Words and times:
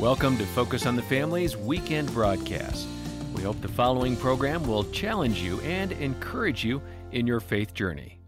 Welcome 0.00 0.38
to 0.38 0.46
Focus 0.46 0.86
on 0.86 0.96
the 0.96 1.02
Family's 1.02 1.58
weekend 1.58 2.10
broadcast. 2.14 2.88
We 3.34 3.42
hope 3.42 3.60
the 3.60 3.68
following 3.68 4.16
program 4.16 4.66
will 4.66 4.84
challenge 4.84 5.42
you 5.42 5.60
and 5.60 5.92
encourage 5.92 6.64
you 6.64 6.80
in 7.12 7.26
your 7.26 7.38
faith 7.38 7.74
journey. 7.74 8.18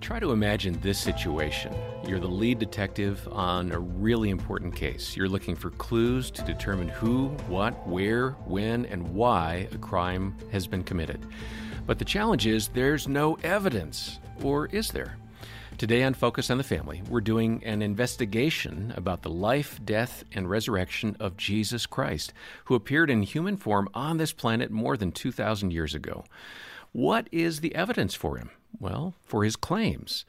Try 0.00 0.18
to 0.18 0.32
imagine 0.32 0.80
this 0.80 0.98
situation. 0.98 1.72
You're 2.04 2.18
the 2.18 2.26
lead 2.26 2.58
detective 2.58 3.28
on 3.30 3.70
a 3.70 3.78
really 3.78 4.30
important 4.30 4.74
case. 4.74 5.16
You're 5.16 5.28
looking 5.28 5.54
for 5.54 5.70
clues 5.70 6.28
to 6.32 6.42
determine 6.42 6.88
who, 6.88 7.28
what, 7.46 7.86
where, 7.86 8.30
when, 8.46 8.84
and 8.86 9.14
why 9.14 9.68
a 9.70 9.78
crime 9.78 10.34
has 10.50 10.66
been 10.66 10.82
committed. 10.82 11.24
But 11.86 12.00
the 12.00 12.04
challenge 12.04 12.48
is 12.48 12.66
there's 12.66 13.06
no 13.06 13.38
evidence. 13.44 14.18
Or 14.42 14.66
is 14.66 14.90
there? 14.90 15.18
Today 15.78 16.02
on 16.02 16.14
Focus 16.14 16.50
on 16.50 16.58
the 16.58 16.64
Family, 16.64 17.02
we're 17.08 17.20
doing 17.20 17.62
an 17.64 17.82
investigation 17.82 18.92
about 18.96 19.22
the 19.22 19.30
life, 19.30 19.78
death, 19.84 20.24
and 20.32 20.50
resurrection 20.50 21.16
of 21.20 21.36
Jesus 21.36 21.86
Christ, 21.86 22.32
who 22.64 22.74
appeared 22.74 23.10
in 23.10 23.22
human 23.22 23.56
form 23.56 23.88
on 23.94 24.16
this 24.16 24.32
planet 24.32 24.72
more 24.72 24.96
than 24.96 25.12
2,000 25.12 25.70
years 25.70 25.94
ago. 25.94 26.24
What 26.90 27.28
is 27.30 27.60
the 27.60 27.76
evidence 27.76 28.16
for 28.16 28.38
him? 28.38 28.50
Well, 28.80 29.14
for 29.22 29.44
his 29.44 29.54
claims. 29.54 30.24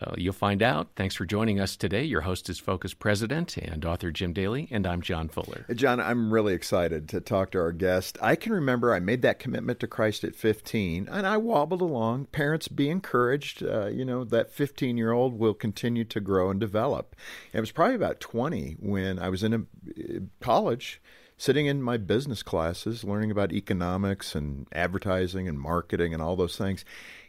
Uh, 0.00 0.12
you'll 0.16 0.32
find 0.32 0.62
out. 0.62 0.88
Thanks 0.96 1.14
for 1.14 1.24
joining 1.24 1.60
us 1.60 1.76
today. 1.76 2.04
Your 2.04 2.22
host 2.22 2.48
is 2.48 2.58
Focus 2.58 2.94
President 2.94 3.56
and 3.56 3.84
author 3.84 4.10
Jim 4.10 4.32
Daly, 4.32 4.68
and 4.70 4.86
I'm 4.86 5.00
John 5.00 5.28
Fuller. 5.28 5.64
John, 5.74 6.00
I'm 6.00 6.32
really 6.32 6.54
excited 6.54 7.08
to 7.10 7.20
talk 7.20 7.52
to 7.52 7.58
our 7.58 7.72
guest. 7.72 8.18
I 8.20 8.36
can 8.36 8.52
remember 8.52 8.92
I 8.92 9.00
made 9.00 9.22
that 9.22 9.38
commitment 9.38 9.80
to 9.80 9.86
Christ 9.86 10.24
at 10.24 10.34
15, 10.34 11.08
and 11.10 11.26
I 11.26 11.36
wobbled 11.38 11.80
along. 11.80 12.26
Parents, 12.26 12.68
be 12.68 12.90
encouraged. 12.90 13.62
Uh, 13.62 13.86
you 13.86 14.04
know, 14.04 14.24
that 14.24 14.52
15 14.52 14.96
year 14.96 15.12
old 15.12 15.38
will 15.38 15.54
continue 15.54 16.04
to 16.04 16.20
grow 16.20 16.50
and 16.50 16.60
develop. 16.60 17.16
And 17.52 17.58
it 17.58 17.60
was 17.60 17.72
probably 17.72 17.96
about 17.96 18.20
20 18.20 18.76
when 18.80 19.18
I 19.18 19.28
was 19.28 19.42
in 19.42 19.54
a, 19.54 19.58
uh, 19.58 20.20
college 20.40 21.00
sitting 21.38 21.66
in 21.66 21.82
my 21.82 21.98
business 21.98 22.42
classes 22.42 23.04
learning 23.04 23.30
about 23.30 23.52
economics 23.52 24.34
and 24.34 24.66
advertising 24.72 25.46
and 25.46 25.60
marketing 25.60 26.14
and 26.14 26.22
all 26.22 26.36
those 26.36 26.56
things. 26.56 26.84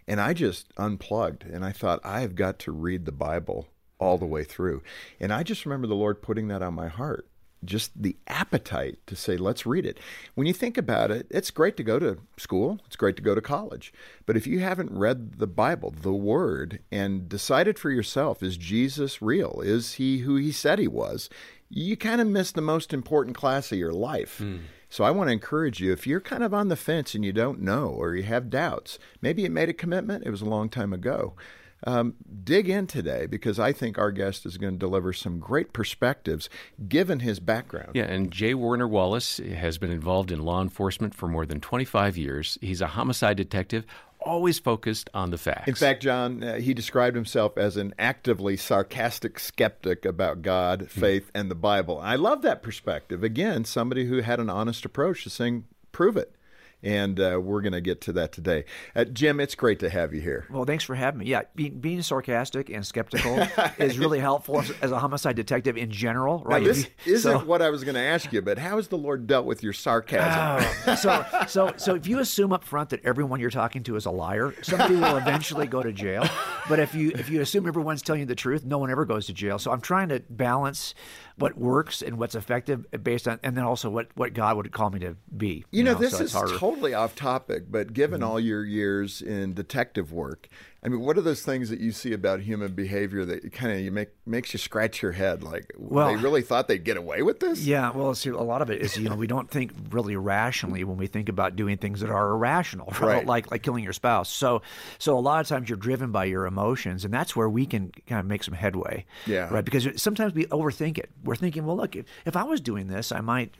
And 0.07 0.21
I 0.21 0.33
just 0.33 0.71
unplugged 0.77 1.43
and 1.43 1.65
I 1.65 1.71
thought, 1.71 1.99
I've 2.03 2.35
got 2.35 2.59
to 2.59 2.71
read 2.71 3.05
the 3.05 3.11
Bible 3.11 3.67
all 3.99 4.17
the 4.17 4.25
way 4.25 4.43
through. 4.43 4.81
And 5.19 5.33
I 5.33 5.43
just 5.43 5.65
remember 5.65 5.87
the 5.87 5.95
Lord 5.95 6.21
putting 6.21 6.47
that 6.47 6.61
on 6.61 6.73
my 6.73 6.87
heart. 6.87 7.27
Just 7.65 7.91
the 7.99 8.15
appetite 8.27 8.99
to 9.07 9.15
say, 9.15 9.35
let's 9.35 9.65
read 9.65 9.85
it. 9.85 9.97
When 10.35 10.45
you 10.45 10.53
think 10.53 10.77
about 10.77 11.09
it, 11.09 11.25
it's 11.31 11.49
great 11.49 11.75
to 11.77 11.83
go 11.83 11.97
to 11.97 12.19
school, 12.37 12.79
it's 12.85 12.95
great 12.95 13.15
to 13.15 13.23
go 13.23 13.33
to 13.33 13.41
college. 13.41 13.91
But 14.27 14.37
if 14.37 14.45
you 14.45 14.59
haven't 14.59 14.91
read 14.91 15.39
the 15.39 15.47
Bible, 15.47 15.91
the 15.99 16.13
Word, 16.13 16.79
and 16.91 17.27
decided 17.27 17.79
for 17.79 17.89
yourself, 17.89 18.43
is 18.43 18.57
Jesus 18.57 19.23
real? 19.23 19.59
Is 19.65 19.93
he 19.93 20.19
who 20.19 20.35
he 20.35 20.51
said 20.51 20.77
he 20.77 20.87
was? 20.87 21.31
You 21.67 21.97
kind 21.97 22.21
of 22.21 22.27
miss 22.27 22.51
the 22.51 22.61
most 22.61 22.93
important 22.93 23.35
class 23.35 23.71
of 23.71 23.79
your 23.79 23.91
life. 23.91 24.39
Mm. 24.41 24.59
So 24.89 25.03
I 25.03 25.11
want 25.11 25.27
to 25.27 25.33
encourage 25.33 25.79
you 25.79 25.91
if 25.91 26.07
you're 26.07 26.21
kind 26.21 26.43
of 26.43 26.53
on 26.53 26.69
the 26.69 26.75
fence 26.75 27.13
and 27.13 27.25
you 27.25 27.33
don't 27.33 27.61
know 27.61 27.87
or 27.87 28.15
you 28.15 28.23
have 28.23 28.49
doubts, 28.49 28.99
maybe 29.21 29.41
you 29.41 29.49
made 29.49 29.69
a 29.69 29.73
commitment, 29.73 30.25
it 30.25 30.31
was 30.31 30.41
a 30.41 30.45
long 30.45 30.69
time 30.69 30.93
ago. 30.93 31.35
Um, 31.83 32.15
dig 32.43 32.69
in 32.69 32.87
today 32.87 33.27
because 33.27 33.59
I 33.59 33.71
think 33.71 33.99
our 33.99 34.11
guest 34.11 34.47
is 34.47 34.57
going 34.57 34.73
to 34.73 34.79
deliver 34.79 35.13
some 35.13 35.37
great 35.37 35.73
perspectives 35.73 36.49
given 36.87 37.19
his 37.19 37.39
background. 37.39 37.91
Yeah, 37.93 38.05
and 38.05 38.31
J. 38.31 38.55
Warner 38.55 38.87
Wallace 38.87 39.37
has 39.37 39.77
been 39.77 39.91
involved 39.91 40.31
in 40.31 40.41
law 40.41 40.61
enforcement 40.61 41.13
for 41.13 41.27
more 41.27 41.45
than 41.45 41.61
25 41.61 42.17
years. 42.17 42.57
He's 42.61 42.81
a 42.81 42.87
homicide 42.87 43.37
detective, 43.37 43.85
always 44.27 44.59
focused 44.59 45.09
on 45.13 45.31
the 45.31 45.37
facts. 45.37 45.67
In 45.67 45.75
fact, 45.75 46.03
John, 46.03 46.43
uh, 46.43 46.55
he 46.59 46.73
described 46.73 47.15
himself 47.15 47.57
as 47.57 47.77
an 47.77 47.93
actively 47.97 48.57
sarcastic 48.57 49.39
skeptic 49.39 50.05
about 50.05 50.41
God, 50.41 50.81
hmm. 50.81 50.99
faith, 50.99 51.31
and 51.33 51.49
the 51.49 51.55
Bible. 51.55 51.99
I 51.99 52.15
love 52.15 52.41
that 52.43 52.61
perspective. 52.61 53.23
Again, 53.23 53.65
somebody 53.65 54.05
who 54.05 54.21
had 54.21 54.39
an 54.39 54.49
honest 54.49 54.85
approach 54.85 55.23
to 55.23 55.29
saying, 55.29 55.65
prove 55.91 56.17
it 56.17 56.36
and 56.83 57.19
uh, 57.19 57.39
we're 57.41 57.61
going 57.61 57.73
to 57.73 57.81
get 57.81 58.01
to 58.01 58.13
that 58.13 58.31
today. 58.31 58.65
Uh, 58.95 59.03
Jim, 59.05 59.39
it's 59.39 59.55
great 59.55 59.79
to 59.79 59.89
have 59.89 60.13
you 60.13 60.21
here. 60.21 60.45
Well, 60.49 60.65
thanks 60.65 60.83
for 60.83 60.95
having 60.95 61.19
me. 61.19 61.25
Yeah, 61.25 61.43
being, 61.55 61.79
being 61.79 62.01
sarcastic 62.01 62.69
and 62.69 62.85
skeptical 62.85 63.39
is 63.79 63.97
really 63.97 64.19
helpful 64.19 64.63
as 64.81 64.91
a 64.91 64.99
homicide 64.99 65.35
detective 65.35 65.77
in 65.77 65.91
general, 65.91 66.43
right? 66.45 66.61
Now, 66.61 66.67
this 66.67 66.87
you, 67.05 67.15
isn't 67.15 67.39
so, 67.39 67.45
what 67.45 67.61
I 67.61 67.69
was 67.69 67.83
going 67.83 67.95
to 67.95 68.01
ask 68.01 68.31
you, 68.31 68.41
but 68.41 68.57
how 68.57 68.77
has 68.77 68.87
the 68.87 68.97
Lord 68.97 69.27
dealt 69.27 69.45
with 69.45 69.63
your 69.63 69.73
sarcasm? 69.73 70.65
Oh, 70.87 70.95
so, 70.95 71.25
so, 71.47 71.73
so 71.77 71.95
if 71.95 72.07
you 72.07 72.19
assume 72.19 72.53
up 72.53 72.63
front 72.63 72.89
that 72.91 73.03
everyone 73.03 73.39
you're 73.39 73.49
talking 73.49 73.83
to 73.83 73.95
is 73.95 74.05
a 74.05 74.11
liar, 74.11 74.53
somebody 74.61 74.95
will 74.95 75.17
eventually 75.17 75.67
go 75.67 75.81
to 75.81 75.91
jail. 75.91 76.27
But 76.69 76.79
if 76.79 76.93
you 76.93 77.11
if 77.11 77.29
you 77.29 77.41
assume 77.41 77.67
everyone's 77.67 78.01
telling 78.01 78.21
you 78.21 78.25
the 78.25 78.35
truth, 78.35 78.65
no 78.65 78.77
one 78.77 78.91
ever 78.91 79.05
goes 79.05 79.25
to 79.27 79.33
jail. 79.33 79.57
So 79.57 79.71
I'm 79.71 79.81
trying 79.81 80.09
to 80.09 80.21
balance 80.29 80.93
what 81.37 81.57
works 81.57 82.01
and 82.01 82.17
what's 82.17 82.35
effective 82.35 82.85
based 83.03 83.27
on, 83.27 83.39
and 83.43 83.55
then 83.55 83.63
also 83.63 83.89
what, 83.89 84.07
what 84.15 84.33
God 84.33 84.57
would 84.57 84.71
call 84.71 84.89
me 84.89 84.99
to 84.99 85.15
be. 85.35 85.47
You, 85.47 85.63
you 85.71 85.83
know, 85.83 85.93
know, 85.93 85.99
this 85.99 86.17
so 86.17 86.23
is 86.23 86.33
totally 86.59 86.93
off 86.93 87.15
topic, 87.15 87.65
but 87.69 87.93
given 87.93 88.21
mm-hmm. 88.21 88.29
all 88.29 88.39
your 88.39 88.65
years 88.65 89.21
in 89.21 89.53
detective 89.53 90.11
work, 90.11 90.47
I 90.83 90.89
mean, 90.89 90.99
what 90.99 91.17
are 91.17 91.21
those 91.21 91.41
things 91.41 91.69
that 91.69 91.79
you 91.79 91.91
see 91.91 92.13
about 92.13 92.39
human 92.39 92.73
behavior 92.73 93.25
that 93.25 93.51
kind 93.51 93.73
of 93.73 93.79
you 93.79 93.91
make 93.91 94.09
makes 94.27 94.53
you 94.53 94.59
scratch 94.59 95.01
your 95.01 95.11
head? 95.11 95.41
Like, 95.41 95.73
well, 95.75 96.07
they 96.07 96.15
really 96.15 96.43
thought 96.43 96.67
they'd 96.67 96.83
get 96.83 96.97
away 96.97 97.23
with 97.23 97.39
this? 97.39 97.65
Yeah, 97.65 97.91
well, 97.91 98.13
see, 98.13 98.29
a 98.29 98.37
lot 98.37 98.61
of 98.61 98.69
it 98.69 98.81
is 98.81 98.95
you 98.95 99.09
know 99.09 99.15
we 99.15 99.25
don't 99.25 99.49
think 99.49 99.71
really 99.89 100.15
rationally 100.15 100.83
when 100.83 100.97
we 100.97 101.07
think 101.07 101.29
about 101.29 101.55
doing 101.55 101.77
things 101.77 102.01
that 102.01 102.11
are 102.11 102.29
irrational, 102.29 102.87
right? 102.91 103.01
right? 103.01 103.25
Like 103.25 103.49
like 103.49 103.63
killing 103.63 103.83
your 103.83 103.93
spouse. 103.93 104.29
So 104.29 104.61
so 104.99 105.17
a 105.17 105.19
lot 105.19 105.41
of 105.41 105.47
times 105.47 105.67
you're 105.67 105.77
driven 105.77 106.11
by 106.11 106.25
your 106.25 106.45
emotions, 106.45 107.03
and 107.03 107.11
that's 107.13 107.35
where 107.35 107.49
we 107.49 107.65
can 107.65 107.91
kind 108.05 108.19
of 108.19 108.27
make 108.27 108.43
some 108.43 108.53
headway. 108.53 109.05
Yeah, 109.25 109.49
right. 109.51 109.65
Because 109.65 109.87
sometimes 109.99 110.35
we 110.35 110.45
overthink 110.45 110.99
it. 110.99 111.09
We're 111.23 111.35
thinking, 111.35 111.65
well, 111.65 111.75
look, 111.75 111.95
if, 111.95 112.05
if 112.25 112.35
I 112.35 112.43
was 112.43 112.61
doing 112.61 112.85
this, 112.85 113.11
I 113.11 113.21
might 113.21 113.55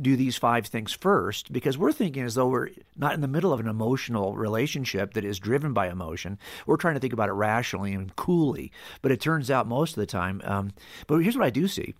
do 0.00 0.16
these 0.16 0.36
five 0.36 0.66
things 0.66 0.92
first, 0.92 1.52
because 1.52 1.76
we're 1.76 1.92
thinking 1.92 2.22
as 2.22 2.36
though 2.36 2.46
we're 2.46 2.68
not 2.96 3.14
in 3.14 3.20
the 3.20 3.28
middle 3.28 3.52
of 3.52 3.58
an 3.58 3.66
emotional 3.66 4.36
relationship 4.36 5.14
that 5.14 5.24
is 5.24 5.40
driven 5.40 5.72
by 5.72 5.88
emotion 5.88 6.38
we're 6.66 6.76
trying 6.76 6.94
to 6.94 7.00
think 7.00 7.12
about 7.12 7.28
it 7.28 7.32
rationally 7.32 7.92
and 7.92 8.14
coolly, 8.16 8.72
but 9.00 9.12
it 9.12 9.20
turns 9.20 9.50
out 9.50 9.66
most 9.66 9.96
of 9.96 10.00
the 10.00 10.06
time. 10.06 10.40
Um, 10.44 10.72
but 11.06 11.18
here's 11.18 11.36
what 11.36 11.46
I 11.46 11.50
do 11.50 11.68
see: 11.68 11.94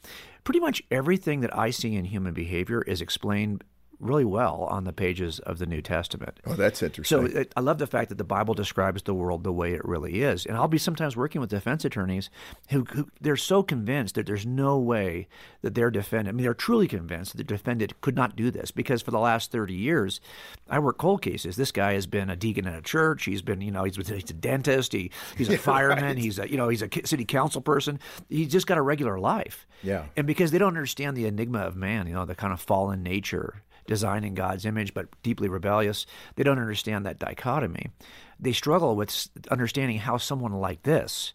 pretty 0.45 0.61
much 0.61 0.83
everything 0.91 1.41
that 1.41 1.57
I 1.57 1.71
see 1.71 1.97
in 1.97 2.05
human 2.07 2.35
behavior 2.35 2.83
is 2.83 3.01
explained 3.01 3.65
really 4.03 4.25
well 4.25 4.67
on 4.69 4.85
the 4.85 4.93
pages 4.93 5.39
of 5.41 5.59
the 5.59 5.67
New 5.67 5.81
Testament. 5.81 6.41
Oh, 6.45 6.55
that's 6.55 6.83
interesting. 6.83 7.29
So 7.31 7.39
it, 7.39 7.53
I 7.57 7.61
love 7.61 7.79
the 7.79 7.87
fact 7.87 8.09
that 8.09 8.19
the 8.19 8.25
Bible 8.25 8.53
describes 8.53 9.03
the 9.03 9.15
world 9.15 9.45
the 9.45 9.53
way 9.53 9.73
it 9.73 9.85
really 9.85 10.23
is. 10.23 10.45
And 10.45 10.57
I'll 10.57 10.69
be 10.69 10.79
sometimes 10.79 11.17
working 11.17 11.41
with 11.41 11.51
defense 11.51 11.85
attorneys 11.85 12.29
who, 12.71 12.85
who 12.85 13.09
they're 13.21 13.37
so 13.37 13.63
convinced 13.63 14.17
that 14.17 14.27
there's 14.27 14.45
no 14.45 14.79
way 14.79 15.29
that 15.63 15.75
their 15.75 15.91
defendant, 15.91 16.35
I 16.35 16.37
mean, 16.37 16.43
they're 16.43 16.55
truly 16.55 16.89
convinced 16.89 17.33
that 17.33 17.39
the 17.39 17.45
defendant 17.45 18.01
could 18.01 18.17
not 18.17 18.35
do 18.35 18.51
this 18.51 18.71
because 18.71 19.03
for 19.03 19.13
the 19.13 19.19
last 19.21 19.53
30 19.53 19.73
years, 19.73 20.21
I 20.69 20.81
work 20.81 20.99
cold 20.99 21.23
cases. 21.23 21.57
This 21.57 21.71
guy 21.71 21.93
has 21.95 22.07
been 22.07 22.29
a 22.29 22.37
deacon 22.37 22.67
in 22.67 22.75
a 22.75 22.83
church. 22.83 23.25
He's 23.25 23.43
been, 23.43 23.61
you 23.61 23.71
know, 23.71 23.85
he's, 23.85 23.97
he's 23.97 24.31
a 24.31 24.35
dentist. 24.35 24.93
He, 24.93 25.11
he's 25.39 25.49
a 25.49 25.59
fireman. 25.73 26.17
Right. 26.17 26.19
He's 26.19 26.39
a, 26.39 26.51
you 26.51 26.57
know, 26.57 26.69
he's 26.69 26.83
a 26.83 26.89
city 27.05 27.25
council 27.25 27.61
person. 27.61 28.01
He's 28.29 28.49
just 28.49 28.67
got 28.67 28.79
a 28.79 28.83
regular 28.83 29.19
life. 29.19 29.67
Yeah. 29.83 30.07
And 30.17 30.27
because 30.27 30.51
they 30.51 30.59
don't 30.59 30.77
understand 30.77 31.17
the 31.17 31.27
enigma 31.27 31.61
of 31.61 31.77
man, 31.77 32.09
you 32.09 32.15
know, 32.15 32.25
the 32.25 32.35
kind 32.35 32.53
of 32.53 32.61
fallen 32.61 33.03
nature 33.03 33.63
designed 33.87 34.25
in 34.25 34.35
God's 34.35 34.65
image 34.65 34.95
but 34.95 35.09
deeply 35.23 35.49
rebellious. 35.49 36.07
They 36.37 36.43
don't 36.43 36.59
understand 36.59 37.07
that 37.07 37.19
dichotomy. 37.19 37.91
They 38.39 38.53
struggle 38.53 38.97
with 38.97 39.29
understanding 39.51 39.99
how 39.99 40.17
someone 40.17 40.53
like 40.53 40.83
this 40.83 41.33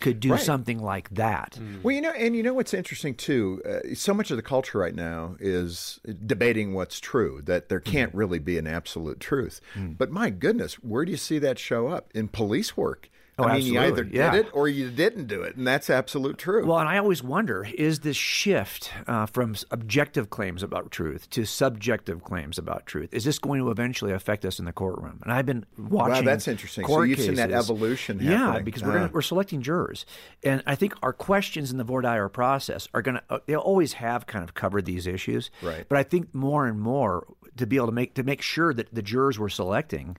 could 0.00 0.20
do 0.20 0.32
right. 0.32 0.40
something 0.40 0.78
like 0.78 1.10
that. 1.10 1.58
Mm. 1.60 1.82
Well, 1.82 1.94
you 1.94 2.00
know, 2.00 2.12
and 2.12 2.36
you 2.36 2.42
know 2.42 2.54
what's 2.54 2.72
interesting 2.72 3.14
too. 3.14 3.60
Uh, 3.68 3.94
so 3.94 4.14
much 4.14 4.30
of 4.30 4.36
the 4.36 4.42
culture 4.42 4.78
right 4.78 4.94
now 4.94 5.36
is 5.40 5.98
debating 6.24 6.74
what's 6.74 7.00
true. 7.00 7.42
That 7.44 7.68
there 7.68 7.80
can't 7.80 8.12
mm. 8.12 8.18
really 8.18 8.38
be 8.38 8.58
an 8.58 8.66
absolute 8.66 9.18
truth. 9.18 9.60
Mm. 9.74 9.98
But 9.98 10.10
my 10.10 10.30
goodness, 10.30 10.74
where 10.74 11.04
do 11.04 11.10
you 11.10 11.16
see 11.16 11.38
that 11.40 11.58
show 11.58 11.88
up 11.88 12.10
in 12.14 12.28
police 12.28 12.76
work? 12.76 13.10
Oh, 13.38 13.44
I 13.44 13.46
mean, 13.46 13.56
absolutely. 13.56 13.86
you 13.86 13.92
either 13.92 14.04
did 14.04 14.14
yeah. 14.14 14.34
it 14.34 14.48
or 14.52 14.66
you 14.66 14.90
didn't 14.90 15.26
do 15.26 15.42
it, 15.42 15.54
and 15.54 15.64
that's 15.64 15.88
absolute 15.88 16.38
truth. 16.38 16.66
Well, 16.66 16.78
and 16.78 16.88
I 16.88 16.98
always 16.98 17.22
wonder: 17.22 17.66
is 17.72 18.00
this 18.00 18.16
shift 18.16 18.90
uh, 19.06 19.26
from 19.26 19.54
objective 19.70 20.28
claims 20.28 20.64
about 20.64 20.90
truth 20.90 21.30
to 21.30 21.44
subjective 21.44 22.24
claims 22.24 22.58
about 22.58 22.86
truth 22.86 23.14
is 23.14 23.24
this 23.24 23.38
going 23.38 23.60
to 23.60 23.70
eventually 23.70 24.12
affect 24.12 24.44
us 24.44 24.58
in 24.58 24.64
the 24.64 24.72
courtroom? 24.72 25.20
And 25.22 25.32
I've 25.32 25.46
been 25.46 25.64
watching. 25.78 26.14
Wow, 26.14 26.22
that's 26.22 26.48
interesting. 26.48 26.84
so 26.84 27.02
you've 27.02 27.18
cases. 27.18 27.36
seen 27.36 27.36
that 27.36 27.52
evolution. 27.52 28.18
Happening. 28.18 28.54
Yeah, 28.54 28.60
because 28.60 28.82
we're 28.82 28.90
uh. 28.90 28.94
gonna, 28.94 29.10
we're 29.12 29.22
selecting 29.22 29.62
jurors, 29.62 30.04
and 30.42 30.60
I 30.66 30.74
think 30.74 30.94
our 31.02 31.12
questions 31.12 31.70
in 31.70 31.78
the 31.78 31.84
voir 31.84 32.02
dire 32.02 32.28
process 32.28 32.88
are 32.92 33.02
going 33.02 33.16
to 33.16 33.22
uh, 33.30 33.38
they 33.46 33.54
always 33.54 33.94
have 33.94 34.26
kind 34.26 34.42
of 34.42 34.54
covered 34.54 34.84
these 34.84 35.06
issues. 35.06 35.50
Right. 35.62 35.86
But 35.88 35.98
I 35.98 36.02
think 36.02 36.34
more 36.34 36.66
and 36.66 36.80
more 36.80 37.24
to 37.56 37.66
be 37.66 37.76
able 37.76 37.86
to 37.86 37.92
make 37.92 38.14
to 38.14 38.24
make 38.24 38.42
sure 38.42 38.74
that 38.74 38.92
the 38.92 39.02
jurors 39.02 39.38
we're 39.38 39.48
selecting 39.48 40.16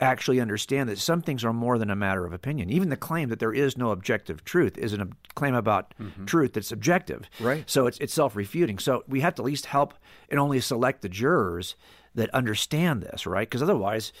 actually 0.00 0.40
understand 0.40 0.88
that 0.88 0.98
some 0.98 1.22
things 1.22 1.44
are 1.44 1.52
more 1.52 1.78
than 1.78 1.90
a 1.90 1.96
matter 1.96 2.26
of 2.26 2.32
opinion. 2.32 2.70
Even 2.70 2.90
the 2.90 2.96
claim 2.96 3.28
that 3.30 3.38
there 3.38 3.52
is 3.52 3.78
no 3.78 3.90
objective 3.90 4.44
truth 4.44 4.76
is 4.76 4.92
a 4.92 5.08
claim 5.34 5.54
about 5.54 5.94
mm-hmm. 6.00 6.24
truth 6.26 6.52
that's 6.52 6.72
objective. 6.72 7.28
Right. 7.40 7.68
So 7.68 7.86
it's, 7.86 7.98
it's 7.98 8.12
self 8.12 8.36
refuting. 8.36 8.78
So 8.78 9.04
we 9.08 9.20
have 9.20 9.34
to 9.36 9.42
at 9.42 9.46
least 9.46 9.66
help 9.66 9.94
and 10.28 10.38
only 10.38 10.60
select 10.60 11.02
the 11.02 11.08
jurors 11.08 11.76
that 12.14 12.30
understand 12.30 13.02
this, 13.02 13.26
right? 13.26 13.48
Because 13.48 13.62
otherwise, 13.62 14.12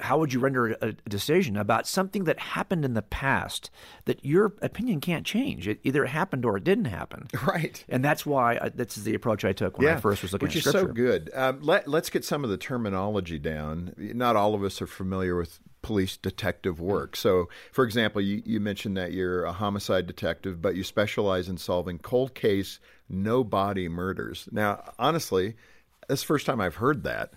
how 0.00 0.18
would 0.18 0.32
you 0.32 0.40
render 0.40 0.76
a, 0.80 0.92
decision 1.08 1.56
about 1.56 1.86
something 1.86 2.24
that 2.24 2.38
happened 2.38 2.84
in 2.84 2.94
the 2.94 3.02
past 3.02 3.70
that 4.04 4.24
your 4.24 4.52
opinion 4.62 5.00
can't 5.00 5.24
change? 5.24 5.66
It 5.66 5.80
either 5.84 6.04
happened 6.06 6.44
or 6.44 6.56
it 6.56 6.64
didn't 6.64 6.86
happen. 6.86 7.28
Right. 7.46 7.84
And 7.88 8.04
that's 8.04 8.26
why 8.26 8.58
I, 8.60 8.70
this 8.70 8.98
is 8.98 9.04
the 9.04 9.14
approach 9.14 9.44
I 9.44 9.52
took 9.52 9.78
when 9.78 9.86
yeah, 9.86 9.96
I 9.96 10.00
first 10.00 10.22
was 10.22 10.32
looking 10.32 10.48
which 10.48 10.56
at 10.56 10.66
is 10.66 10.72
so 10.72 10.86
good. 10.86 11.30
Um, 11.32 11.60
let, 11.60 11.86
let's 11.86 12.10
get 12.10 12.24
some 12.24 12.42
of 12.42 12.50
the 12.50 12.56
terminology 12.56 13.38
down. 13.38 13.94
Not 13.96 14.34
all 14.34 14.54
of 14.54 14.64
us 14.64 14.82
are 14.82 14.86
familiar 14.88 15.36
with 15.36 15.60
police 15.82 16.16
detective 16.16 16.80
work. 16.80 17.14
So, 17.14 17.48
for 17.70 17.84
example, 17.84 18.20
you, 18.20 18.42
you 18.44 18.58
mentioned 18.58 18.96
that 18.96 19.12
you're 19.12 19.44
a 19.44 19.52
homicide 19.52 20.08
detective, 20.08 20.60
but 20.60 20.74
you 20.74 20.82
specialize 20.82 21.48
in 21.48 21.56
solving 21.56 21.98
cold 21.98 22.34
case, 22.34 22.80
no 23.08 23.44
body 23.44 23.88
murders. 23.88 24.48
Now, 24.50 24.92
honestly, 24.98 25.54
that's 26.08 26.22
the 26.22 26.26
first 26.26 26.46
time 26.46 26.60
I've 26.60 26.74
heard 26.74 27.04
that. 27.04 27.32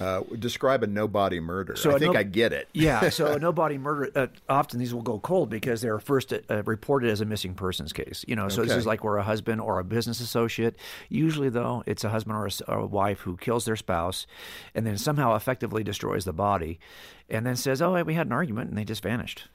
Uh, 0.00 0.22
describe 0.38 0.82
a 0.82 0.86
nobody 0.86 1.38
murder. 1.38 1.76
So 1.76 1.94
I 1.94 1.98
think 1.98 2.14
no- 2.14 2.20
I 2.20 2.22
get 2.22 2.52
it. 2.52 2.68
yeah, 2.72 3.08
so 3.10 3.26
a 3.26 3.38
nobody 3.38 3.76
murder. 3.76 4.10
Uh, 4.14 4.26
often 4.48 4.78
these 4.78 4.94
will 4.94 5.02
go 5.02 5.18
cold 5.18 5.50
because 5.50 5.82
they're 5.82 5.98
first 5.98 6.32
uh, 6.32 6.62
reported 6.62 7.10
as 7.10 7.20
a 7.20 7.26
missing 7.26 7.54
persons 7.54 7.92
case. 7.92 8.24
You 8.26 8.34
know, 8.34 8.48
so 8.48 8.62
this 8.62 8.72
is 8.72 8.86
like 8.86 9.04
where 9.04 9.18
a 9.18 9.22
husband 9.22 9.60
or 9.60 9.78
a 9.78 9.84
business 9.84 10.20
associate. 10.20 10.76
Usually, 11.10 11.50
though, 11.50 11.82
it's 11.86 12.04
a 12.04 12.08
husband 12.08 12.36
or 12.36 12.46
a, 12.46 12.70
or 12.70 12.78
a 12.80 12.86
wife 12.86 13.20
who 13.20 13.36
kills 13.36 13.66
their 13.66 13.76
spouse, 13.76 14.26
and 14.74 14.86
then 14.86 14.96
somehow 14.96 15.36
effectively 15.36 15.84
destroys 15.84 16.24
the 16.24 16.32
body, 16.32 16.80
and 17.28 17.44
then 17.44 17.56
says, 17.56 17.82
"Oh, 17.82 18.02
we 18.02 18.14
had 18.14 18.26
an 18.26 18.32
argument," 18.32 18.70
and 18.70 18.78
they 18.78 18.84
just 18.84 19.02
vanished. 19.02 19.48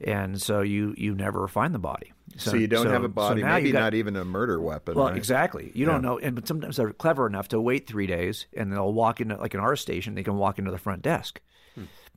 And 0.00 0.40
so 0.40 0.60
you 0.60 0.94
you 0.96 1.14
never 1.14 1.46
find 1.48 1.74
the 1.74 1.78
body. 1.78 2.12
So, 2.36 2.54
you 2.54 2.68
don't 2.68 2.86
have 2.86 3.02
a 3.02 3.08
body, 3.08 3.42
now 3.42 3.54
maybe 3.56 3.72
got- 3.72 3.80
not 3.80 3.94
even 3.94 4.14
a 4.14 4.24
murder 4.24 4.60
weapon. 4.60 4.94
well, 4.94 5.08
right? 5.08 5.16
exactly. 5.16 5.72
You 5.74 5.84
don't 5.84 6.00
know, 6.00 6.18
and 6.18 6.36
but 6.36 6.46
sometimes 6.46 6.76
they're 6.76 6.92
clever 6.92 7.26
enough 7.26 7.48
to 7.48 7.60
wait 7.60 7.88
three 7.88 8.06
days, 8.06 8.46
and 8.56 8.72
they'll 8.72 8.92
walk 8.92 9.20
into 9.20 9.36
like 9.36 9.52
in 9.54 9.60
our 9.60 9.74
station, 9.74 10.14
they 10.14 10.22
can 10.22 10.36
walk 10.36 10.58
into 10.58 10.70
the 10.70 10.78
front 10.78 11.02
desk. 11.02 11.40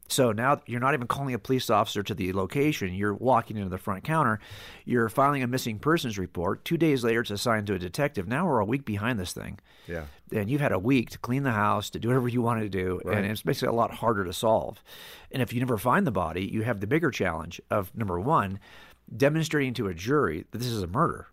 So 0.10 0.32
now 0.32 0.62
you're 0.66 0.80
not 0.80 0.94
even 0.94 1.08
calling 1.08 1.34
a 1.34 1.40
police 1.40 1.70
officer 1.70 2.04
to 2.04 2.14
the 2.14 2.34
location. 2.34 2.94
You're 2.94 3.14
walking 3.14 3.58
into 3.58 3.70
the 3.70 3.78
front 3.78 4.04
counter. 4.04 4.40
You're 4.86 5.10
filing 5.10 5.42
a 5.42 5.48
missing 5.48 5.80
persons 5.80 6.18
report. 6.18 6.66
Two 6.66 6.78
days 6.78 7.04
later, 7.04 7.22
it's 7.22 7.32
assigned 7.32 7.68
to 7.68 7.74
a 7.74 7.80
detective. 7.80 8.28
Now 8.28 8.46
we're 8.46 8.60
a 8.60 8.66
week 8.66 8.86
behind 8.86 9.20
this 9.20 9.34
thing. 9.34 9.60
Yeah. 9.88 10.06
And 10.32 10.50
you've 10.50 10.62
had 10.62 10.72
a 10.72 10.80
week 10.80 11.10
to 11.12 11.18
clean 11.18 11.44
the 11.44 11.52
house, 11.52 11.90
to 11.92 12.00
do 12.00 12.10
whatever 12.10 12.28
you 12.28 12.42
want 12.42 12.62
to 12.62 12.70
do. 12.70 13.02
And 13.10 13.26
it's 13.26 13.42
basically 13.42 13.70
a 13.70 13.74
lot 13.74 13.92
harder 13.92 14.26
to 14.26 14.34
solve. 14.34 14.84
And 15.32 15.42
if 15.42 15.54
you 15.54 15.60
never 15.60 15.78
find 15.78 16.06
the 16.06 16.12
body, 16.12 16.46
you 16.46 16.62
have 16.64 16.80
the 16.80 16.88
bigger 16.88 17.10
challenge 17.10 17.62
of 17.72 17.96
number 17.96 18.20
one, 18.20 18.60
demonstrating 19.16 19.74
to 19.76 19.88
a 19.88 19.94
jury 19.94 20.46
that 20.52 20.58
this 20.58 20.68
is 20.68 20.84
a 20.84 20.88
murder 20.88 21.28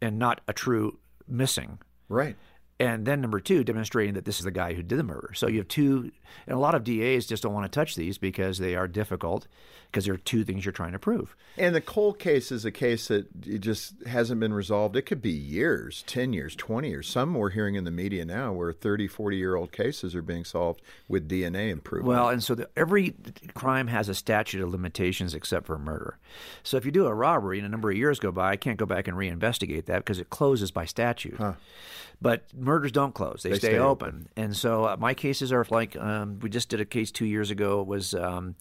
and 0.00 0.18
not 0.18 0.40
a 0.48 0.52
true 0.52 0.98
missing. 1.26 1.78
Right. 2.08 2.36
And 2.80 3.04
then 3.04 3.20
number 3.20 3.40
two, 3.40 3.64
demonstrating 3.64 4.14
that 4.14 4.24
this 4.24 4.38
is 4.38 4.44
the 4.44 4.52
guy 4.52 4.74
who 4.74 4.82
did 4.82 4.98
the 4.98 5.04
murder. 5.04 5.32
So 5.34 5.48
you 5.48 5.58
have 5.58 5.68
two, 5.68 6.12
and 6.46 6.56
a 6.56 6.60
lot 6.60 6.76
of 6.76 6.84
DAs 6.84 7.26
just 7.26 7.42
don't 7.42 7.52
want 7.52 7.70
to 7.70 7.76
touch 7.76 7.96
these 7.96 8.18
because 8.18 8.58
they 8.58 8.76
are 8.76 8.86
difficult 8.86 9.48
because 9.90 10.04
there 10.04 10.14
are 10.14 10.18
two 10.18 10.44
things 10.44 10.64
you're 10.64 10.72
trying 10.72 10.92
to 10.92 10.98
prove. 10.98 11.34
And 11.56 11.74
the 11.74 11.80
cold 11.80 12.18
case 12.18 12.52
is 12.52 12.64
a 12.64 12.70
case 12.70 13.08
that 13.08 13.26
it 13.44 13.60
just 13.60 13.94
hasn't 14.06 14.38
been 14.38 14.52
resolved. 14.52 14.96
It 14.96 15.02
could 15.02 15.22
be 15.22 15.30
years, 15.30 16.04
10 16.06 16.32
years, 16.34 16.54
20 16.54 16.88
years. 16.90 17.08
Some 17.08 17.34
we're 17.34 17.50
hearing 17.50 17.74
in 17.74 17.84
the 17.84 17.90
media 17.90 18.24
now 18.24 18.52
where 18.52 18.72
30, 18.72 19.08
40 19.08 19.36
year 19.36 19.56
old 19.56 19.72
cases 19.72 20.14
are 20.14 20.22
being 20.22 20.44
solved 20.44 20.82
with 21.08 21.28
DNA 21.28 21.70
improvement. 21.70 22.16
Well, 22.16 22.28
and 22.28 22.44
so 22.44 22.54
the, 22.54 22.68
every 22.76 23.14
crime 23.54 23.88
has 23.88 24.08
a 24.08 24.14
statute 24.14 24.62
of 24.62 24.70
limitations 24.70 25.34
except 25.34 25.66
for 25.66 25.78
murder. 25.78 26.18
So 26.62 26.76
if 26.76 26.84
you 26.84 26.92
do 26.92 27.06
a 27.06 27.14
robbery 27.14 27.58
and 27.58 27.66
a 27.66 27.70
number 27.70 27.90
of 27.90 27.96
years 27.96 28.20
go 28.20 28.30
by, 28.30 28.50
I 28.50 28.56
can't 28.56 28.78
go 28.78 28.86
back 28.86 29.08
and 29.08 29.16
reinvestigate 29.16 29.86
that 29.86 29.98
because 29.98 30.18
it 30.20 30.30
closes 30.30 30.70
by 30.70 30.84
statute. 30.84 31.40
But 32.20 32.52
murders 32.52 32.90
don't 32.90 33.14
close; 33.14 33.42
they, 33.42 33.50
They 33.50 33.58
stay, 33.58 33.68
stay 33.68 33.78
open. 33.78 34.28
And 34.36 34.56
so 34.56 34.84
uh, 34.84 34.96
my 34.98 35.14
cases 35.14 35.52
are 35.52 35.64
like 35.70 35.96
um, 35.96 36.40
we 36.40 36.50
just 36.50 36.68
did 36.68 36.80
a 36.80 36.84
case 36.84 37.10
two 37.12 37.26
years 37.26 37.50
ago. 37.50 37.80
It 37.80 37.86
was 37.86 38.12
um, 38.12 38.56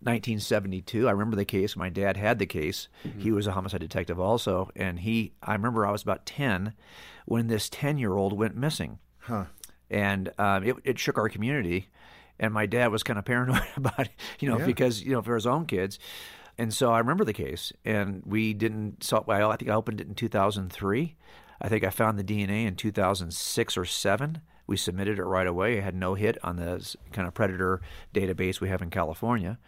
1972. 0.00 1.06
I 1.08 1.10
remember 1.10 1.36
the 1.36 1.44
case. 1.44 1.76
My 1.76 1.90
dad 1.90 2.16
had 2.16 2.38
the 2.38 2.46
case. 2.46 2.88
He 3.18 3.30
was 3.30 3.46
a 3.46 3.52
homicide 3.52 3.80
detective 3.80 4.18
also, 4.18 4.70
and 4.76 5.00
he. 5.00 5.32
I 5.42 5.52
remember 5.52 5.86
I 5.86 5.90
was 5.90 6.02
about 6.02 6.24
10 6.26 6.72
when 7.26 7.48
this 7.48 7.68
10 7.68 7.98
year 7.98 8.14
old 8.14 8.32
went 8.32 8.56
missing 8.56 8.98
and 9.90 10.32
um, 10.38 10.64
it, 10.64 10.76
it 10.84 10.98
shook 10.98 11.18
our 11.18 11.28
community. 11.28 11.88
And 12.40 12.52
my 12.52 12.66
dad 12.66 12.88
was 12.88 13.02
kind 13.02 13.18
of 13.18 13.24
paranoid 13.24 13.62
about 13.76 14.00
it, 14.00 14.10
you 14.40 14.48
know, 14.48 14.56
because 14.66 15.02
you 15.04 15.12
know 15.12 15.22
for 15.22 15.34
his 15.34 15.46
own 15.46 15.66
kids. 15.66 15.98
And 16.58 16.72
so 16.74 16.90
I 16.92 16.98
remember 16.98 17.24
the 17.24 17.32
case, 17.32 17.72
and 17.84 18.22
we 18.26 18.52
didn't. 18.54 19.04
So 19.04 19.22
well, 19.26 19.50
I 19.50 19.56
think 19.56 19.70
I 19.70 19.74
opened 19.74 20.00
it 20.00 20.08
in 20.08 20.14
2003. 20.14 21.16
I 21.62 21.68
think 21.68 21.84
I 21.84 21.90
found 21.90 22.18
the 22.18 22.24
DNA 22.24 22.66
in 22.66 22.74
2006 22.74 23.76
or 23.76 23.84
seven. 23.84 24.40
We 24.66 24.76
submitted 24.76 25.20
it 25.20 25.24
right 25.24 25.46
away. 25.46 25.78
It 25.78 25.84
had 25.84 25.94
no 25.94 26.14
hit 26.14 26.36
on 26.42 26.56
the 26.56 26.96
kind 27.12 27.28
of 27.28 27.34
predator 27.34 27.80
database 28.12 28.60
we 28.60 28.68
have 28.68 28.82
in 28.82 28.90
California. 28.90 29.58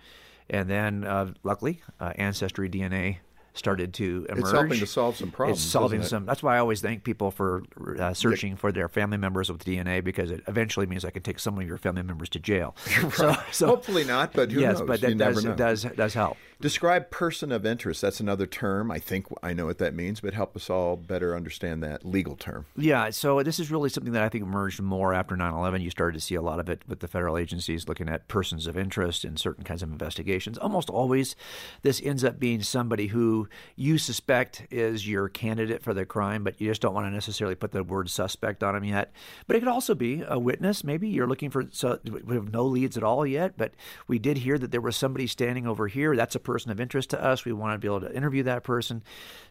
And 0.50 0.68
then, 0.68 1.04
uh, 1.04 1.32
luckily, 1.44 1.82
uh, 2.00 2.12
Ancestry 2.16 2.68
DNA 2.68 3.18
started 3.54 3.94
to 3.94 4.26
emerge. 4.28 4.40
It's 4.42 4.50
helping 4.50 4.78
to 4.80 4.86
solve 4.86 5.16
some 5.16 5.30
problems, 5.30 5.60
It's 5.60 5.70
solving 5.70 6.00
it? 6.00 6.04
some. 6.06 6.26
That's 6.26 6.42
why 6.42 6.56
I 6.56 6.58
always 6.58 6.80
thank 6.80 7.04
people 7.04 7.30
for 7.30 7.62
uh, 7.98 8.12
searching 8.12 8.56
for 8.56 8.72
their 8.72 8.88
family 8.88 9.16
members 9.16 9.50
with 9.50 9.64
DNA 9.64 10.02
because 10.02 10.30
it 10.32 10.42
eventually 10.48 10.86
means 10.86 11.04
I 11.04 11.10
can 11.10 11.22
take 11.22 11.38
some 11.38 11.56
of 11.58 11.66
your 11.66 11.78
family 11.78 12.02
members 12.02 12.28
to 12.30 12.38
jail. 12.40 12.74
So, 13.14 13.36
so 13.52 13.66
Hopefully 13.68 14.02
not, 14.04 14.32
but 14.32 14.50
who 14.50 14.60
yes, 14.60 14.78
knows? 14.80 14.88
but 14.88 15.02
You 15.02 15.08
that 15.08 15.14
never 15.14 15.34
does 15.34 15.44
know. 15.44 15.54
does 15.54 15.82
does 15.96 16.14
help. 16.14 16.36
Describe 16.60 17.10
person 17.10 17.52
of 17.52 17.66
interest. 17.66 18.00
That's 18.00 18.20
another 18.20 18.46
term. 18.46 18.90
I 18.90 18.98
think 18.98 19.26
I 19.42 19.52
know 19.52 19.66
what 19.66 19.78
that 19.78 19.94
means, 19.94 20.20
but 20.20 20.34
help 20.34 20.56
us 20.56 20.68
all 20.70 20.96
better 20.96 21.36
understand 21.36 21.82
that 21.82 22.04
legal 22.04 22.34
term. 22.36 22.64
Yeah, 22.76 23.10
so 23.10 23.42
this 23.42 23.58
is 23.58 23.70
really 23.70 23.88
something 23.90 24.12
that 24.14 24.22
I 24.22 24.28
think 24.28 24.42
emerged 24.44 24.80
more 24.80 25.12
after 25.12 25.36
9 25.36 25.52
11. 25.52 25.82
You 25.82 25.90
started 25.90 26.14
to 26.14 26.20
see 26.24 26.34
a 26.34 26.42
lot 26.42 26.58
of 26.60 26.68
it 26.68 26.82
with 26.88 27.00
the 27.00 27.08
federal 27.08 27.36
agencies 27.36 27.86
looking 27.88 28.08
at 28.08 28.26
persons 28.28 28.66
of 28.66 28.76
interest 28.78 29.24
in 29.24 29.36
certain 29.36 29.62
kinds 29.64 29.82
of 29.82 29.90
investigations. 29.92 30.56
Almost 30.58 30.88
always, 30.90 31.36
this 31.82 32.00
ends 32.02 32.24
up 32.24 32.40
being 32.40 32.62
somebody 32.62 33.08
who 33.08 33.43
you 33.76 33.98
suspect 33.98 34.66
is 34.70 35.06
your 35.08 35.28
candidate 35.28 35.82
for 35.82 35.94
the 35.94 36.04
crime, 36.04 36.44
but 36.44 36.60
you 36.60 36.68
just 36.68 36.80
don't 36.80 36.94
want 36.94 37.06
to 37.06 37.10
necessarily 37.10 37.54
put 37.54 37.72
the 37.72 37.82
word 37.82 38.10
suspect 38.10 38.62
on 38.62 38.76
him 38.76 38.84
yet. 38.84 39.12
But 39.46 39.56
it 39.56 39.60
could 39.60 39.68
also 39.68 39.94
be 39.94 40.22
a 40.26 40.38
witness. 40.38 40.84
Maybe 40.84 41.08
you're 41.08 41.26
looking 41.26 41.50
for, 41.50 41.64
so 41.70 41.98
we 42.04 42.34
have 42.34 42.52
no 42.52 42.64
leads 42.64 42.96
at 42.96 43.02
all 43.02 43.26
yet, 43.26 43.56
but 43.56 43.74
we 44.06 44.18
did 44.18 44.38
hear 44.38 44.58
that 44.58 44.70
there 44.70 44.80
was 44.80 44.96
somebody 44.96 45.26
standing 45.26 45.66
over 45.66 45.88
here. 45.88 46.16
That's 46.16 46.34
a 46.34 46.40
person 46.40 46.70
of 46.70 46.80
interest 46.80 47.10
to 47.10 47.22
us. 47.22 47.44
We 47.44 47.52
want 47.52 47.74
to 47.74 47.78
be 47.78 47.88
able 47.88 48.00
to 48.00 48.14
interview 48.14 48.42
that 48.44 48.64
person. 48.64 49.02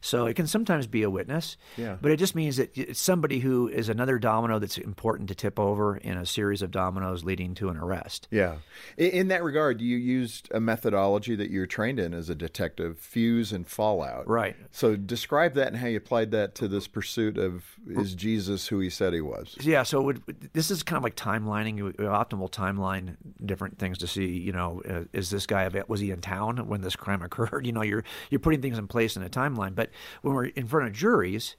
So 0.01 0.25
it 0.25 0.36
can 0.36 0.48
sometimes 0.48 0.88
be 0.88 1.04
a 1.04 1.10
witness. 1.10 1.57
Yeah. 1.78 1.98
But 2.01 2.12
it 2.12 2.18
just 2.18 2.36
means 2.36 2.57
that 2.57 2.78
it's 2.78 3.00
somebody 3.00 3.39
who 3.39 3.68
is 3.68 3.89
another 3.89 4.19
domino 4.19 4.60
that's 4.60 4.78
important 4.78 5.30
to 5.30 5.36
tip 5.36 5.60
over 5.60 5.98
in 5.98 6.18
a 6.18 6.25
series 6.25 6.62
of 6.62 6.72
dominoes 6.72 7.24
leading 7.24 7.56
to 7.56 7.69
an 7.69 7.78
arrest. 7.78 8.28
Yeah. 8.31 8.57
In, 8.98 9.12
in 9.12 9.28
that 9.30 9.44
regard, 9.44 9.81
you 9.81 9.98
used 9.98 10.50
a 10.54 10.60
methodology 10.60 11.36
that 11.36 11.50
you're 11.50 11.68
trained 11.68 12.00
in 12.00 12.13
as 12.13 12.30
a 12.30 12.36
detective, 12.36 13.00
fuse 13.00 13.51
and 13.51 13.68
fallout. 13.84 14.30
Right. 14.30 14.56
So 14.72 14.96
describe 14.96 15.56
that 15.56 15.68
and 15.68 15.75
how 15.75 15.88
you 15.88 15.98
applied 15.98 16.32
that 16.32 16.56
to 16.56 16.70
this 16.70 16.88
pursuit 16.88 17.38
of 17.38 17.66
is 17.86 18.16
Jesus 18.16 18.68
who 18.68 18.80
he 18.80 18.90
said 18.90 19.13
he 19.13 19.20
was? 19.20 19.58
Yeah, 19.60 19.84
so 19.84 20.02
would, 20.02 20.24
this 20.54 20.72
is 20.72 20.84
kind 20.84 20.98
of 20.98 21.04
like 21.04 21.18
timelining, 21.18 21.94
optimal 21.98 22.50
timeline, 22.50 23.18
different 23.46 23.80
things 23.80 23.98
to 23.98 24.08
see. 24.08 24.25
You 24.25 24.54
know, 24.54 24.82
uh, 24.90 25.04
is 25.12 25.30
this 25.30 25.46
guy 25.46 25.70
was 25.90 26.00
he 26.00 26.12
in 26.12 26.22
town 26.22 26.66
when 26.70 26.80
this 26.80 26.96
crime 26.96 27.22
occurred? 27.30 27.66
You 27.66 27.74
know, 27.74 27.82
you're 27.82 28.06
you're 28.30 28.40
putting 28.40 28.62
things 28.62 28.78
in 28.78 28.88
place 28.88 29.18
in 29.18 29.24
a 29.24 29.30
timeline. 29.30 29.75
But 29.75 29.90
when 30.22 30.34
we're 30.34 30.46
in 30.46 30.66
front 30.66 30.88
of 30.88 30.94
juries, 30.94 31.58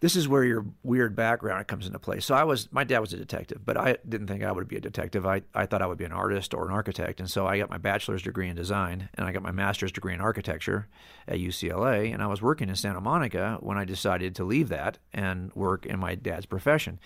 this 0.00 0.14
is 0.14 0.28
where 0.28 0.44
your 0.44 0.66
weird 0.82 1.16
background 1.16 1.66
comes 1.66 1.86
into 1.86 1.98
play. 1.98 2.20
So 2.20 2.34
I 2.34 2.44
was, 2.44 2.70
my 2.70 2.84
dad 2.84 2.98
was 2.98 3.12
a 3.12 3.16
detective, 3.16 3.62
but 3.64 3.76
I 3.76 3.96
didn't 4.06 4.26
think 4.26 4.44
I 4.44 4.52
would 4.52 4.68
be 4.68 4.76
a 4.76 4.80
detective. 4.80 5.24
I, 5.24 5.42
I 5.54 5.66
thought 5.66 5.80
I 5.80 5.86
would 5.86 5.98
be 5.98 6.04
an 6.04 6.12
artist 6.12 6.52
or 6.52 6.66
an 6.66 6.72
architect. 6.72 7.18
And 7.18 7.30
so 7.30 7.46
I 7.46 7.58
got 7.58 7.70
my 7.70 7.78
bachelor's 7.78 8.22
degree 8.22 8.48
in 8.48 8.56
design 8.56 9.08
and 9.14 9.26
I 9.26 9.32
got 9.32 9.42
my 9.42 9.52
master's 9.52 9.92
degree 9.92 10.12
in 10.12 10.20
architecture 10.20 10.86
at 11.26 11.38
UCLA. 11.38 12.12
And 12.12 12.22
I 12.22 12.26
was 12.26 12.42
working 12.42 12.68
in 12.68 12.76
Santa 12.76 13.00
Monica 13.00 13.56
when 13.60 13.78
I 13.78 13.84
decided 13.84 14.34
to 14.36 14.44
leave 14.44 14.68
that 14.68 14.98
and 15.14 15.52
work 15.54 15.86
in 15.86 15.98
my 15.98 16.14
dad's 16.14 16.46
profession. 16.46 17.00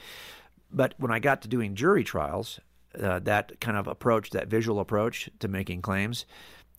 But 0.72 0.94
when 0.98 1.12
I 1.12 1.20
got 1.20 1.42
to 1.42 1.48
doing 1.48 1.74
jury 1.74 2.02
trials, 2.04 2.60
uh, 3.00 3.20
that 3.20 3.60
kind 3.60 3.76
of 3.76 3.86
approach, 3.86 4.30
that 4.30 4.48
visual 4.48 4.80
approach 4.80 5.30
to 5.38 5.48
making 5.48 5.82
claims, 5.82 6.26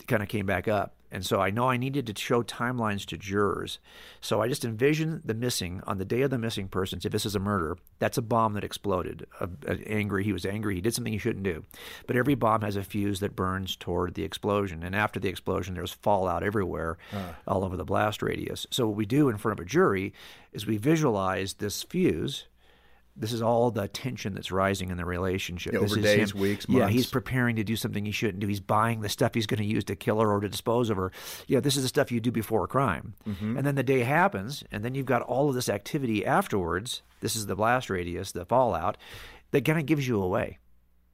kind 0.07 0.21
of 0.21 0.29
came 0.29 0.45
back 0.45 0.67
up. 0.67 0.95
And 1.11 1.25
so 1.25 1.41
I 1.41 1.49
know 1.49 1.69
I 1.69 1.77
needed 1.77 2.07
to 2.07 2.21
show 2.21 2.41
timelines 2.41 3.05
to 3.07 3.17
jurors. 3.17 3.79
So 4.21 4.41
I 4.41 4.47
just 4.47 4.63
envisioned 4.63 5.21
the 5.25 5.33
missing 5.33 5.81
on 5.85 5.97
the 5.97 6.05
day 6.05 6.21
of 6.21 6.31
the 6.31 6.37
missing 6.37 6.67
persons. 6.67 7.05
If 7.05 7.11
this 7.11 7.25
is 7.25 7.35
a 7.35 7.39
murder, 7.39 7.77
that's 7.99 8.17
a 8.17 8.21
bomb 8.21 8.53
that 8.53 8.63
exploded. 8.63 9.25
Uh, 9.39 9.47
uh, 9.67 9.75
angry, 9.87 10.23
he 10.23 10.33
was 10.33 10.45
angry. 10.45 10.75
He 10.75 10.81
did 10.81 10.93
something 10.93 11.11
he 11.11 11.19
shouldn't 11.19 11.43
do. 11.43 11.65
But 12.07 12.15
every 12.15 12.35
bomb 12.35 12.61
has 12.61 12.77
a 12.77 12.83
fuse 12.83 13.19
that 13.19 13.35
burns 13.35 13.75
toward 13.75 14.13
the 14.13 14.23
explosion. 14.23 14.83
And 14.83 14.95
after 14.95 15.19
the 15.19 15.29
explosion, 15.29 15.73
there's 15.73 15.91
fallout 15.91 16.43
everywhere, 16.43 16.97
all 17.45 17.65
over 17.65 17.75
the 17.75 17.83
blast 17.83 18.21
radius. 18.21 18.65
So 18.71 18.87
what 18.87 18.95
we 18.95 19.05
do 19.05 19.29
in 19.29 19.37
front 19.37 19.59
of 19.59 19.65
a 19.65 19.67
jury 19.67 20.13
is 20.53 20.65
we 20.65 20.77
visualize 20.77 21.53
this 21.53 21.83
fuse 21.83 22.45
this 23.21 23.31
is 23.31 23.41
all 23.41 23.71
the 23.71 23.87
tension 23.87 24.33
that's 24.33 24.51
rising 24.51 24.89
in 24.89 24.97
the 24.97 25.05
relationship. 25.05 25.73
Yeah, 25.73 25.79
this 25.79 25.91
over 25.91 25.99
is 25.99 26.05
days, 26.05 26.31
him, 26.33 26.39
weeks, 26.39 26.65
Yeah, 26.67 26.89
he's 26.89 27.05
preparing 27.05 27.55
to 27.55 27.63
do 27.63 27.75
something 27.75 28.03
he 28.03 28.11
shouldn't 28.11 28.39
do. 28.39 28.47
He's 28.47 28.59
buying 28.59 29.01
the 29.01 29.09
stuff 29.09 29.33
he's 29.33 29.45
going 29.45 29.59
to 29.61 29.65
use 29.65 29.83
to 29.85 29.95
kill 29.95 30.19
her 30.19 30.29
or 30.29 30.41
to 30.41 30.49
dispose 30.49 30.89
of 30.89 30.97
her. 30.97 31.11
Yeah, 31.47 31.61
this 31.61 31.77
is 31.77 31.83
the 31.83 31.87
stuff 31.87 32.11
you 32.11 32.19
do 32.19 32.31
before 32.31 32.65
a 32.65 32.67
crime. 32.67 33.13
Mm-hmm. 33.27 33.57
And 33.57 33.65
then 33.65 33.75
the 33.75 33.83
day 33.83 33.99
happens, 33.99 34.63
and 34.71 34.83
then 34.83 34.95
you've 34.95 35.05
got 35.05 35.21
all 35.21 35.47
of 35.47 35.55
this 35.55 35.69
activity 35.69 36.25
afterwards. 36.25 37.03
This 37.21 37.35
is 37.35 37.45
the 37.45 37.55
blast 37.55 37.89
radius, 37.89 38.31
the 38.31 38.43
fallout, 38.43 38.97
that 39.51 39.63
kind 39.63 39.79
of 39.79 39.85
gives 39.85 40.07
you 40.07 40.21
away. 40.21 40.57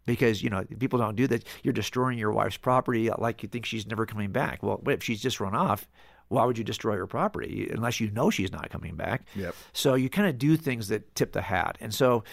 because 0.05 0.41
you 0.41 0.49
know 0.49 0.63
people 0.79 0.97
don't 0.99 1.15
do 1.17 1.27
that. 1.27 1.43
You're 1.63 1.73
destroying 1.73 2.17
your 2.17 2.31
wife's 2.31 2.57
property 2.57 3.09
like 3.17 3.43
you 3.43 3.49
think 3.49 3.65
she's 3.65 3.85
never 3.85 4.05
coming 4.05 4.31
back. 4.31 4.63
Well, 4.63 4.79
what 4.81 4.93
if 4.93 5.03
she's 5.03 5.21
just 5.21 5.39
run 5.39 5.53
off, 5.53 5.87
why 6.29 6.45
would 6.45 6.57
you 6.57 6.63
destroy 6.63 6.95
her 6.95 7.07
property 7.07 7.69
unless 7.71 7.99
you 7.99 8.11
know 8.11 8.29
she's 8.29 8.51
not 8.51 8.69
coming 8.69 8.95
back? 8.95 9.23
Yep. 9.35 9.55
So 9.73 9.95
you 9.95 10.09
kind 10.09 10.27
of 10.27 10.37
do 10.37 10.57
things 10.57 10.87
that 10.89 11.15
tip 11.15 11.31
the 11.31 11.41
hat, 11.41 11.77
and 11.79 11.93
so 11.93 12.23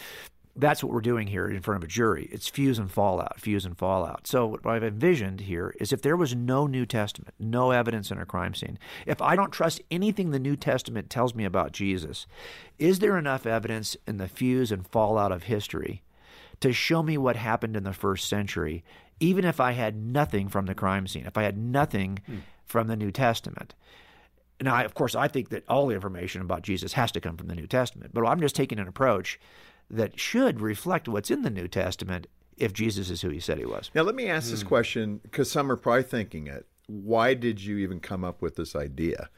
that's 0.57 0.85
what 0.85 0.93
we're 0.93 1.01
doing 1.01 1.27
here 1.27 1.49
in 1.49 1.61
front 1.61 1.83
of 1.83 1.85
a 1.85 1.91
jury. 1.91 2.29
It's 2.31 2.49
fuse 2.49 2.79
and 2.79 2.91
fallout, 2.91 3.41
fuse 3.41 3.65
and 3.65 3.77
fallout. 3.77 4.27
So 4.27 4.47
what 4.47 4.67
I've 4.67 4.85
envisioned 4.85 5.41
here 5.41 5.75
is 5.81 5.93
if 5.93 6.03
there 6.03 6.17
was 6.17 6.35
no 6.35 6.67
New 6.67 6.87
Testament, 6.87 7.35
no 7.41 7.73
evidence 7.73 8.11
in 8.11 8.19
a 8.19 8.27
crime 8.27 8.55
scene, 8.55 8.79
if 9.07 9.21
I 9.21 9.35
don't 9.35 9.53
trust 9.53 9.81
anything 9.91 10.31
the 10.31 10.39
New 10.39 10.57
Testament 10.57 11.11
tells 11.11 11.35
me 11.35 11.45
about 11.45 11.73
Jesus, 11.73 12.27
is 12.79 13.01
there 13.01 13.19
enough 13.19 13.47
evidence 13.47 13.97
in 14.07 14.19
the 14.19 14.29
fuse 14.29 14.71
and 14.71 14.87
fallout 14.87 15.33
of 15.33 15.45
history 15.45 16.03
to 16.61 16.73
show 16.73 17.03
me 17.03 17.19
what 17.19 17.37
happened 17.37 17.77
in 17.77 17.83
the 17.83 17.93
first 17.93 18.29
century, 18.29 18.85
even 19.19 19.45
if 19.45 19.59
I 19.59 19.73
had 19.73 19.97
nothing 19.97 20.49
from 20.49 20.67
the 20.67 20.75
crime 20.75 21.09
scene, 21.09 21.27
if 21.27 21.37
I 21.37 21.43
had 21.43 21.59
nothing 21.59 22.21
hmm. 22.27 22.39
From 22.67 22.89
the 22.89 22.97
New 22.97 23.11
Testament? 23.11 23.75
Now, 24.61 24.85
of 24.85 24.95
course, 24.95 25.15
I 25.15 25.29
think 25.29 25.49
that 25.51 25.65
all 25.69 25.87
the 25.87 25.95
information 25.95 26.41
about 26.41 26.63
Jesus 26.63 26.93
has 26.93 27.13
to 27.13 27.21
come 27.21 27.37
from 27.37 27.49
the 27.49 27.55
New 27.55 27.67
Testament, 27.67 28.13
but 28.15 28.25
I'm 28.25 28.41
just 28.41 28.55
taking 28.55 28.79
an 28.79 28.89
approach 28.89 29.39
that 29.91 30.19
should 30.19 30.61
reflect 30.61 31.09
what's 31.09 31.31
in 31.31 31.43
the 31.43 31.51
New 31.51 31.69
Testament 31.69 32.27
if 32.57 32.73
Jesus 32.73 33.11
is 33.11 33.23
who 33.23 33.31
he 33.31 33.41
said 33.41 33.59
he 33.59 33.67
was. 33.67 33.91
Now, 33.95 34.03
let 34.03 34.15
me 34.15 34.29
ask 34.29 34.51
this 34.51 34.63
hmm. 34.63 34.69
question 34.69 35.21
because 35.23 35.51
some 35.51 35.71
are 35.71 35.77
probably 35.77 36.05
thinking 36.05 36.47
it. 36.47 36.67
Why 36.87 37.35
did 37.35 37.63
you 37.63 37.79
even 37.79 38.01
come 38.01 38.25
up 38.25 38.43
with 38.43 38.57
this 38.57 38.77
idea? 38.77 39.29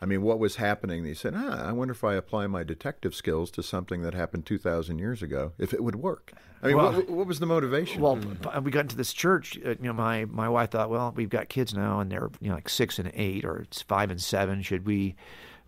I 0.00 0.06
mean, 0.06 0.22
what 0.22 0.38
was 0.38 0.56
happening? 0.56 1.04
They 1.04 1.14
said, 1.14 1.34
ah, 1.36 1.66
I 1.66 1.72
wonder 1.72 1.92
if 1.92 2.04
I 2.04 2.14
apply 2.14 2.46
my 2.48 2.62
detective 2.62 3.14
skills 3.14 3.50
to 3.52 3.62
something 3.62 4.02
that 4.02 4.12
happened 4.12 4.44
2,000 4.44 4.98
years 4.98 5.22
ago, 5.22 5.52
if 5.58 5.72
it 5.72 5.82
would 5.82 5.96
work. 5.96 6.32
I 6.62 6.68
mean, 6.68 6.76
well, 6.76 6.92
what, 6.92 7.10
what, 7.10 7.26
was 7.26 7.38
the 7.38 7.46
motivation? 7.46 8.02
Well, 8.02 8.18
we 8.62 8.70
got 8.70 8.80
into 8.80 8.96
this 8.96 9.12
church. 9.12 9.58
Uh, 9.64 9.70
you 9.70 9.76
know, 9.80 9.92
my, 9.92 10.24
my 10.26 10.48
wife 10.48 10.70
thought, 10.70 10.90
well, 10.90 11.12
we've 11.14 11.28
got 11.28 11.48
kids 11.48 11.74
now, 11.74 12.00
and 12.00 12.10
they're 12.10 12.30
you 12.40 12.48
know 12.48 12.54
like 12.54 12.68
six 12.68 12.98
and 12.98 13.10
eight, 13.14 13.44
or 13.44 13.58
it's 13.58 13.82
five 13.82 14.10
and 14.10 14.20
seven. 14.20 14.62
Should 14.62 14.86
we 14.86 15.16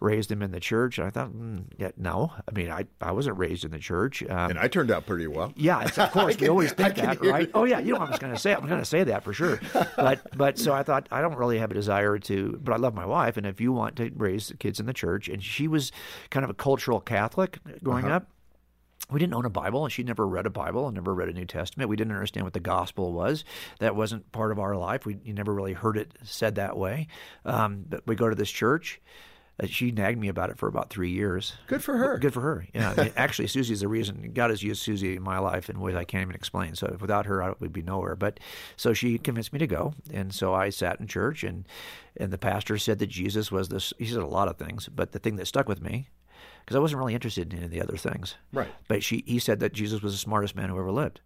raised 0.00 0.31
him 0.31 0.43
in 0.43 0.50
the 0.50 0.61
church. 0.61 0.99
And 0.99 1.07
I 1.07 1.11
thought, 1.11 1.33
mm, 1.33 1.64
yeah, 1.76 1.90
no. 1.97 2.33
I 2.49 2.52
mean, 2.52 2.71
I, 2.71 2.87
I 3.00 3.12
wasn't 3.12 3.38
raised 3.38 3.64
in 3.64 3.71
the 3.71 3.78
church. 3.78 4.23
Um, 4.23 4.50
and 4.50 4.59
I 4.59 4.69
turned 4.69 4.90
out 4.90 5.07
pretty 5.07 5.26
well. 5.26 5.52
Yeah, 5.57 5.83
of 5.83 5.95
course. 6.12 6.37
can, 6.37 6.45
we 6.45 6.49
always 6.49 6.73
think 6.73 6.97
that, 6.97 7.25
right? 7.25 7.50
Oh, 7.55 7.64
yeah. 7.64 7.78
You 7.78 7.95
know 7.95 8.00
what 8.00 8.09
I 8.09 8.11
was 8.11 8.19
going 8.19 8.33
to 8.33 8.38
say. 8.38 8.55
I'm 8.55 8.67
going 8.67 8.81
to 8.81 8.85
say 8.85 9.05
that 9.05 9.25
for 9.25 9.33
sure. 9.33 9.61
But 9.97 10.37
but 10.37 10.59
so 10.59 10.73
I 10.73 10.83
thought, 10.83 11.09
I 11.11 11.21
don't 11.21 11.37
really 11.37 11.59
have 11.59 11.71
a 11.71 11.75
desire 11.75 12.19
to, 12.19 12.59
but 12.62 12.73
I 12.73 12.76
love 12.76 12.95
my 12.95 13.05
wife. 13.05 13.37
And 13.37 13.47
if 13.47 13.61
you 13.61 13.73
want 13.73 13.97
to 13.97 14.11
raise 14.14 14.49
the 14.49 14.57
kids 14.57 14.78
in 14.78 14.87
the 14.87 14.93
church, 14.93 15.28
and 15.28 15.43
she 15.43 15.67
was 15.67 15.93
kind 16.31 16.45
of 16.45 16.50
a 16.50 16.55
cultural 16.55 17.00
Catholic 17.00 17.59
growing 17.83 18.05
uh-huh. 18.05 18.17
up 18.17 18.26
we 19.11 19.19
didn't 19.19 19.35
own 19.35 19.47
a 19.47 19.50
Bible, 19.50 19.85
and 19.85 19.93
she 19.93 20.02
never 20.02 20.26
read 20.26 20.47
a 20.47 20.50
Bible 20.50 20.87
and 20.87 20.95
never 20.95 21.14
read 21.14 21.28
a 21.28 21.33
New 21.33 21.47
Testament. 21.47 21.88
We 21.88 21.97
didn't 21.97 22.12
understand 22.12 22.45
what 22.45 22.52
the 22.52 22.61
gospel 22.61 23.12
was. 23.12 23.45
That 23.78 23.97
wasn't 23.97 24.31
part 24.33 24.52
of 24.52 24.59
our 24.59 24.76
life. 24.76 25.07
We 25.07 25.19
you 25.25 25.33
never 25.33 25.55
really 25.55 25.73
heard 25.73 25.97
it 25.97 26.12
said 26.25 26.57
that 26.57 26.76
way. 26.76 27.09
Um, 27.45 27.85
but 27.88 28.07
we 28.07 28.17
go 28.17 28.28
to 28.28 28.35
this 28.35 28.50
church, 28.50 29.00
Uh, 29.61 29.67
she 29.67 29.91
nagged 29.91 30.19
me 30.19 30.29
about 30.29 30.50
it 30.50 30.59
for 30.59 30.69
about 30.69 30.91
three 30.91 31.11
years. 31.11 31.55
Good 31.67 31.83
for 31.83 31.97
her. 31.97 32.19
Good 32.19 32.33
for 32.33 32.41
her. 32.41 32.67
Yeah. 32.75 33.09
actually, 33.17 33.49
Susie 33.49 33.73
is 33.73 33.81
the 33.81 33.88
reason 33.88 34.31
God 34.33 34.50
has 34.50 34.62
used 34.62 34.83
Susie 34.83 35.17
in 35.17 35.23
my 35.23 35.38
life 35.38 35.69
in 35.69 35.81
ways 35.81 35.97
I 35.97 36.05
can't 36.05 36.23
even 36.23 36.35
explain. 36.35 36.75
So 36.75 36.97
without 37.00 37.27
her, 37.27 37.43
I 37.43 37.55
would 37.59 37.73
be 37.73 37.83
nowhere. 37.83 38.15
But 38.15 38.38
so 38.77 38.93
she 38.93 39.19
convinced 39.19 39.53
me 39.53 39.59
to 39.59 39.67
go, 39.67 39.95
and 40.12 40.33
so 40.33 40.55
I 40.55 40.71
sat 40.71 41.00
in 41.00 41.07
church, 41.07 41.43
and 41.43 41.67
and 42.17 42.33
the 42.33 42.38
pastor 42.38 42.79
said 42.79 42.99
that 43.00 43.09
Jesus 43.09 43.50
was 43.50 43.69
this. 43.69 43.93
He 43.99 44.07
said 44.07 44.23
a 44.23 44.27
lot 44.27 44.49
of 44.49 44.57
things, 44.57 44.88
but 44.88 45.12
the 45.12 45.19
thing 45.19 45.37
that 45.37 45.47
stuck 45.47 45.69
with 45.69 45.83
me 45.83 46.09
because 46.69 46.77
I 46.77 46.81
wasn't 46.81 46.99
really 46.99 47.15
interested 47.15 47.50
in 47.50 47.61
any 47.61 47.65
of 47.65 47.71
the 47.71 47.81
other 47.81 47.97
things. 47.97 48.35
Right. 48.53 48.69
But 48.88 49.03
she, 49.03 49.25
he 49.27 49.38
said 49.38 49.61
that 49.61 49.73
Jesus 49.73 50.03
was 50.03 50.12
the 50.12 50.19
smartest 50.19 50.55
man 50.55 50.69
who 50.69 50.79
ever 50.79 50.93
lived. 50.93 51.23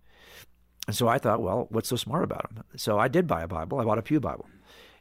And 0.87 0.95
so 0.95 1.09
I 1.09 1.19
thought, 1.19 1.43
well, 1.43 1.67
what's 1.71 1.89
so 1.89 1.97
smart 1.97 2.23
about 2.23 2.49
him? 2.49 2.63
So 2.77 2.97
I 2.97 3.09
did 3.09 3.27
buy 3.27 3.43
a 3.43 3.49
Bible. 3.49 3.81
I 3.81 3.85
bought 3.85 3.99
a 3.99 4.03
Pew 4.03 4.21
Bible. 4.21 4.49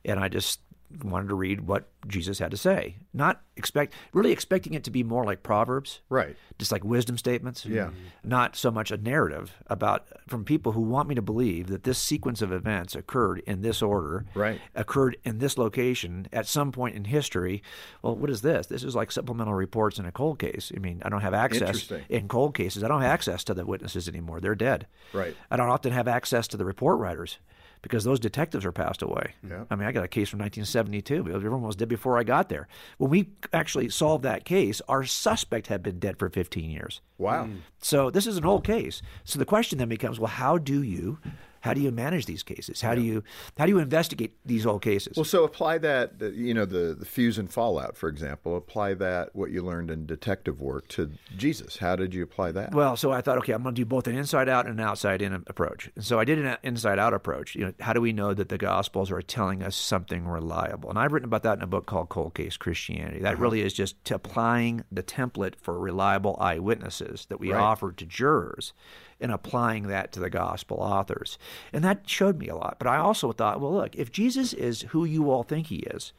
And 0.04 0.20
I 0.20 0.30
just 0.30 0.60
wanted 1.04 1.30
to 1.30 1.36
read 1.36 1.62
what 1.62 1.88
Jesus 2.08 2.40
had 2.40 2.52
to 2.52 2.58
say. 2.58 2.98
Not 3.14 3.42
expect 3.56 3.94
really 4.14 4.32
expecting 4.32 4.74
it 4.74 4.84
to 4.86 4.92
be 4.92 5.04
more 5.04 5.24
like 5.24 5.44
Proverbs. 5.44 6.02
Right. 6.10 6.36
Just 6.58 6.72
like 6.72 6.84
wisdom 6.84 7.18
statements. 7.18 7.66
Yeah. 7.66 7.90
Not 8.24 8.56
so 8.56 8.72
much 8.72 8.92
a 8.92 8.98
narrative 8.98 9.54
about 9.68 10.08
from 10.28 10.46
people 10.46 10.72
who 10.72 10.82
want 10.82 11.08
me 11.08 11.16
to 11.16 11.22
believe 11.22 11.68
that 11.68 11.84
this 11.84 11.98
sequence 11.98 12.42
of 12.42 12.52
events 12.52 12.96
occurred 12.96 13.40
in 13.46 13.62
this 13.62 13.82
order. 13.82 14.26
Right. 14.34 14.60
Occurred 14.76 15.18
in 15.24 15.40
this 15.40 15.58
location 15.58 16.28
at 16.34 16.48
some 16.48 16.72
point 16.72 16.96
in 16.96 17.06
history. 17.06 17.64
Well, 18.02 18.16
what 18.16 18.30
is 18.30 18.42
this? 18.42 18.68
This 18.68 18.84
is 18.84 18.96
like 18.96 19.12
supplemental 19.12 19.54
reports 19.54 20.00
in 20.00 20.06
a 20.06 20.12
cold 20.12 20.40
case. 20.40 20.72
I 20.76 20.80
mean, 20.80 21.02
I 21.06 21.10
don't 21.10 21.22
have 21.22 21.34
access 21.34 21.92
in 22.10 22.28
cold 22.28 22.56
cases. 22.56 22.84
I 22.84 22.88
don't 22.88 23.02
have 23.02 23.12
access 23.12 23.44
to 23.46 23.54
the 23.54 23.66
witnesses 23.66 24.08
anymore. 24.08 24.40
They're 24.40 24.56
dead. 24.56 24.88
Right. 25.14 25.36
I 25.50 25.58
don't 25.58 25.70
often 25.70 25.94
have 25.94 26.08
access 26.08 26.48
to 26.50 26.58
the 26.58 26.66
report 26.66 27.00
writers 27.00 27.38
because 27.82 28.04
those 28.04 28.20
detectives 28.20 28.66
are 28.66 28.72
passed 28.72 29.02
away. 29.02 29.34
Yeah. 29.48 29.66
I 29.70 29.76
mean, 29.76 29.88
I 29.88 29.92
got 29.92 30.04
a 30.04 30.08
case 30.08 30.30
from 30.30 30.40
1972. 30.40 31.34
Everyone 31.34 31.62
was 31.62 31.76
dead 31.76 31.90
before 31.90 32.18
I 32.18 32.24
got 32.24 32.50
there. 32.50 32.68
When 32.98 33.10
we 33.10 33.30
actually 33.54 33.90
solved 33.90 34.24
that 34.24 34.46
case, 34.46 34.82
our 34.88 35.04
suspect 35.04 35.68
had 35.68 35.82
been 35.82 36.00
dead 36.00 36.18
for 36.18 36.30
15 36.30 36.70
years. 36.70 37.02
Wow. 37.18 37.46
Mm. 37.46 37.58
So 37.80 38.10
this 38.10 38.28
is 38.28 38.38
an 38.38 38.46
old 38.46 38.64
case. 38.64 39.02
So 39.24 39.40
the 39.40 39.46
question 39.46 39.80
then 39.80 39.90
becomes, 39.90 40.20
well, 40.20 40.28
how 40.28 40.58
do 40.58 40.84
you 40.84 41.20
how 41.62 41.74
do 41.74 41.82
you 41.82 41.92
manage 41.92 42.26
these 42.26 42.44
cases? 42.44 42.82
How 42.82 42.90
yeah. 42.90 42.96
do 42.96 43.02
you 43.02 43.24
how 43.58 43.66
do 43.66 43.72
you 43.72 43.80
investigate 43.80 44.36
these 44.46 44.66
old 44.66 44.82
cases? 44.82 45.16
Well, 45.16 45.26
so 45.26 45.44
apply 45.44 45.78
that 45.80 46.20
you 46.36 46.54
know 46.54 46.66
the 46.66 46.96
the 46.98 47.06
fuse 47.06 47.38
and 47.38 47.52
fallout, 47.52 47.96
for 47.96 48.10
example. 48.10 48.58
Apply 48.58 48.94
that 48.96 49.36
what 49.36 49.52
you 49.52 49.62
learned 49.62 49.90
in 49.90 50.06
detective 50.06 50.60
work 50.60 50.88
to 50.90 51.12
Jesus. 51.38 51.78
How 51.78 51.96
did 51.96 52.14
you 52.14 52.24
apply 52.24 52.52
that? 52.54 52.74
Well, 52.74 52.98
so 52.98 53.12
I 53.12 53.22
thought, 53.22 53.38
okay, 53.40 53.54
I'm 53.54 53.64
going 53.64 53.76
to 53.76 53.82
do 53.82 53.86
both 53.86 54.08
an 54.08 54.18
inside 54.18 54.50
out 54.50 54.66
and 54.66 54.80
an 54.80 54.86
outside 54.86 55.22
in 55.22 55.34
approach. 55.34 55.90
And 55.96 56.04
so 56.04 56.20
I 56.20 56.26
did 56.26 56.40
an 56.40 56.58
inside 56.64 57.00
out 57.00 57.14
approach. 57.14 57.56
You 57.56 57.66
know, 57.66 57.74
how 57.80 57.94
do 57.94 58.02
we 58.02 58.14
know 58.14 58.34
that 58.34 58.50
the 58.50 58.58
Gospels 58.58 59.12
are 59.12 59.22
telling 59.22 59.64
us 59.64 59.76
something 59.76 60.28
reliable? 60.28 60.90
And 60.90 60.98
I've 60.98 61.14
written 61.14 61.28
about 61.28 61.44
that 61.44 61.58
in 61.58 61.64
a 61.64 61.68
book 61.68 61.86
called 61.86 62.10
Cold 62.10 62.34
Case 62.34 62.58
Christianity. 62.58 63.20
That 63.20 63.34
uh-huh. 63.34 63.42
really 63.42 63.62
is 63.62 63.74
just 63.74 64.10
applying 64.12 64.84
the 64.92 65.04
template 65.04 65.56
for 65.56 65.80
reliable 65.80 66.38
eyewitnesses 66.40 67.28
that 67.30 67.40
we 67.40 67.52
right. 67.52 67.62
offer 67.62 67.92
to 67.92 68.06
jurors 68.06 68.74
and 69.22 69.32
applying 69.32 69.88
that 69.88 70.12
to 70.12 70.20
the 70.20 70.30
gospel 70.30 70.78
authors. 70.78 71.38
And 71.72 71.84
that 71.84 72.10
showed 72.10 72.40
me 72.40 72.48
a 72.48 72.56
lot. 72.56 72.78
But 72.80 72.88
I 72.88 72.98
also 72.98 73.32
thought, 73.32 73.62
well, 73.62 73.74
look, 73.74 73.96
if 73.96 74.12
Jesus 74.12 74.54
is 74.54 74.82
who 74.90 75.06
you 75.06 75.30
all 75.32 75.44
think 75.44 75.68
he 75.68 75.78
is, 75.78 76.14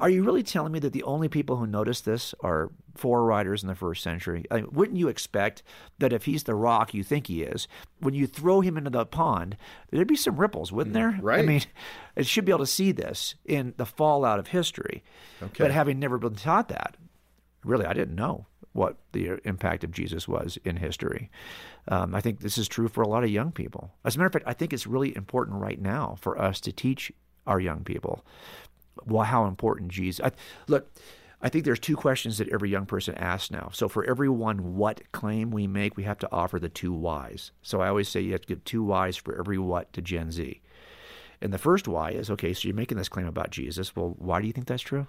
are 0.00 0.08
you 0.08 0.24
really 0.24 0.42
telling 0.42 0.72
me 0.72 0.78
that 0.78 0.94
the 0.94 1.02
only 1.02 1.28
people 1.28 1.56
who 1.56 1.66
notice 1.66 2.00
this 2.00 2.34
are 2.40 2.70
four 2.96 3.24
writers 3.24 3.62
in 3.62 3.68
the 3.68 3.74
first 3.74 4.02
century? 4.02 4.46
I 4.50 4.56
mean, 4.56 4.68
wouldn't 4.72 4.98
you 4.98 5.08
expect 5.08 5.62
that 5.98 6.12
if 6.12 6.24
he's 6.24 6.44
the 6.44 6.54
rock 6.54 6.94
you 6.94 7.04
think 7.04 7.26
he 7.26 7.42
is, 7.42 7.68
when 7.98 8.14
you 8.14 8.26
throw 8.26 8.62
him 8.62 8.78
into 8.78 8.88
the 8.88 9.04
pond, 9.04 9.58
there'd 9.90 10.08
be 10.08 10.16
some 10.16 10.36
ripples, 10.36 10.72
wouldn't 10.72 10.94
there? 10.94 11.18
Right. 11.20 11.40
I 11.40 11.42
mean, 11.42 11.62
it 12.16 12.26
should 12.26 12.46
be 12.46 12.52
able 12.52 12.60
to 12.60 12.66
see 12.66 12.92
this 12.92 13.34
in 13.44 13.74
the 13.76 13.84
fallout 13.84 14.38
of 14.38 14.48
history. 14.48 15.04
Okay. 15.42 15.64
But 15.64 15.70
having 15.70 15.98
never 15.98 16.16
been 16.16 16.34
taught 16.34 16.68
that, 16.68 16.96
really, 17.62 17.84
I 17.84 17.92
didn't 17.92 18.14
know 18.14 18.46
what 18.72 18.96
the 19.12 19.40
impact 19.44 19.82
of 19.82 19.90
Jesus 19.90 20.28
was 20.28 20.58
in 20.64 20.76
history. 20.76 21.30
Um, 21.88 22.14
I 22.14 22.20
think 22.20 22.40
this 22.40 22.56
is 22.56 22.68
true 22.68 22.88
for 22.88 23.02
a 23.02 23.08
lot 23.08 23.24
of 23.24 23.30
young 23.30 23.50
people. 23.50 23.90
As 24.04 24.14
a 24.14 24.18
matter 24.18 24.28
of 24.28 24.32
fact, 24.32 24.44
I 24.46 24.52
think 24.52 24.72
it's 24.72 24.86
really 24.86 25.16
important 25.16 25.60
right 25.60 25.80
now 25.80 26.16
for 26.20 26.40
us 26.40 26.60
to 26.60 26.72
teach 26.72 27.12
our 27.46 27.58
young 27.58 27.82
people 27.82 28.24
well, 29.06 29.24
how 29.24 29.46
important 29.46 29.90
Jesus. 29.90 30.24
I, 30.24 30.32
look, 30.68 30.90
I 31.42 31.48
think 31.48 31.64
there's 31.64 31.78
two 31.78 31.96
questions 31.96 32.38
that 32.38 32.48
every 32.50 32.70
young 32.70 32.86
person 32.86 33.14
asks 33.14 33.50
now. 33.50 33.70
So 33.72 33.88
for 33.88 34.04
every 34.04 34.28
one 34.28 34.76
what 34.76 35.10
claim 35.12 35.50
we 35.50 35.66
make, 35.66 35.96
we 35.96 36.02
have 36.04 36.18
to 36.18 36.28
offer 36.30 36.58
the 36.58 36.68
two 36.68 36.92
whys. 36.92 37.52
So 37.62 37.80
I 37.80 37.88
always 37.88 38.08
say 38.08 38.20
you 38.20 38.32
have 38.32 38.42
to 38.42 38.48
give 38.48 38.64
two 38.64 38.84
whys 38.84 39.16
for 39.16 39.38
every 39.38 39.58
what 39.58 39.92
to 39.94 40.02
Gen 40.02 40.30
Z. 40.30 40.60
And 41.40 41.52
the 41.52 41.58
first 41.58 41.88
why 41.88 42.10
is 42.10 42.30
okay, 42.30 42.52
so 42.52 42.68
you're 42.68 42.76
making 42.76 42.98
this 42.98 43.08
claim 43.08 43.26
about 43.26 43.50
Jesus. 43.50 43.96
Well, 43.96 44.14
why 44.18 44.40
do 44.40 44.46
you 44.46 44.52
think 44.52 44.66
that's 44.66 44.82
true? 44.82 45.06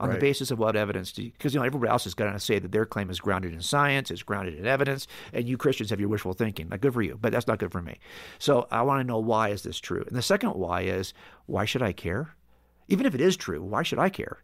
On 0.00 0.08
right. 0.08 0.14
the 0.14 0.20
basis 0.20 0.50
of 0.50 0.58
what 0.58 0.74
evidence 0.74 1.16
you 1.18 1.30
because 1.30 1.54
you 1.54 1.60
know 1.60 1.66
everybody 1.66 1.90
else 1.90 2.06
is 2.06 2.14
going 2.14 2.32
to 2.32 2.40
say 2.40 2.58
that 2.58 2.72
their 2.72 2.86
claim 2.86 3.10
is 3.10 3.20
grounded 3.20 3.52
in 3.52 3.60
science 3.60 4.10
it's 4.10 4.22
grounded 4.22 4.58
in 4.58 4.66
evidence 4.66 5.06
and 5.32 5.48
you 5.48 5.56
christians 5.56 5.90
have 5.90 6.00
your 6.00 6.08
wishful 6.08 6.32
thinking. 6.32 6.68
Like 6.68 6.80
good 6.80 6.94
for 6.94 7.02
you 7.02 7.18
but 7.20 7.32
that's 7.32 7.46
not 7.46 7.58
good 7.58 7.72
for 7.72 7.82
me. 7.82 7.98
So 8.38 8.66
i 8.70 8.82
want 8.82 9.00
to 9.00 9.06
know 9.06 9.18
why 9.18 9.50
is 9.50 9.62
this 9.62 9.78
true? 9.78 10.04
And 10.06 10.16
the 10.16 10.22
second 10.22 10.50
why 10.50 10.82
is 10.82 11.12
why 11.46 11.64
should 11.64 11.82
i 11.82 11.92
care? 11.92 12.34
Even 12.88 13.06
if 13.06 13.14
it 13.14 13.20
is 13.20 13.36
true 13.36 13.62
why 13.62 13.82
should 13.82 13.98
i 13.98 14.08
care 14.08 14.38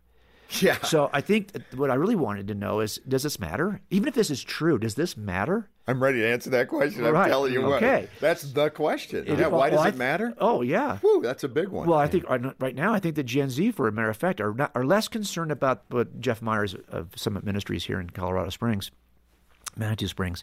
yeah. 0.61 0.81
So 0.83 1.11
I 1.13 1.21
think 1.21 1.51
what 1.75 1.91
I 1.91 1.95
really 1.95 2.15
wanted 2.15 2.49
to 2.49 2.55
know 2.55 2.81
is, 2.81 2.99
does 3.09 3.23
this 3.23 3.39
matter? 3.39 3.81
Even 3.91 4.09
if 4.09 4.15
this 4.15 4.31
is 4.31 4.43
true, 4.43 4.79
does 4.79 4.95
this 4.95 5.17
matter? 5.17 5.69
I'm 5.89 6.03
ready 6.03 6.19
to 6.21 6.29
answer 6.29 6.51
that 6.51 6.69
question. 6.69 7.07
I'm 7.07 7.29
telling 7.29 7.53
you 7.53 7.65
okay. 7.75 8.03
what. 8.03 8.11
That's 8.21 8.43
the 8.43 8.71
question. 8.71 9.25
Yeah, 9.27 9.47
why 9.49 9.71
well, 9.71 9.85
does 9.85 9.95
it 9.95 9.97
matter? 9.97 10.35
Oh 10.39 10.63
yeah. 10.63 10.99
Whew, 10.99 11.21
that's 11.23 11.45
a 11.45 11.49
big 11.49 11.69
one. 11.69 11.89
Well, 11.89 11.99
I 11.99 12.09
think 12.09 12.29
right 12.29 12.75
now, 12.75 12.93
I 12.93 12.99
think 12.99 13.15
the 13.15 13.23
Gen 13.23 13.51
Z, 13.51 13.71
for 13.73 13.87
a 13.87 13.93
matter 13.93 14.11
of 14.11 14.17
fact, 14.17 14.41
are 14.41 14.53
not, 14.53 14.73
are 14.75 14.85
less 14.85 15.09
concerned 15.09 15.53
about 15.53 15.85
what 15.89 16.21
Jeff 16.21 16.43
Myers 16.43 16.75
of 16.89 17.11
Summit 17.17 17.45
Ministries 17.45 17.85
here 17.85 18.01
in 18.01 18.11
Colorado 18.11 18.51
Springs. 18.51 18.91
Manitou 19.79 20.09
Springs, 20.09 20.43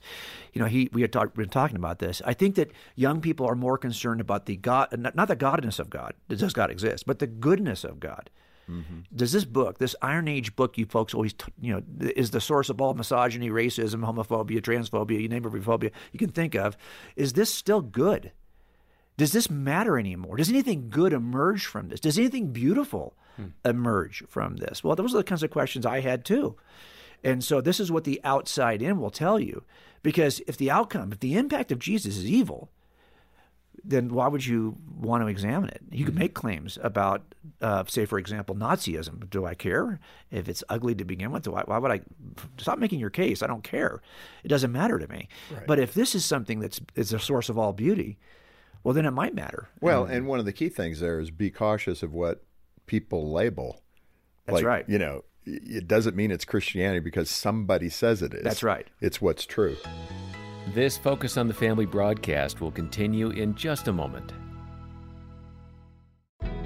you 0.53 0.61
know, 0.61 0.67
he 0.67 0.89
we 0.93 1.01
had 1.01 1.11
talk, 1.11 1.33
been 1.33 1.49
talking 1.49 1.75
about 1.75 1.97
this. 1.97 2.21
I 2.23 2.33
think 2.33 2.53
that 2.55 2.71
young 2.95 3.19
people 3.19 3.47
are 3.47 3.55
more 3.55 3.79
concerned 3.79 4.21
about 4.21 4.45
the 4.45 4.55
God, 4.57 4.89
not 5.15 5.27
the 5.27 5.35
godness 5.35 5.79
of 5.79 5.89
God. 5.89 6.13
Does 6.29 6.53
God 6.53 6.69
exist? 6.69 7.05
But 7.07 7.17
the 7.17 7.27
goodness 7.27 7.83
of 7.83 7.99
God. 7.99 8.29
Mm-hmm. 8.69 8.99
Does 9.15 9.31
this 9.31 9.45
book, 9.45 9.77
this 9.77 9.95
Iron 10.01 10.27
Age 10.27 10.55
book, 10.55 10.77
you 10.77 10.85
folks 10.85 11.13
always, 11.13 11.35
you 11.59 11.73
know, 11.73 11.83
is 12.15 12.31
the 12.31 12.41
source 12.41 12.69
of 12.69 12.79
all 12.79 12.93
misogyny, 12.93 13.49
racism, 13.49 14.05
homophobia, 14.05 14.61
transphobia, 14.61 15.21
you 15.21 15.29
name 15.29 15.45
every 15.45 15.61
phobia 15.61 15.91
you 16.11 16.19
can 16.19 16.29
think 16.29 16.55
of, 16.55 16.77
is 17.15 17.33
this 17.33 17.53
still 17.53 17.81
good? 17.81 18.31
Does 19.17 19.31
this 19.31 19.49
matter 19.49 19.99
anymore? 19.99 20.37
Does 20.37 20.49
anything 20.49 20.89
good 20.89 21.13
emerge 21.13 21.65
from 21.65 21.89
this? 21.89 21.99
Does 21.99 22.17
anything 22.17 22.47
beautiful 22.47 23.13
hmm. 23.35 23.47
emerge 23.63 24.23
from 24.27 24.57
this? 24.57 24.83
Well, 24.83 24.95
those 24.95 25.13
are 25.13 25.17
the 25.17 25.23
kinds 25.23 25.43
of 25.43 25.51
questions 25.51 25.85
I 25.85 25.99
had 25.99 26.25
too. 26.25 26.55
And 27.23 27.43
so 27.43 27.61
this 27.61 27.79
is 27.79 27.91
what 27.91 28.03
the 28.03 28.19
outside 28.23 28.81
in 28.81 28.99
will 28.99 29.11
tell 29.11 29.39
you. 29.39 29.63
Because 30.01 30.41
if 30.47 30.57
the 30.57 30.71
outcome, 30.71 31.11
if 31.11 31.19
the 31.19 31.35
impact 31.35 31.71
of 31.71 31.79
Jesus 31.79 32.17
is 32.17 32.25
evil, 32.25 32.69
then 33.83 34.13
why 34.13 34.27
would 34.27 34.45
you 34.45 34.77
want 34.97 35.23
to 35.23 35.27
examine 35.27 35.69
it? 35.69 35.81
You 35.91 36.05
could 36.05 36.13
mm-hmm. 36.13 36.21
make 36.21 36.33
claims 36.33 36.77
about, 36.81 37.35
uh, 37.61 37.83
say, 37.87 38.05
for 38.05 38.17
example, 38.17 38.55
Nazism. 38.55 39.29
Do 39.29 39.45
I 39.45 39.55
care 39.55 39.99
if 40.31 40.47
it's 40.47 40.63
ugly 40.69 40.95
to 40.95 41.03
begin 41.03 41.31
with? 41.31 41.47
I, 41.47 41.63
why 41.63 41.77
would 41.77 41.91
I 41.91 42.01
stop 42.57 42.79
making 42.79 42.99
your 42.99 43.09
case? 43.09 43.43
I 43.43 43.47
don't 43.47 43.63
care. 43.63 44.01
It 44.43 44.47
doesn't 44.47 44.71
matter 44.71 44.99
to 44.99 45.07
me. 45.07 45.27
Right. 45.51 45.67
But 45.67 45.79
if 45.79 45.93
this 45.93 46.15
is 46.15 46.23
something 46.23 46.59
that's 46.59 46.79
is 46.95 47.11
a 47.11 47.19
source 47.19 47.49
of 47.49 47.57
all 47.57 47.73
beauty, 47.73 48.17
well, 48.83 48.93
then 48.93 49.05
it 49.05 49.11
might 49.11 49.35
matter. 49.35 49.69
Well, 49.81 50.05
and 50.05 50.27
one 50.27 50.39
of 50.39 50.45
the 50.45 50.53
key 50.53 50.69
things 50.69 50.99
there 50.99 51.19
is 51.19 51.31
be 51.31 51.51
cautious 51.51 52.03
of 52.03 52.13
what 52.13 52.43
people 52.85 53.31
label. 53.31 53.81
That's 54.45 54.57
like, 54.57 54.65
right. 54.65 54.85
You 54.87 54.99
know, 54.99 55.23
it 55.45 55.87
doesn't 55.87 56.15
mean 56.15 56.31
it's 56.31 56.45
Christianity 56.45 56.99
because 56.99 57.29
somebody 57.29 57.89
says 57.89 58.21
it 58.21 58.33
is. 58.33 58.43
That's 58.43 58.63
right. 58.63 58.87
It's 59.01 59.21
what's 59.21 59.45
true. 59.45 59.77
This 60.67 60.97
Focus 60.97 61.35
on 61.35 61.49
the 61.49 61.53
Family 61.53 61.85
broadcast 61.85 62.61
will 62.61 62.71
continue 62.71 63.31
in 63.31 63.53
just 63.53 63.89
a 63.89 63.93
moment. 63.93 64.31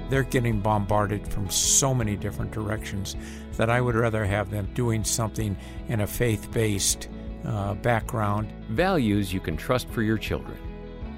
They're 0.08 0.22
getting 0.22 0.60
bombarded 0.60 1.26
from 1.26 1.50
so 1.50 1.92
many 1.92 2.16
different 2.16 2.52
directions 2.52 3.16
that 3.56 3.68
I 3.68 3.80
would 3.80 3.96
rather 3.96 4.24
have 4.24 4.50
them 4.50 4.68
doing 4.72 5.02
something 5.02 5.56
in 5.88 6.00
a 6.00 6.06
faith 6.06 6.50
based 6.52 7.08
uh, 7.44 7.74
background. 7.74 8.52
Values 8.70 9.32
you 9.32 9.40
can 9.40 9.56
trust 9.56 9.88
for 9.88 10.02
your 10.02 10.16
children. 10.16 10.56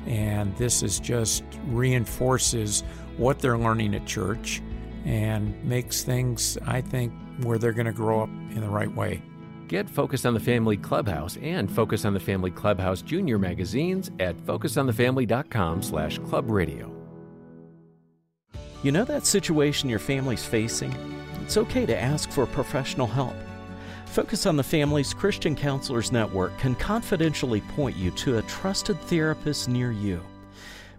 And 0.06 0.56
this 0.56 0.82
is 0.82 0.98
just 0.98 1.44
reinforces 1.66 2.80
what 3.18 3.40
they're 3.40 3.58
learning 3.58 3.94
at 3.94 4.06
church 4.06 4.62
and 5.04 5.62
makes 5.64 6.02
things, 6.02 6.56
I 6.66 6.80
think, 6.80 7.12
where 7.42 7.58
they're 7.58 7.72
going 7.72 7.86
to 7.86 7.92
grow 7.92 8.22
up 8.22 8.30
in 8.30 8.62
the 8.62 8.70
right 8.70 8.92
way. 8.92 9.22
Get 9.70 9.88
Focus 9.88 10.26
on 10.26 10.34
the 10.34 10.40
Family 10.40 10.76
Clubhouse 10.76 11.36
and 11.36 11.70
Focus 11.70 12.04
on 12.04 12.12
the 12.12 12.18
Family 12.18 12.50
Clubhouse 12.50 13.02
Junior 13.02 13.38
magazines 13.38 14.10
at 14.18 14.36
focusonthefamily.com 14.38 15.84
slash 15.84 16.18
club 16.18 16.50
radio. 16.50 16.92
You 18.82 18.90
know 18.90 19.04
that 19.04 19.26
situation 19.26 19.88
your 19.88 20.00
family's 20.00 20.44
facing? 20.44 20.92
It's 21.42 21.56
okay 21.56 21.86
to 21.86 21.96
ask 21.96 22.32
for 22.32 22.46
professional 22.46 23.06
help. 23.06 23.36
Focus 24.06 24.44
on 24.44 24.56
the 24.56 24.64
Family's 24.64 25.14
Christian 25.14 25.54
Counselors 25.54 26.10
Network 26.10 26.58
can 26.58 26.74
confidentially 26.74 27.60
point 27.76 27.94
you 27.94 28.10
to 28.10 28.38
a 28.38 28.42
trusted 28.42 29.00
therapist 29.02 29.68
near 29.68 29.92
you. 29.92 30.20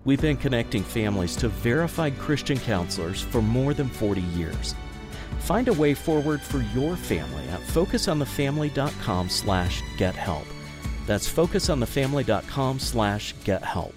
We've 0.05 0.21
been 0.21 0.37
connecting 0.37 0.83
families 0.83 1.35
to 1.37 1.49
verified 1.49 2.17
Christian 2.17 2.57
counselors 2.57 3.21
for 3.21 3.41
more 3.41 3.73
than 3.73 3.89
40 3.89 4.21
years. 4.21 4.75
Find 5.41 5.67
a 5.67 5.73
way 5.73 5.93
forward 5.93 6.41
for 6.41 6.61
your 6.75 6.95
family 6.95 7.47
at 7.49 7.61
focusonthefamily.com 7.61 9.29
slash 9.29 9.83
get 9.97 10.15
help. 10.15 10.45
That's 11.05 11.31
focusonthefamily.com 11.31 12.79
slash 12.79 13.35
get 13.43 13.63
help. 13.63 13.93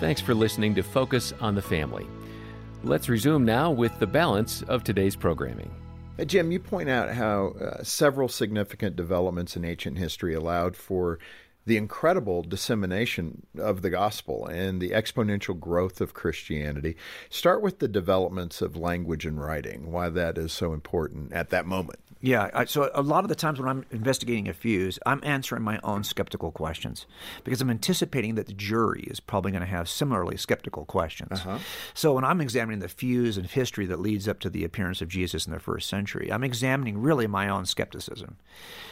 Thanks 0.00 0.20
for 0.20 0.34
listening 0.34 0.74
to 0.74 0.82
Focus 0.82 1.32
on 1.40 1.54
the 1.54 1.62
Family. 1.62 2.06
Let's 2.82 3.08
resume 3.08 3.44
now 3.44 3.70
with 3.70 3.96
the 4.00 4.06
balance 4.06 4.62
of 4.62 4.82
today's 4.82 5.14
programming. 5.14 5.70
Jim, 6.26 6.52
you 6.52 6.58
point 6.58 6.90
out 6.90 7.10
how 7.10 7.54
uh, 7.60 7.82
several 7.82 8.28
significant 8.28 8.96
developments 8.96 9.56
in 9.56 9.64
ancient 9.64 9.98
history 9.98 10.34
allowed 10.34 10.76
for 10.76 11.18
the 11.64 11.76
incredible 11.76 12.42
dissemination 12.42 13.46
of 13.58 13.82
the 13.82 13.90
gospel 13.90 14.46
and 14.46 14.80
the 14.80 14.90
exponential 14.90 15.58
growth 15.58 16.00
of 16.00 16.14
Christianity. 16.14 16.96
Start 17.30 17.62
with 17.62 17.78
the 17.78 17.88
developments 17.88 18.60
of 18.60 18.76
language 18.76 19.24
and 19.24 19.40
writing, 19.40 19.92
why 19.92 20.08
that 20.08 20.38
is 20.38 20.52
so 20.52 20.72
important 20.72 21.32
at 21.32 21.50
that 21.50 21.66
moment. 21.66 22.00
Yeah. 22.22 22.50
I, 22.54 22.64
so 22.64 22.90
a 22.94 23.02
lot 23.02 23.24
of 23.24 23.28
the 23.28 23.34
times 23.34 23.58
when 23.58 23.68
I'm 23.68 23.84
investigating 23.90 24.48
a 24.48 24.54
fuse, 24.54 24.98
I'm 25.04 25.20
answering 25.24 25.62
my 25.62 25.80
own 25.82 26.04
skeptical 26.04 26.52
questions 26.52 27.04
because 27.44 27.60
I'm 27.60 27.68
anticipating 27.68 28.36
that 28.36 28.46
the 28.46 28.52
jury 28.54 29.02
is 29.02 29.20
probably 29.20 29.50
going 29.50 29.60
to 29.60 29.66
have 29.66 29.88
similarly 29.88 30.36
skeptical 30.36 30.84
questions. 30.84 31.40
Uh-huh. 31.40 31.58
So 31.94 32.14
when 32.14 32.24
I'm 32.24 32.40
examining 32.40 32.78
the 32.78 32.88
fuse 32.88 33.36
and 33.36 33.46
history 33.46 33.86
that 33.86 34.00
leads 34.00 34.28
up 34.28 34.38
to 34.40 34.50
the 34.50 34.64
appearance 34.64 35.02
of 35.02 35.08
Jesus 35.08 35.46
in 35.46 35.52
the 35.52 35.58
first 35.58 35.88
century, 35.88 36.32
I'm 36.32 36.44
examining 36.44 36.98
really 36.98 37.26
my 37.26 37.48
own 37.48 37.66
skepticism. 37.66 38.36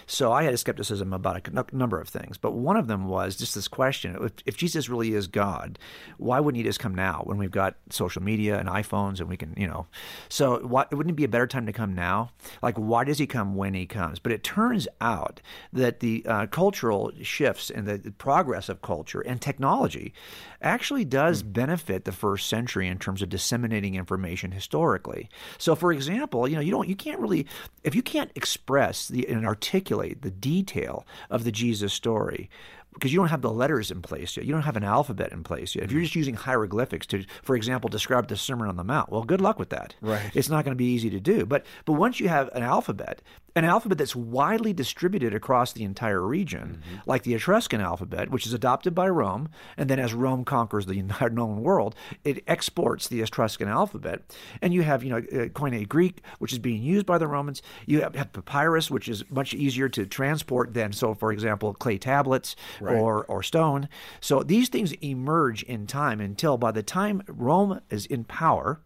So 0.06 0.32
I 0.32 0.42
had 0.42 0.52
a 0.52 0.58
skepticism 0.58 1.12
about 1.12 1.46
a 1.46 1.76
number 1.76 2.00
of 2.00 2.08
things, 2.08 2.36
but 2.36 2.52
one 2.52 2.76
of 2.76 2.88
them 2.88 3.06
was 3.06 3.36
just 3.36 3.54
this 3.54 3.68
question: 3.68 4.18
if, 4.20 4.32
if 4.44 4.56
Jesus 4.56 4.88
really 4.88 5.14
is 5.14 5.28
God, 5.28 5.78
why 6.18 6.40
wouldn't 6.40 6.56
He 6.56 6.64
just 6.64 6.80
come 6.80 6.96
now 6.96 7.22
when 7.24 7.38
we've 7.38 7.52
got 7.52 7.76
social 7.90 8.22
media 8.22 8.58
and 8.58 8.68
iPhones 8.68 9.20
and 9.20 9.28
we 9.28 9.36
can, 9.36 9.54
you 9.56 9.68
know? 9.68 9.86
So 10.28 10.58
what, 10.66 10.92
wouldn't 10.92 11.12
it 11.12 11.16
be 11.16 11.24
a 11.24 11.28
better 11.28 11.46
time 11.46 11.66
to 11.66 11.72
come 11.72 11.94
now? 11.94 12.32
Like, 12.60 12.76
why 12.76 13.04
does 13.04 13.19
He 13.20 13.26
come 13.26 13.54
when 13.54 13.74
He 13.74 13.86
comes? 13.86 14.18
But 14.18 14.32
it 14.32 14.42
turns 14.42 14.88
out 15.00 15.40
that 15.72 16.00
the 16.00 16.24
uh, 16.26 16.46
cultural 16.46 17.12
shifts 17.22 17.70
and 17.70 17.86
the, 17.86 17.98
the, 17.98 18.10
progress 18.10 18.68
of 18.68 18.82
culture 18.82 19.20
and 19.20 19.40
technology 19.40 20.12
actually 20.60 21.04
does 21.04 21.42
mm. 21.42 21.52
benefit 21.52 22.04
the 22.04 22.12
first 22.12 22.48
century 22.48 22.88
in 22.88 22.98
terms 22.98 23.22
of 23.22 23.28
disseminating 23.28 23.94
information 23.94 24.50
historically. 24.52 25.28
So, 25.58 25.74
for 25.74 25.92
example, 25.92 26.48
you 26.48 26.56
know, 26.56 26.62
you 26.62 26.70
don't, 26.70 26.88
you 26.88 26.96
can't 26.96 27.20
really, 27.20 27.46
if 27.84 27.94
you 27.94 28.02
can't 28.02 28.32
express 28.34 29.08
the 29.08 29.28
and 29.28 29.46
articulate 29.46 30.22
the 30.22 30.30
detail 30.30 31.06
of 31.30 31.44
the 31.44 31.52
Jesus 31.52 31.92
story, 31.92 32.50
because 32.94 33.12
you 33.12 33.18
don't 33.18 33.28
have 33.28 33.42
the 33.42 33.52
letters 33.52 33.90
in 33.90 34.02
place 34.02 34.36
yet. 34.36 34.46
You 34.46 34.52
don't 34.52 34.62
have 34.62 34.76
an 34.76 34.84
alphabet 34.84 35.32
in 35.32 35.42
place 35.42 35.74
yet. 35.74 35.84
If 35.84 35.92
you're 35.92 36.00
mm. 36.00 36.04
just 36.04 36.16
using 36.16 36.34
hieroglyphics 36.34 37.06
to, 37.08 37.24
for 37.42 37.56
example, 37.56 37.88
describe 37.88 38.28
the 38.28 38.36
Sermon 38.36 38.68
on 38.68 38.76
the 38.76 38.84
Mount, 38.84 39.10
well, 39.10 39.22
good 39.22 39.40
luck 39.40 39.58
with 39.58 39.70
that. 39.70 39.94
Right. 40.00 40.30
It's 40.34 40.48
not 40.48 40.64
going 40.64 40.72
to 40.72 40.78
be 40.78 40.92
easy 40.92 41.10
to 41.10 41.20
do. 41.20 41.46
But 41.46 41.64
but 41.84 41.92
once 41.92 42.20
you 42.20 42.28
have 42.28 42.48
an 42.48 42.62
alphabet, 42.62 43.22
an 43.56 43.64
alphabet 43.64 43.98
that's 43.98 44.16
widely 44.16 44.72
distributed 44.72 45.34
across 45.34 45.72
the 45.72 45.84
entire 45.84 46.22
region, 46.22 46.82
mm-hmm. 46.82 47.10
like 47.10 47.22
the 47.22 47.34
Etruscan 47.34 47.80
alphabet, 47.80 48.30
which 48.30 48.46
is 48.46 48.52
adopted 48.52 48.94
by 48.94 49.08
Rome, 49.08 49.48
and 49.76 49.88
then 49.90 49.98
as 49.98 50.14
Rome 50.14 50.44
conquers 50.44 50.86
the 50.86 50.98
entire 50.98 51.30
known 51.30 51.62
world, 51.62 51.94
it 52.24 52.42
exports 52.46 53.08
the 53.08 53.22
Etruscan 53.22 53.68
alphabet. 53.68 54.22
And 54.62 54.72
you 54.72 54.82
have, 54.82 55.02
you 55.02 55.10
know, 55.10 55.18
uh, 55.18 55.48
Koine 55.48 55.88
Greek, 55.88 56.22
which 56.38 56.52
is 56.52 56.58
being 56.58 56.82
used 56.82 57.06
by 57.06 57.18
the 57.18 57.26
Romans. 57.26 57.62
You 57.86 58.02
have, 58.02 58.14
have 58.14 58.32
papyrus, 58.32 58.90
which 58.90 59.08
is 59.08 59.24
much 59.30 59.54
easier 59.54 59.88
to 59.90 60.06
transport 60.06 60.74
than, 60.74 60.92
so 60.92 61.14
for 61.14 61.32
example, 61.32 61.74
clay 61.74 61.98
tablets 61.98 62.56
right. 62.80 62.96
or, 62.96 63.24
or 63.26 63.42
stone. 63.42 63.88
So 64.20 64.42
these 64.42 64.68
things 64.68 64.92
emerge 65.02 65.62
in 65.64 65.86
time 65.86 66.20
until 66.20 66.56
by 66.56 66.72
the 66.72 66.82
time 66.82 67.22
Rome 67.26 67.80
is 67.90 68.06
in 68.06 68.24
power, 68.24 68.80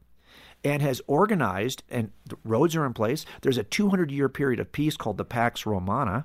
and 0.64 0.80
has 0.82 1.02
organized, 1.06 1.82
and 1.90 2.10
roads 2.44 2.74
are 2.74 2.86
in 2.86 2.94
place. 2.94 3.26
There's 3.42 3.58
a 3.58 3.64
200 3.64 4.10
year 4.10 4.28
period 4.28 4.60
of 4.60 4.72
peace 4.72 4.96
called 4.96 5.18
the 5.18 5.24
Pax 5.24 5.66
Romana 5.66 6.24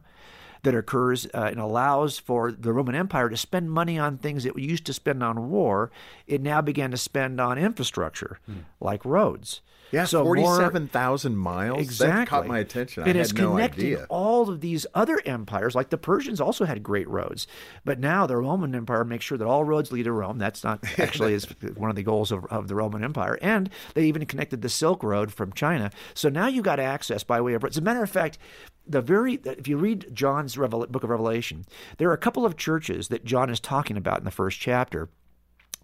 that 0.64 0.76
occurs 0.76 1.26
uh, 1.34 1.50
and 1.52 1.60
allows 1.60 2.20
for 2.20 2.52
the 2.52 2.74
Roman 2.74 2.96
Empire 2.96 3.30
to 3.30 3.38
spend 3.38 3.72
money 3.72 3.98
on 3.98 4.18
things 4.18 4.46
it 4.46 4.58
used 4.58 4.86
to 4.86 4.94
spend 4.94 5.24
on 5.24 5.50
war. 5.50 5.92
It 6.28 6.42
now 6.42 6.62
began 6.62 6.92
to 6.92 6.98
spend 6.98 7.40
on 7.40 7.58
infrastructure, 7.58 8.40
hmm. 8.46 8.60
like 8.80 9.06
roads. 9.06 9.62
Yeah, 9.92 10.06
so 10.06 10.24
forty-seven 10.24 10.88
thousand 10.90 11.38
miles. 11.38 11.80
Exactly, 11.80 12.18
that 12.20 12.28
caught 12.28 12.48
my 12.48 12.60
attention. 12.60 13.08
It 13.08 13.16
I 13.16 13.20
has 13.20 13.34
no 13.34 13.52
connected 13.52 13.80
idea. 13.86 14.06
all 14.10 14.50
of 14.50 14.62
these 14.62 14.86
other 14.94 15.20
empires. 15.26 15.76
Like 15.76 15.90
the 15.90 15.98
Persians 15.98 16.40
also 16.40 16.66
had 16.66 16.84
great 16.84 17.08
roads, 17.10 17.48
but 17.86 18.00
now 18.00 18.28
the 18.28 18.38
Roman 18.38 18.76
Empire 18.76 19.04
makes 19.04 19.26
sure 19.26 19.38
that 19.38 19.48
all 19.48 19.64
roads 19.64 19.92
lead 19.92 20.04
to 20.04 20.12
Rome. 20.12 20.38
That's 20.38 20.64
not 20.64 20.84
actually 21.00 21.34
is 21.34 21.46
one 21.76 21.90
of 21.90 21.96
the 21.96 22.04
goals 22.04 22.32
of, 22.32 22.46
of 22.46 22.68
the 22.68 22.76
Roman 22.76 23.04
Empire, 23.04 23.40
and 23.42 23.70
they 23.94 24.06
even 24.06 24.26
connected 24.26 24.62
the 24.62 24.70
Silk 24.70 25.04
Road 25.04 25.32
from 25.34 25.54
China. 25.54 25.92
So 26.14 26.30
now 26.30 26.48
you 26.48 26.62
got 26.62 26.80
access 26.80 27.24
by 27.24 27.42
way 27.42 27.54
of. 27.54 27.64
As 27.64 27.78
a 27.78 27.82
matter 27.82 28.04
of 28.04 28.10
fact, 28.10 28.38
the 28.86 29.02
very 29.02 29.36
if 29.44 29.68
you 29.68 29.78
read 29.78 30.08
John's 30.14 30.58
Revel- 30.58 30.88
book 30.88 31.04
of 31.04 31.10
Revelation, 31.10 31.66
there 31.98 32.10
are 32.10 32.14
a 32.14 32.18
couple 32.18 32.46
of 32.46 32.58
churches 32.58 33.08
that 33.10 33.26
John 33.26 33.50
is 33.50 33.60
talking 33.60 33.98
about 33.98 34.20
in 34.20 34.26
the 34.26 34.32
first 34.32 34.60
chapter 34.60 35.10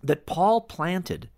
that 0.03 0.25
Paul 0.25 0.61
planted 0.61 1.29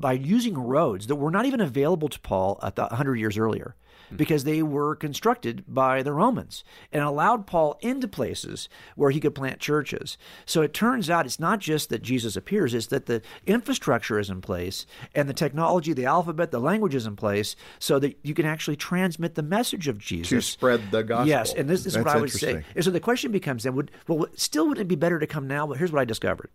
by 0.00 0.12
using 0.12 0.58
roads 0.58 1.06
that 1.06 1.16
were 1.16 1.30
not 1.30 1.46
even 1.46 1.60
available 1.60 2.08
to 2.08 2.20
Paul 2.20 2.58
a 2.62 2.72
100 2.76 3.16
years 3.16 3.38
earlier. 3.38 3.74
Hmm. 4.08 4.16
because 4.16 4.44
they 4.44 4.62
were 4.62 4.94
constructed 4.94 5.64
by 5.66 6.02
the 6.02 6.12
Romans 6.12 6.64
and 6.92 7.02
allowed 7.02 7.46
Paul 7.46 7.78
into 7.80 8.08
places 8.08 8.68
where 8.94 9.10
he 9.10 9.20
could 9.20 9.34
plant 9.34 9.58
churches. 9.58 10.16
So 10.44 10.62
it 10.62 10.72
turns 10.72 11.10
out 11.10 11.26
it's 11.26 11.40
not 11.40 11.58
just 11.58 11.88
that 11.90 12.02
Jesus 12.02 12.36
appears, 12.36 12.74
it's 12.74 12.86
that 12.86 13.06
the 13.06 13.22
infrastructure 13.46 14.18
is 14.18 14.30
in 14.30 14.40
place 14.40 14.86
and 15.14 15.28
the 15.28 15.34
technology, 15.34 15.92
the 15.92 16.06
alphabet, 16.06 16.50
the 16.50 16.60
language 16.60 16.94
is 16.94 17.06
in 17.06 17.16
place 17.16 17.56
so 17.78 17.98
that 17.98 18.16
you 18.22 18.34
can 18.34 18.46
actually 18.46 18.76
transmit 18.76 19.34
the 19.34 19.42
message 19.42 19.88
of 19.88 19.98
Jesus. 19.98 20.28
To 20.28 20.42
spread 20.42 20.90
the 20.90 21.02
gospel. 21.02 21.28
Yes, 21.28 21.52
and 21.54 21.68
this, 21.68 21.86
is 21.86 21.96
what 21.96 22.08
I 22.08 22.18
would 22.18 22.30
say. 22.30 22.64
And 22.74 22.84
so 22.84 22.90
the 22.90 23.00
question 23.00 23.32
becomes 23.32 23.64
then, 23.64 23.74
would, 23.74 23.90
well, 24.06 24.26
still 24.34 24.68
would 24.68 24.78
it 24.78 24.88
be 24.88 24.96
better 24.96 25.18
to 25.18 25.26
come 25.26 25.46
now? 25.46 25.66
But 25.66 25.78
here's 25.78 25.92
what 25.92 26.00
I 26.00 26.04
discovered. 26.04 26.50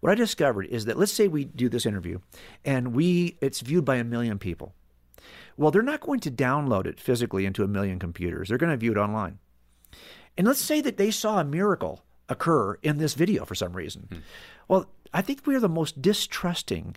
What 0.00 0.12
I 0.12 0.14
discovered 0.14 0.66
is 0.66 0.84
that 0.86 0.98
let's 0.98 1.12
say 1.12 1.28
we 1.28 1.44
do 1.44 1.68
this 1.68 1.86
interview 1.86 2.18
and 2.64 2.94
we 2.94 3.36
it's 3.40 3.60
viewed 3.60 3.84
by 3.84 3.96
a 3.96 4.04
million 4.04 4.38
people. 4.38 4.74
Well, 5.60 5.70
they're 5.70 5.82
not 5.82 6.00
going 6.00 6.20
to 6.20 6.30
download 6.30 6.86
it 6.86 6.98
physically 6.98 7.44
into 7.44 7.62
a 7.62 7.68
million 7.68 7.98
computers. 7.98 8.48
They're 8.48 8.56
going 8.56 8.72
to 8.72 8.78
view 8.78 8.92
it 8.92 8.96
online. 8.96 9.40
And 10.38 10.46
let's 10.46 10.58
say 10.58 10.80
that 10.80 10.96
they 10.96 11.10
saw 11.10 11.38
a 11.38 11.44
miracle 11.44 12.02
occur 12.30 12.78
in 12.82 12.96
this 12.96 13.12
video 13.12 13.44
for 13.44 13.54
some 13.54 13.74
reason. 13.74 14.08
Hmm. 14.10 14.18
Well, 14.68 14.90
I 15.12 15.20
think 15.20 15.46
we 15.46 15.54
are 15.54 15.60
the 15.60 15.68
most 15.68 16.00
distrusting, 16.00 16.96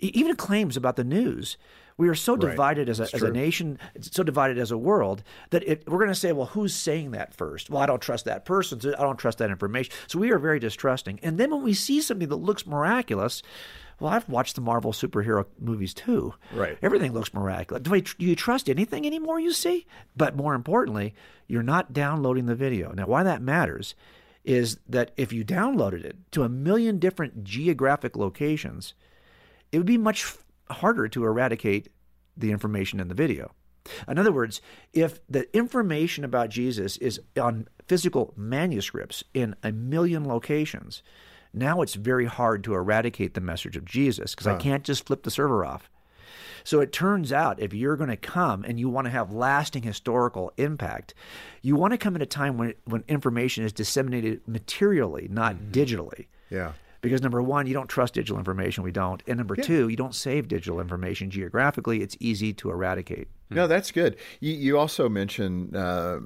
even 0.00 0.36
claims 0.36 0.76
about 0.76 0.96
the 0.96 1.04
news. 1.04 1.56
We 1.96 2.08
are 2.10 2.14
so 2.14 2.34
Right. 2.34 2.50
divided 2.50 2.90
as 2.90 3.00
a, 3.00 3.04
as 3.14 3.22
a 3.22 3.30
nation, 3.30 3.78
so 4.02 4.22
divided 4.22 4.58
as 4.58 4.70
a 4.70 4.76
world 4.76 5.22
that 5.48 5.66
it, 5.66 5.88
we're 5.88 5.98
going 5.98 6.08
to 6.08 6.14
say, 6.14 6.32
well, 6.32 6.48
who's 6.48 6.74
saying 6.74 7.12
that 7.12 7.32
first? 7.32 7.70
Well, 7.70 7.80
I 7.80 7.86
don't 7.86 8.02
trust 8.02 8.26
that 8.26 8.44
person. 8.44 8.80
So 8.82 8.92
I 8.98 9.02
don't 9.02 9.16
trust 9.16 9.38
that 9.38 9.48
information. 9.48 9.94
So 10.08 10.18
we 10.18 10.30
are 10.30 10.38
very 10.38 10.58
distrusting. 10.58 11.20
And 11.22 11.38
then 11.38 11.50
when 11.52 11.62
we 11.62 11.72
see 11.72 12.02
something 12.02 12.28
that 12.28 12.36
looks 12.36 12.66
miraculous, 12.66 13.42
well, 14.00 14.12
I've 14.12 14.28
watched 14.28 14.54
the 14.54 14.60
Marvel 14.60 14.92
superhero 14.92 15.46
movies 15.58 15.94
too. 15.94 16.34
Right. 16.52 16.78
Everything 16.82 17.12
looks 17.12 17.32
miraculous. 17.34 17.82
Do, 17.82 17.94
I, 17.94 18.00
do 18.00 18.26
you 18.26 18.36
trust 18.36 18.68
anything 18.68 19.06
anymore 19.06 19.40
you 19.40 19.52
see? 19.52 19.86
But 20.16 20.36
more 20.36 20.54
importantly, 20.54 21.14
you're 21.46 21.62
not 21.62 21.92
downloading 21.92 22.46
the 22.46 22.54
video. 22.54 22.92
Now, 22.92 23.06
why 23.06 23.22
that 23.22 23.42
matters 23.42 23.94
is 24.44 24.78
that 24.88 25.12
if 25.16 25.32
you 25.32 25.44
downloaded 25.44 26.04
it 26.04 26.16
to 26.32 26.42
a 26.42 26.48
million 26.48 26.98
different 26.98 27.44
geographic 27.44 28.16
locations, 28.16 28.94
it 29.72 29.78
would 29.78 29.86
be 29.86 29.98
much 29.98 30.36
harder 30.70 31.08
to 31.08 31.24
eradicate 31.24 31.88
the 32.36 32.50
information 32.50 33.00
in 33.00 33.08
the 33.08 33.14
video. 33.14 33.52
In 34.08 34.18
other 34.18 34.32
words, 34.32 34.60
if 34.92 35.20
the 35.28 35.54
information 35.56 36.24
about 36.24 36.48
Jesus 36.48 36.96
is 36.98 37.20
on 37.38 37.68
physical 37.86 38.32
manuscripts 38.36 39.24
in 39.34 39.54
a 39.62 39.72
million 39.72 40.26
locations, 40.26 41.02
now 41.54 41.82
it's 41.82 41.94
very 41.94 42.26
hard 42.26 42.64
to 42.64 42.74
eradicate 42.74 43.34
the 43.34 43.40
message 43.40 43.76
of 43.76 43.84
Jesus 43.84 44.34
because 44.34 44.46
I 44.46 44.56
can't 44.56 44.84
just 44.84 45.06
flip 45.06 45.22
the 45.22 45.30
server 45.30 45.64
off. 45.64 45.90
So 46.64 46.80
it 46.80 46.92
turns 46.92 47.30
out 47.30 47.60
if 47.60 47.74
you're 47.74 47.96
going 47.96 48.10
to 48.10 48.16
come 48.16 48.64
and 48.64 48.80
you 48.80 48.88
want 48.88 49.04
to 49.04 49.10
have 49.10 49.32
lasting 49.32 49.82
historical 49.82 50.50
impact, 50.56 51.12
you 51.60 51.76
want 51.76 51.92
to 51.92 51.98
come 51.98 52.16
at 52.16 52.22
a 52.22 52.26
time 52.26 52.56
when 52.56 52.74
when 52.86 53.04
information 53.06 53.64
is 53.64 53.72
disseminated 53.72 54.40
materially, 54.46 55.28
not 55.30 55.56
digitally. 55.70 56.26
Yeah. 56.50 56.72
Because 57.02 57.20
number 57.20 57.42
one, 57.42 57.66
you 57.66 57.74
don't 57.74 57.88
trust 57.88 58.14
digital 58.14 58.38
information. 58.38 58.82
We 58.82 58.90
don't. 58.90 59.22
And 59.26 59.36
number 59.36 59.56
two, 59.56 59.90
you 59.90 59.96
don't 59.96 60.14
save 60.14 60.48
digital 60.48 60.80
information 60.80 61.28
geographically. 61.28 62.00
It's 62.00 62.16
easy 62.18 62.54
to 62.54 62.70
eradicate. 62.70 63.28
No, 63.50 63.66
that's 63.66 63.90
good. 63.90 64.16
You, 64.40 64.54
you 64.54 64.78
also 64.78 65.10
mentioned 65.10 65.76
uh, 65.76 66.20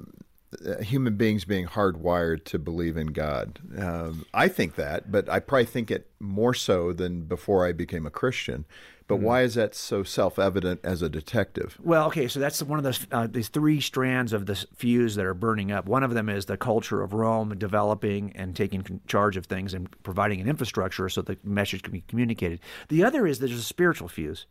human 0.81 1.15
beings 1.15 1.45
being 1.45 1.67
hardwired 1.67 2.43
to 2.45 2.59
believe 2.59 2.97
in 2.97 3.07
God. 3.07 3.59
Um, 3.77 4.25
I 4.33 4.47
think 4.47 4.75
that, 4.75 5.11
but 5.11 5.29
I 5.29 5.39
probably 5.39 5.65
think 5.65 5.91
it 5.91 6.09
more 6.19 6.53
so 6.53 6.91
than 6.93 7.21
before 7.23 7.65
I 7.65 7.71
became 7.71 8.05
a 8.05 8.11
Christian. 8.11 8.65
But 9.07 9.21
why 9.21 9.41
is 9.41 9.55
that 9.55 9.73
so 9.73 10.03
self-evident 10.03 10.81
as 10.83 11.01
a 11.01 11.09
detective? 11.09 11.79
Well, 11.81 12.05
okay, 12.07 12.27
so 12.27 12.39
that's 12.39 12.61
one 12.61 12.77
of 12.77 12.83
the 12.83 13.07
uh, 13.11 13.25
these 13.25 13.47
three 13.47 13.81
strands 13.81 14.33
of 14.33 14.45
the 14.45 14.55
fuse 14.75 15.15
that 15.15 15.25
are 15.25 15.33
burning 15.33 15.71
up. 15.71 15.87
One 15.87 16.03
of 16.03 16.13
them 16.13 16.29
is 16.29 16.45
the 16.45 16.57
culture 16.57 17.01
of 17.01 17.11
Rome 17.11 17.57
developing 17.57 18.31
and 18.35 18.55
taking 18.55 19.01
charge 19.07 19.35
of 19.35 19.47
things 19.47 19.73
and 19.73 19.89
providing 20.03 20.41
an 20.41 20.47
infrastructure 20.47 21.09
so 21.09 21.23
the 21.23 21.39
message 21.43 21.81
can 21.81 21.91
be 21.91 22.01
communicated. 22.01 22.59
The 22.89 23.03
other 23.03 23.25
is 23.25 23.39
there's 23.39 23.53
a 23.53 23.63
spiritual 23.63 24.09
fuse. 24.09 24.45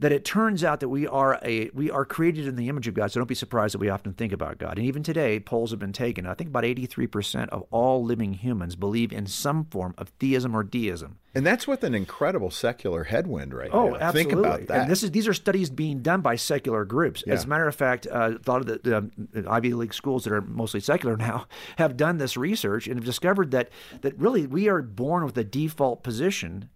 That 0.00 0.12
it 0.12 0.24
turns 0.24 0.62
out 0.62 0.78
that 0.78 0.88
we 0.90 1.08
are 1.08 1.40
a 1.42 1.70
we 1.74 1.90
are 1.90 2.04
created 2.04 2.46
in 2.46 2.54
the 2.54 2.68
image 2.68 2.86
of 2.86 2.94
God. 2.94 3.10
So 3.10 3.18
don't 3.18 3.26
be 3.26 3.34
surprised 3.34 3.74
that 3.74 3.78
we 3.80 3.88
often 3.88 4.12
think 4.12 4.32
about 4.32 4.58
God. 4.58 4.78
And 4.78 4.86
even 4.86 5.02
today, 5.02 5.40
polls 5.40 5.72
have 5.72 5.80
been 5.80 5.92
taken. 5.92 6.24
I 6.24 6.34
think 6.34 6.50
about 6.50 6.62
83% 6.62 7.48
of 7.48 7.64
all 7.72 8.04
living 8.04 8.34
humans 8.34 8.76
believe 8.76 9.12
in 9.12 9.26
some 9.26 9.64
form 9.64 9.94
of 9.98 10.10
theism 10.20 10.54
or 10.54 10.62
deism. 10.62 11.18
And 11.34 11.44
that's 11.44 11.66
with 11.66 11.82
an 11.82 11.96
incredible 11.96 12.52
secular 12.52 13.04
headwind 13.04 13.52
right 13.52 13.70
Oh, 13.72 13.90
now. 13.90 13.96
absolutely. 13.96 14.34
Think 14.34 14.46
about 14.46 14.66
that. 14.68 14.82
And 14.82 14.90
this 14.90 15.02
is 15.02 15.10
these 15.10 15.26
are 15.26 15.34
studies 15.34 15.68
being 15.68 16.00
done 16.00 16.20
by 16.20 16.36
secular 16.36 16.84
groups. 16.84 17.24
As 17.26 17.44
a 17.44 17.48
matter 17.48 17.66
of 17.66 17.74
fact, 17.74 18.06
uh, 18.06 18.34
a 18.46 18.50
lot 18.50 18.60
of 18.60 18.66
the, 18.66 18.78
the 18.84 18.96
um, 18.98 19.10
Ivy 19.48 19.74
League 19.74 19.94
schools 19.94 20.22
that 20.24 20.32
are 20.32 20.40
mostly 20.42 20.78
secular 20.78 21.16
now 21.28 21.46
have 21.76 21.96
done 21.96 22.18
this 22.18 22.36
research 22.36 22.86
and 22.86 22.94
have 22.96 23.04
discovered 23.04 23.50
that 23.50 23.70
that 24.02 24.16
really 24.16 24.46
we 24.46 24.68
are 24.68 24.80
born 24.80 25.24
with 25.24 25.36
a 25.36 25.44
default 25.44 26.04
position 26.04 26.68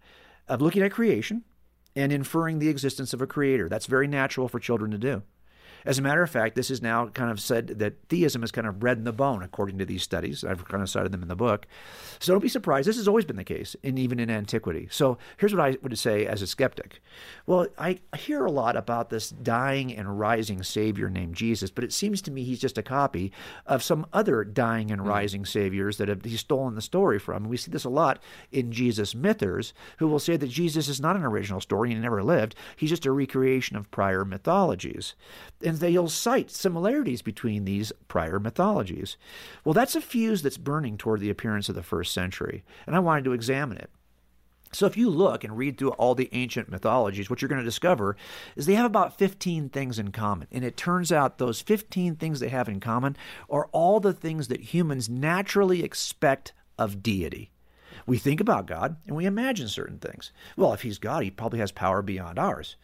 of 0.48 0.60
looking 0.60 0.82
at 0.82 0.90
creation 0.90 1.44
and 1.94 2.12
inferring 2.12 2.58
the 2.58 2.68
existence 2.68 3.12
of 3.12 3.20
a 3.20 3.26
creator. 3.26 3.68
That's 3.68 3.86
very 3.86 4.06
natural 4.06 4.48
for 4.48 4.58
children 4.58 4.90
to 4.92 4.98
do. 4.98 5.22
As 5.84 5.98
a 5.98 6.02
matter 6.02 6.22
of 6.22 6.30
fact, 6.30 6.54
this 6.54 6.70
is 6.70 6.82
now 6.82 7.06
kind 7.08 7.30
of 7.30 7.40
said 7.40 7.66
that 7.78 7.94
theism 8.08 8.42
is 8.42 8.52
kind 8.52 8.66
of 8.66 8.78
bred 8.78 8.98
in 8.98 9.04
the 9.04 9.12
bone, 9.12 9.42
according 9.42 9.78
to 9.78 9.84
these 9.84 10.02
studies. 10.02 10.44
I've 10.44 10.66
kind 10.66 10.82
of 10.82 10.90
cited 10.90 11.12
them 11.12 11.22
in 11.22 11.28
the 11.28 11.36
book. 11.36 11.66
So 12.18 12.32
don't 12.32 12.40
be 12.40 12.48
surprised. 12.48 12.88
This 12.88 12.96
has 12.96 13.08
always 13.08 13.24
been 13.24 13.36
the 13.36 13.44
case, 13.44 13.74
and 13.82 13.98
even 13.98 14.20
in 14.20 14.30
antiquity. 14.30 14.88
So 14.90 15.18
here's 15.36 15.54
what 15.54 15.64
I 15.64 15.76
would 15.82 15.98
say 15.98 16.26
as 16.26 16.42
a 16.42 16.46
skeptic. 16.46 17.00
Well, 17.46 17.66
I 17.78 17.98
hear 18.16 18.44
a 18.44 18.50
lot 18.50 18.76
about 18.76 19.10
this 19.10 19.30
dying 19.30 19.92
and 19.92 20.18
rising 20.18 20.62
Savior 20.62 21.10
named 21.10 21.34
Jesus, 21.34 21.70
but 21.70 21.84
it 21.84 21.92
seems 21.92 22.22
to 22.22 22.30
me 22.30 22.44
he's 22.44 22.60
just 22.60 22.78
a 22.78 22.82
copy 22.82 23.32
of 23.66 23.82
some 23.82 24.06
other 24.12 24.44
dying 24.44 24.90
and 24.90 25.00
hmm. 25.00 25.08
rising 25.08 25.44
saviors 25.44 25.96
that 25.96 26.08
have, 26.08 26.24
he's 26.24 26.40
stolen 26.40 26.74
the 26.74 26.82
story 26.82 27.18
from. 27.18 27.48
We 27.48 27.56
see 27.56 27.70
this 27.70 27.84
a 27.84 27.90
lot 27.90 28.22
in 28.50 28.72
Jesus 28.72 29.14
mythers, 29.14 29.74
who 29.98 30.08
will 30.08 30.18
say 30.18 30.36
that 30.36 30.48
Jesus 30.48 30.88
is 30.88 31.00
not 31.00 31.16
an 31.16 31.24
original 31.24 31.60
story 31.60 31.90
and 31.90 31.98
he 31.98 32.02
never 32.02 32.22
lived. 32.22 32.54
He's 32.76 32.90
just 32.90 33.06
a 33.06 33.12
recreation 33.12 33.76
of 33.76 33.90
prior 33.90 34.24
mythologies. 34.24 35.14
And 35.64 35.71
they'll 35.78 36.08
cite 36.08 36.50
similarities 36.50 37.22
between 37.22 37.64
these 37.64 37.92
prior 38.08 38.38
mythologies. 38.38 39.16
Well, 39.64 39.72
that's 39.72 39.96
a 39.96 40.00
fuse 40.00 40.42
that's 40.42 40.58
burning 40.58 40.98
toward 40.98 41.20
the 41.20 41.30
appearance 41.30 41.68
of 41.68 41.74
the 41.74 41.82
first 41.82 42.12
century, 42.12 42.64
and 42.86 42.96
I 42.96 43.00
wanted 43.00 43.24
to 43.24 43.32
examine 43.32 43.78
it. 43.78 43.90
So, 44.74 44.86
if 44.86 44.96
you 44.96 45.10
look 45.10 45.44
and 45.44 45.56
read 45.56 45.76
through 45.76 45.90
all 45.90 46.14
the 46.14 46.30
ancient 46.32 46.70
mythologies, 46.70 47.28
what 47.28 47.42
you're 47.42 47.48
going 47.50 47.60
to 47.60 47.64
discover 47.64 48.16
is 48.56 48.64
they 48.64 48.74
have 48.74 48.86
about 48.86 49.18
15 49.18 49.68
things 49.68 49.98
in 49.98 50.12
common. 50.12 50.48
And 50.50 50.64
it 50.64 50.78
turns 50.78 51.12
out 51.12 51.36
those 51.36 51.60
15 51.60 52.16
things 52.16 52.40
they 52.40 52.48
have 52.48 52.70
in 52.70 52.80
common 52.80 53.16
are 53.50 53.68
all 53.72 54.00
the 54.00 54.14
things 54.14 54.48
that 54.48 54.72
humans 54.72 55.10
naturally 55.10 55.84
expect 55.84 56.54
of 56.78 57.02
deity. 57.02 57.50
We 58.06 58.16
think 58.16 58.40
about 58.40 58.66
God 58.66 58.96
and 59.06 59.14
we 59.14 59.26
imagine 59.26 59.68
certain 59.68 59.98
things. 59.98 60.32
Well, 60.56 60.72
if 60.72 60.82
he's 60.82 60.98
God, 60.98 61.22
he 61.22 61.30
probably 61.30 61.58
has 61.58 61.70
power 61.70 62.00
beyond 62.00 62.38
ours. 62.38 62.76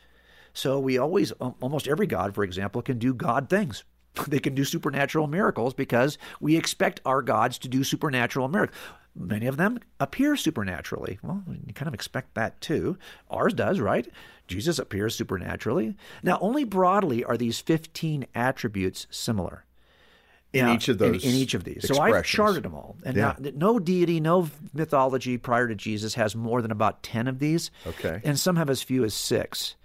So, 0.53 0.79
we 0.79 0.99
always, 0.99 1.33
almost 1.33 1.89
every 1.89 2.07
God, 2.07 2.35
for 2.35 2.45
example, 2.45 2.83
can 2.83 2.99
do 2.99 3.15
God 3.15 3.49
things. 3.49 3.85
They 4.27 4.41
can 4.41 4.55
do 4.55 4.65
supernatural 4.65 5.29
miracles 5.29 5.75
because 5.75 6.19
we 6.41 6.57
expect 6.57 7.01
our 7.05 7.23
gods 7.23 7.57
to 7.59 7.69
do 7.69 7.85
supernatural 7.85 8.49
miracles. 8.49 8.77
Many 9.15 9.47
of 9.47 9.57
them 9.57 9.79
appear 10.01 10.35
supernaturally. 10.37 11.19
Well, 11.23 11.43
you 11.67 11.73
kind 11.73 11.87
of 11.89 11.95
expect 11.95 12.35
that 12.35 12.61
too. 12.61 12.99
Ours 13.31 13.55
does, 13.55 13.79
right? 13.81 14.09
Jesus 14.49 14.79
appears 14.79 15.15
supernaturally. 15.15 15.97
Now, 16.23 16.39
only 16.41 16.65
broadly 16.65 17.23
are 17.25 17.37
these 17.37 17.61
15 17.61 18.27
attributes 18.35 19.07
similar. 19.11 19.65
In 20.53 20.65
Now, 20.67 20.75
each 20.75 20.89
of 20.89 20.99
those 20.99 21.23
in, 21.25 21.31
in 21.31 21.37
each 21.37 21.55
of 21.55 21.65
these. 21.65 21.87
So 21.87 22.01
I've 22.01 22.25
charted 22.25 22.63
them 22.63 22.75
all. 22.75 22.97
And 23.05 23.17
Yeah. 23.17 23.35
now, 23.39 23.51
no 23.55 23.79
deity, 23.79 24.19
no 24.19 24.49
mythology 24.73 25.37
prior 25.37 25.69
to 25.69 25.75
Jesus 25.75 26.15
has 26.15 26.35
more 26.35 26.63
than 26.63 26.71
about 26.71 27.03
10 27.03 27.29
of 27.29 27.39
these. 27.39 27.71
Okay. 27.87 28.21
And 28.25 28.39
some 28.39 28.57
have 28.57 28.71
as 28.71 28.83
few 28.83 29.05
as 29.05 29.15
six. 29.15 29.77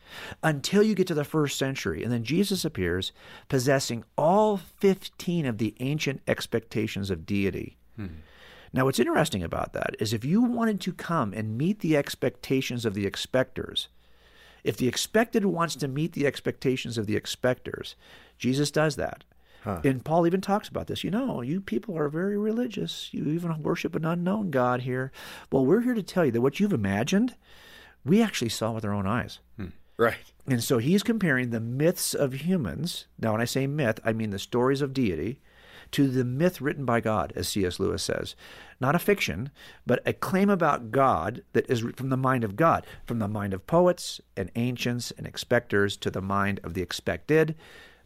Until 0.41 0.83
you 0.83 0.95
get 0.95 1.07
to 1.07 1.13
the 1.13 1.23
first 1.23 1.57
century. 1.57 2.03
And 2.03 2.11
then 2.11 2.23
Jesus 2.23 2.65
appears 2.65 3.11
possessing 3.49 4.03
all 4.17 4.57
15 4.57 5.45
of 5.45 5.57
the 5.57 5.75
ancient 5.79 6.21
expectations 6.27 7.09
of 7.09 7.25
deity. 7.25 7.77
Hmm. 7.95 8.07
Now, 8.73 8.85
what's 8.85 8.99
interesting 8.99 9.43
about 9.43 9.73
that 9.73 9.95
is 9.99 10.13
if 10.13 10.25
you 10.25 10.41
wanted 10.41 10.81
to 10.81 10.93
come 10.93 11.31
and 11.33 11.57
meet 11.57 11.79
the 11.79 11.95
expectations 11.95 12.85
of 12.85 12.95
the 12.95 13.05
expectors, 13.05 13.87
if 14.63 14.77
the 14.77 14.87
expected 14.87 15.45
wants 15.45 15.75
to 15.75 15.87
meet 15.87 16.13
the 16.13 16.25
expectations 16.25 16.97
of 16.97 17.05
the 17.05 17.15
expectors, 17.15 17.95
Jesus 18.37 18.71
does 18.71 18.95
that. 18.95 19.23
And 19.83 20.03
Paul 20.03 20.27
even 20.27 20.41
talks 20.41 20.67
about 20.67 20.87
this. 20.87 21.03
You 21.03 21.11
know, 21.11 21.41
you 21.41 21.61
people 21.61 21.97
are 21.97 22.09
very 22.09 22.37
religious. 22.37 23.09
You 23.13 23.27
even 23.27 23.63
worship 23.63 23.95
an 23.95 24.05
unknown 24.05 24.51
God 24.51 24.81
here. 24.81 25.11
Well, 25.51 25.65
we're 25.65 25.81
here 25.81 25.93
to 25.93 26.03
tell 26.03 26.25
you 26.25 26.31
that 26.31 26.41
what 26.41 26.59
you've 26.59 26.73
imagined, 26.73 27.35
we 28.03 28.21
actually 28.21 28.49
saw 28.49 28.71
with 28.71 28.83
our 28.83 28.93
own 28.93 29.07
eyes. 29.07 29.39
Hmm. 29.57 29.67
Right. 29.97 30.15
And 30.47 30.63
so 30.63 30.77
he's 30.77 31.03
comparing 31.03 31.49
the 31.49 31.59
myths 31.59 32.13
of 32.13 32.33
humans. 32.33 33.07
Now, 33.17 33.31
when 33.31 33.41
I 33.41 33.45
say 33.45 33.67
myth, 33.67 33.99
I 34.03 34.13
mean 34.13 34.31
the 34.31 34.39
stories 34.39 34.81
of 34.81 34.93
deity 34.93 35.39
to 35.91 36.07
the 36.07 36.25
myth 36.25 36.59
written 36.59 36.85
by 36.85 36.99
God, 36.99 37.31
as 37.35 37.47
C.S. 37.47 37.79
Lewis 37.79 38.03
says. 38.03 38.35
Not 38.79 38.95
a 38.95 38.99
fiction, 38.99 39.51
but 39.85 40.01
a 40.05 40.13
claim 40.13 40.49
about 40.49 40.91
God 40.91 41.43
that 41.53 41.69
is 41.69 41.81
from 41.95 42.09
the 42.09 42.17
mind 42.17 42.43
of 42.43 42.55
God, 42.55 42.85
from 43.05 43.19
the 43.19 43.27
mind 43.27 43.53
of 43.53 43.67
poets 43.67 44.19
and 44.35 44.51
ancients 44.55 45.11
and 45.11 45.27
expectors 45.27 45.95
to 45.97 46.09
the 46.09 46.21
mind 46.21 46.59
of 46.63 46.73
the 46.73 46.81
expected. 46.81 47.55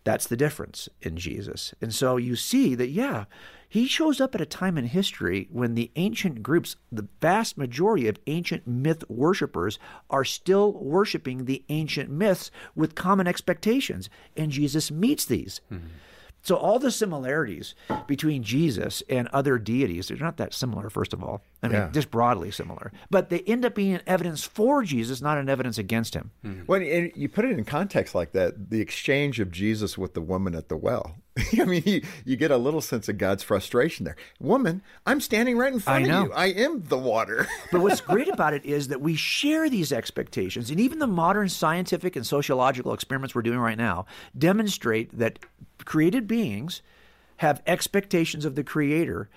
That's 0.04 0.28
the 0.28 0.38
difference 0.38 0.90
in 1.02 1.18
Jesus. 1.18 1.74
And 1.82 1.94
so 1.94 2.18
you 2.18 2.36
see 2.36 2.76
that, 2.76 2.90
yeah, 2.90 3.26
he 3.70 3.86
shows 3.86 4.22
up 4.22 4.34
at 4.34 4.42
a 4.42 4.46
time 4.46 4.78
in 4.78 4.86
history 4.86 5.48
when 5.52 5.76
the 5.76 5.92
ancient 5.96 6.42
groups, 6.42 6.76
the 6.92 7.08
vast 7.22 7.58
majority 7.58 8.08
of 8.08 8.18
ancient 8.28 8.66
myth 8.68 9.04
worshippers, 9.10 9.78
are 10.10 10.24
still 10.24 10.74
worshiping 10.74 11.46
the 11.46 11.64
ancient 11.70 12.10
myths 12.10 12.50
with 12.76 12.96
common 12.96 13.28
expectations. 13.28 14.10
And 14.36 14.52
Jesus 14.52 14.90
meets 14.92 15.26
these. 15.26 15.60
So 16.44 16.56
all 16.56 16.80
the 16.80 16.92
similarities 16.92 17.76
between 18.06 18.42
Jesus 18.42 19.04
and 19.10 19.28
other 19.30 19.58
deities, 19.58 20.08
they're 20.08 20.18
not 20.18 20.38
that 20.38 20.54
similar, 20.54 20.90
first 20.90 21.12
of 21.12 21.22
all. 21.22 21.42
I 21.62 21.68
mean, 21.68 21.76
Yeah. 21.76 21.90
just 21.92 22.10
broadly 22.10 22.52
similar. 22.52 22.94
But 23.10 23.30
they 23.30 23.40
end 23.42 23.66
up 23.66 23.76
being 23.76 23.96
an 23.96 24.02
evidence 24.08 24.46
for 24.46 24.84
Jesus, 24.84 25.22
not 25.22 25.38
an 25.38 25.50
evidence 25.50 25.78
against 25.78 26.14
him. 26.14 26.32
When 26.66 26.84
and 26.84 27.12
you 27.16 27.28
put 27.28 27.44
it 27.44 27.52
in 27.52 27.66
context 27.66 28.16
like 28.16 28.32
that, 28.32 28.70
the 28.70 28.80
exchange 28.80 29.42
of 29.42 29.52
Jesus 29.52 29.98
with 29.98 30.14
the 30.14 30.22
woman 30.22 30.56
at 30.56 30.70
the 30.70 30.78
well 30.78 31.16
I 31.60 31.66
mean, 31.66 31.84
you, 31.86 32.02
you 32.26 32.36
get 32.36 32.52
a 32.52 32.58
little 32.58 32.82
sense 32.82 33.10
of 33.10 33.18
God's 33.18 33.44
frustration 33.44 34.06
there. 34.06 34.16
Woman, 34.40 34.82
I'm 35.06 35.22
standing 35.22 35.58
right 35.58 35.72
in 35.72 35.80
front 35.80 36.10
of 36.10 36.28
you. 36.28 36.34
I 36.34 36.48
am 36.48 36.84
the 36.84 36.98
water. 36.98 37.48
But 37.72 37.82
what's 37.82 38.02
great 38.02 38.28
about 38.34 38.54
it 38.54 38.66
is 38.66 38.88
that 38.88 39.02
we 39.02 39.16
share 39.16 39.70
these 39.70 39.92
expectations, 39.92 40.70
and 40.70 40.80
even 40.80 41.00
the 41.00 41.08
modern 41.08 41.50
scientific 41.50 42.16
and 42.16 42.26
sociological 42.26 42.94
experiments 42.94 43.36
we're 43.36 43.42
doing 43.42 43.60
right 43.60 43.78
now 43.78 44.06
demonstrate 44.38 45.18
that 45.18 45.40
created 45.84 46.28
beings 46.28 46.82
have 47.38 47.62
expectations 47.68 48.46
of 48.46 48.56
the 48.56 48.64
Creator. 48.64 49.30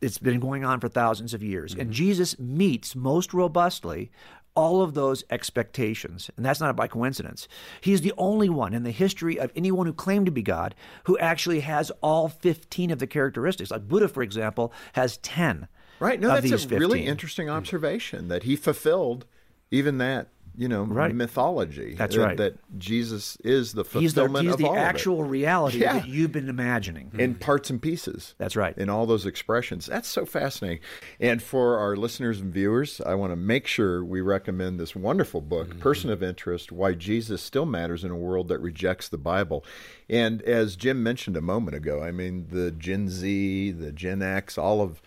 It's 0.00 0.18
been 0.18 0.40
going 0.40 0.64
on 0.64 0.80
for 0.80 0.88
thousands 0.88 1.32
of 1.32 1.42
years, 1.42 1.72
and 1.72 1.82
mm-hmm. 1.82 1.92
Jesus 1.92 2.38
meets 2.38 2.96
most 2.96 3.32
robustly 3.32 4.10
all 4.56 4.82
of 4.82 4.94
those 4.94 5.22
expectations. 5.30 6.30
And 6.36 6.44
that's 6.44 6.60
not 6.60 6.74
by 6.74 6.88
coincidence. 6.88 7.46
He's 7.80 8.00
the 8.00 8.14
only 8.18 8.48
one 8.48 8.74
in 8.74 8.82
the 8.82 8.90
history 8.90 9.38
of 9.38 9.52
anyone 9.54 9.86
who 9.86 9.92
claimed 9.92 10.26
to 10.26 10.32
be 10.32 10.42
God 10.42 10.74
who 11.04 11.16
actually 11.18 11.60
has 11.60 11.92
all 12.00 12.28
15 12.28 12.90
of 12.90 12.98
the 12.98 13.06
characteristics. 13.06 13.70
Like 13.70 13.86
Buddha, 13.86 14.08
for 14.08 14.22
example, 14.22 14.72
has 14.94 15.18
10. 15.18 15.68
Right. 16.00 16.20
No, 16.20 16.28
that's 16.28 16.64
a 16.64 16.68
really 16.68 17.06
interesting 17.06 17.46
hmm. 17.46 17.54
observation 17.54 18.28
that 18.28 18.42
he 18.42 18.56
fulfilled 18.56 19.26
even 19.70 19.98
that, 19.98 20.28
you 20.58 20.68
know, 20.68 20.84
Right. 20.84 21.14
mythology. 21.14 21.94
That's 21.96 22.16
that, 22.16 22.22
right. 22.22 22.36
That 22.36 22.54
Jesus 22.78 23.36
is 23.44 23.72
the 23.74 23.82
He's 23.84 24.14
the, 24.14 24.22
fulfillment 24.22 24.44
he's 24.46 24.54
of 24.54 24.58
the 24.58 24.66
all 24.66 24.72
of 24.74 24.78
it. 24.78 24.82
actual 24.84 25.24
reality 25.24 25.80
Yeah. 25.80 25.94
that 25.94 26.08
you've 26.08 26.32
been 26.32 26.48
imagining. 26.48 27.10
in 27.18 27.34
parts 27.34 27.68
and 27.70 27.80
pieces. 27.80 28.34
That's 28.38 28.56
right. 28.56 28.76
In 28.78 28.88
all 28.88 29.06
those 29.06 29.26
expressions. 29.26 29.86
That's 29.86 30.08
so 30.08 30.24
fascinating. 30.24 30.80
And 31.20 31.42
for 31.42 31.76
our 31.78 31.94
listeners 31.96 32.40
and 32.40 32.52
viewers, 32.54 33.00
I 33.04 33.14
want 33.14 33.32
to 33.32 33.36
make 33.36 33.66
sure 33.66 34.04
we 34.04 34.20
recommend 34.20 34.80
this 34.80 34.96
wonderful 34.96 35.40
book, 35.40 35.68
Mm-hmm. 35.68 35.78
Person 35.80 36.10
of 36.10 36.22
Interest 36.22 36.72
Why 36.72 36.92
Jesus 36.94 37.42
Still 37.42 37.66
Matters 37.66 38.02
in 38.04 38.10
a 38.10 38.16
World 38.16 38.48
That 38.48 38.58
Rejects 38.60 39.08
the 39.08 39.18
Bible. 39.18 39.64
And 40.08 40.40
as 40.42 40.76
Jim 40.76 41.02
mentioned 41.02 41.36
a 41.36 41.40
moment 41.40 41.76
ago, 41.76 42.02
I 42.02 42.12
mean, 42.12 42.46
the 42.50 42.70
Gen 42.70 43.08
Z, 43.08 43.72
the 43.72 43.92
Gen 43.92 44.22
X, 44.22 44.56
all 44.56 44.80
of 44.80 45.02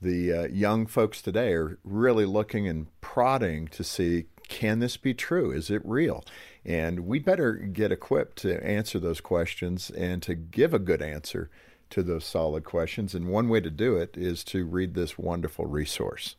the 0.00 0.32
uh, 0.32 0.46
young 0.48 0.86
folks 0.86 1.22
today 1.22 1.52
are 1.52 1.78
really 1.84 2.24
looking 2.26 2.66
and 2.66 2.86
prodding 3.00 3.68
to 3.68 3.84
see 3.84 4.26
can 4.52 4.80
this 4.80 4.98
be 4.98 5.14
true? 5.14 5.50
Is 5.50 5.70
it 5.70 5.80
real? 5.82 6.26
And 6.62 7.06
we 7.06 7.18
better 7.18 7.54
get 7.54 7.90
equipped 7.90 8.36
to 8.42 8.62
answer 8.62 8.98
those 8.98 9.22
questions 9.22 9.88
and 9.88 10.22
to 10.24 10.34
give 10.34 10.74
a 10.74 10.78
good 10.78 11.00
answer 11.00 11.48
to 11.88 12.02
those 12.02 12.26
solid 12.26 12.62
questions. 12.62 13.14
And 13.14 13.28
one 13.28 13.48
way 13.48 13.60
to 13.60 13.70
do 13.70 13.96
it 13.96 14.14
is 14.14 14.44
to 14.44 14.66
read 14.66 14.92
this 14.92 15.16
wonderful 15.16 15.64
resource. 15.64 16.36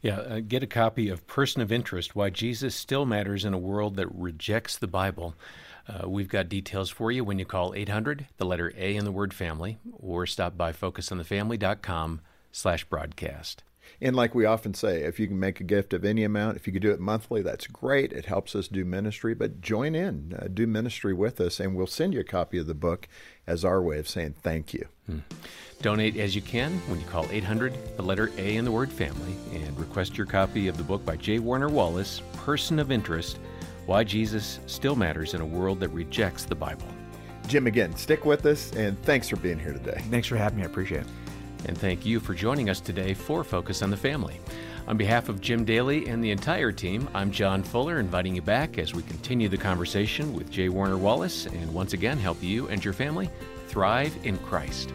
Yeah, 0.00 0.20
uh, 0.20 0.40
get 0.46 0.62
a 0.62 0.68
copy 0.68 1.08
of 1.08 1.26
Person 1.26 1.60
of 1.60 1.72
Interest 1.72 2.14
Why 2.14 2.30
Jesus 2.30 2.76
Still 2.76 3.04
Matters 3.04 3.44
in 3.44 3.52
a 3.52 3.58
World 3.58 3.96
That 3.96 4.08
Rejects 4.14 4.78
the 4.78 4.86
Bible. 4.86 5.34
Uh, 5.88 6.08
we've 6.08 6.28
got 6.28 6.48
details 6.48 6.88
for 6.88 7.10
you 7.10 7.24
when 7.24 7.40
you 7.40 7.44
call 7.44 7.74
800, 7.74 8.26
the 8.38 8.46
letter 8.46 8.72
A 8.76 8.94
in 8.94 9.04
the 9.04 9.12
word 9.12 9.34
family, 9.34 9.78
or 9.92 10.24
stop 10.24 10.56
by 10.56 10.72
focusonthefamily.com 10.72 12.20
slash 12.52 12.84
broadcast. 12.84 13.64
And 14.00 14.14
like 14.14 14.34
we 14.34 14.44
often 14.44 14.74
say, 14.74 15.02
if 15.02 15.18
you 15.18 15.26
can 15.26 15.40
make 15.40 15.60
a 15.60 15.64
gift 15.64 15.94
of 15.94 16.04
any 16.04 16.22
amount, 16.22 16.56
if 16.56 16.66
you 16.66 16.72
could 16.72 16.82
do 16.82 16.90
it 16.90 17.00
monthly, 17.00 17.42
that's 17.42 17.66
great. 17.66 18.12
It 18.12 18.26
helps 18.26 18.54
us 18.54 18.68
do 18.68 18.84
ministry, 18.84 19.34
but 19.34 19.60
join 19.60 19.94
in, 19.94 20.36
uh, 20.38 20.48
do 20.52 20.66
ministry 20.66 21.14
with 21.14 21.40
us, 21.40 21.60
and 21.60 21.74
we'll 21.74 21.86
send 21.86 22.12
you 22.12 22.20
a 22.20 22.24
copy 22.24 22.58
of 22.58 22.66
the 22.66 22.74
book 22.74 23.08
as 23.46 23.64
our 23.64 23.82
way 23.82 23.98
of 23.98 24.08
saying 24.08 24.34
thank 24.42 24.74
you. 24.74 24.86
Donate 25.82 26.16
as 26.16 26.34
you 26.34 26.42
can 26.42 26.72
when 26.88 27.00
you 27.00 27.06
call 27.06 27.26
800, 27.30 27.96
the 27.96 28.02
letter 28.02 28.30
A 28.38 28.56
in 28.56 28.64
the 28.64 28.72
word 28.72 28.90
family, 28.90 29.34
and 29.52 29.78
request 29.78 30.16
your 30.18 30.26
copy 30.26 30.68
of 30.68 30.76
the 30.76 30.82
book 30.82 31.04
by 31.04 31.16
J. 31.16 31.38
Warner 31.38 31.68
Wallace, 31.68 32.22
Person 32.34 32.78
of 32.78 32.90
Interest 32.90 33.38
Why 33.86 34.04
Jesus 34.04 34.60
Still 34.66 34.96
Matters 34.96 35.34
in 35.34 35.40
a 35.40 35.46
World 35.46 35.80
That 35.80 35.88
Rejects 35.88 36.44
the 36.44 36.54
Bible. 36.54 36.88
Jim, 37.48 37.66
again, 37.66 37.94
stick 37.96 38.24
with 38.24 38.44
us, 38.44 38.72
and 38.72 39.00
thanks 39.02 39.28
for 39.28 39.36
being 39.36 39.58
here 39.58 39.72
today. 39.72 40.02
Thanks 40.10 40.26
for 40.26 40.36
having 40.36 40.58
me. 40.58 40.64
I 40.64 40.66
appreciate 40.66 41.02
it. 41.02 41.25
And 41.66 41.76
thank 41.76 42.06
you 42.06 42.20
for 42.20 42.32
joining 42.32 42.70
us 42.70 42.78
today 42.78 43.12
for 43.12 43.42
Focus 43.42 43.82
on 43.82 43.90
the 43.90 43.96
Family. 43.96 44.40
On 44.86 44.96
behalf 44.96 45.28
of 45.28 45.40
Jim 45.40 45.64
Daly 45.64 46.06
and 46.06 46.22
the 46.22 46.30
entire 46.30 46.70
team, 46.70 47.08
I'm 47.12 47.32
John 47.32 47.64
Fuller, 47.64 47.98
inviting 47.98 48.36
you 48.36 48.42
back 48.42 48.78
as 48.78 48.94
we 48.94 49.02
continue 49.02 49.48
the 49.48 49.56
conversation 49.56 50.32
with 50.32 50.48
J. 50.48 50.68
Warner 50.68 50.96
Wallace 50.96 51.46
and 51.46 51.74
once 51.74 51.92
again 51.92 52.18
help 52.18 52.40
you 52.40 52.68
and 52.68 52.84
your 52.84 52.94
family 52.94 53.28
thrive 53.66 54.16
in 54.22 54.38
Christ. 54.38 54.92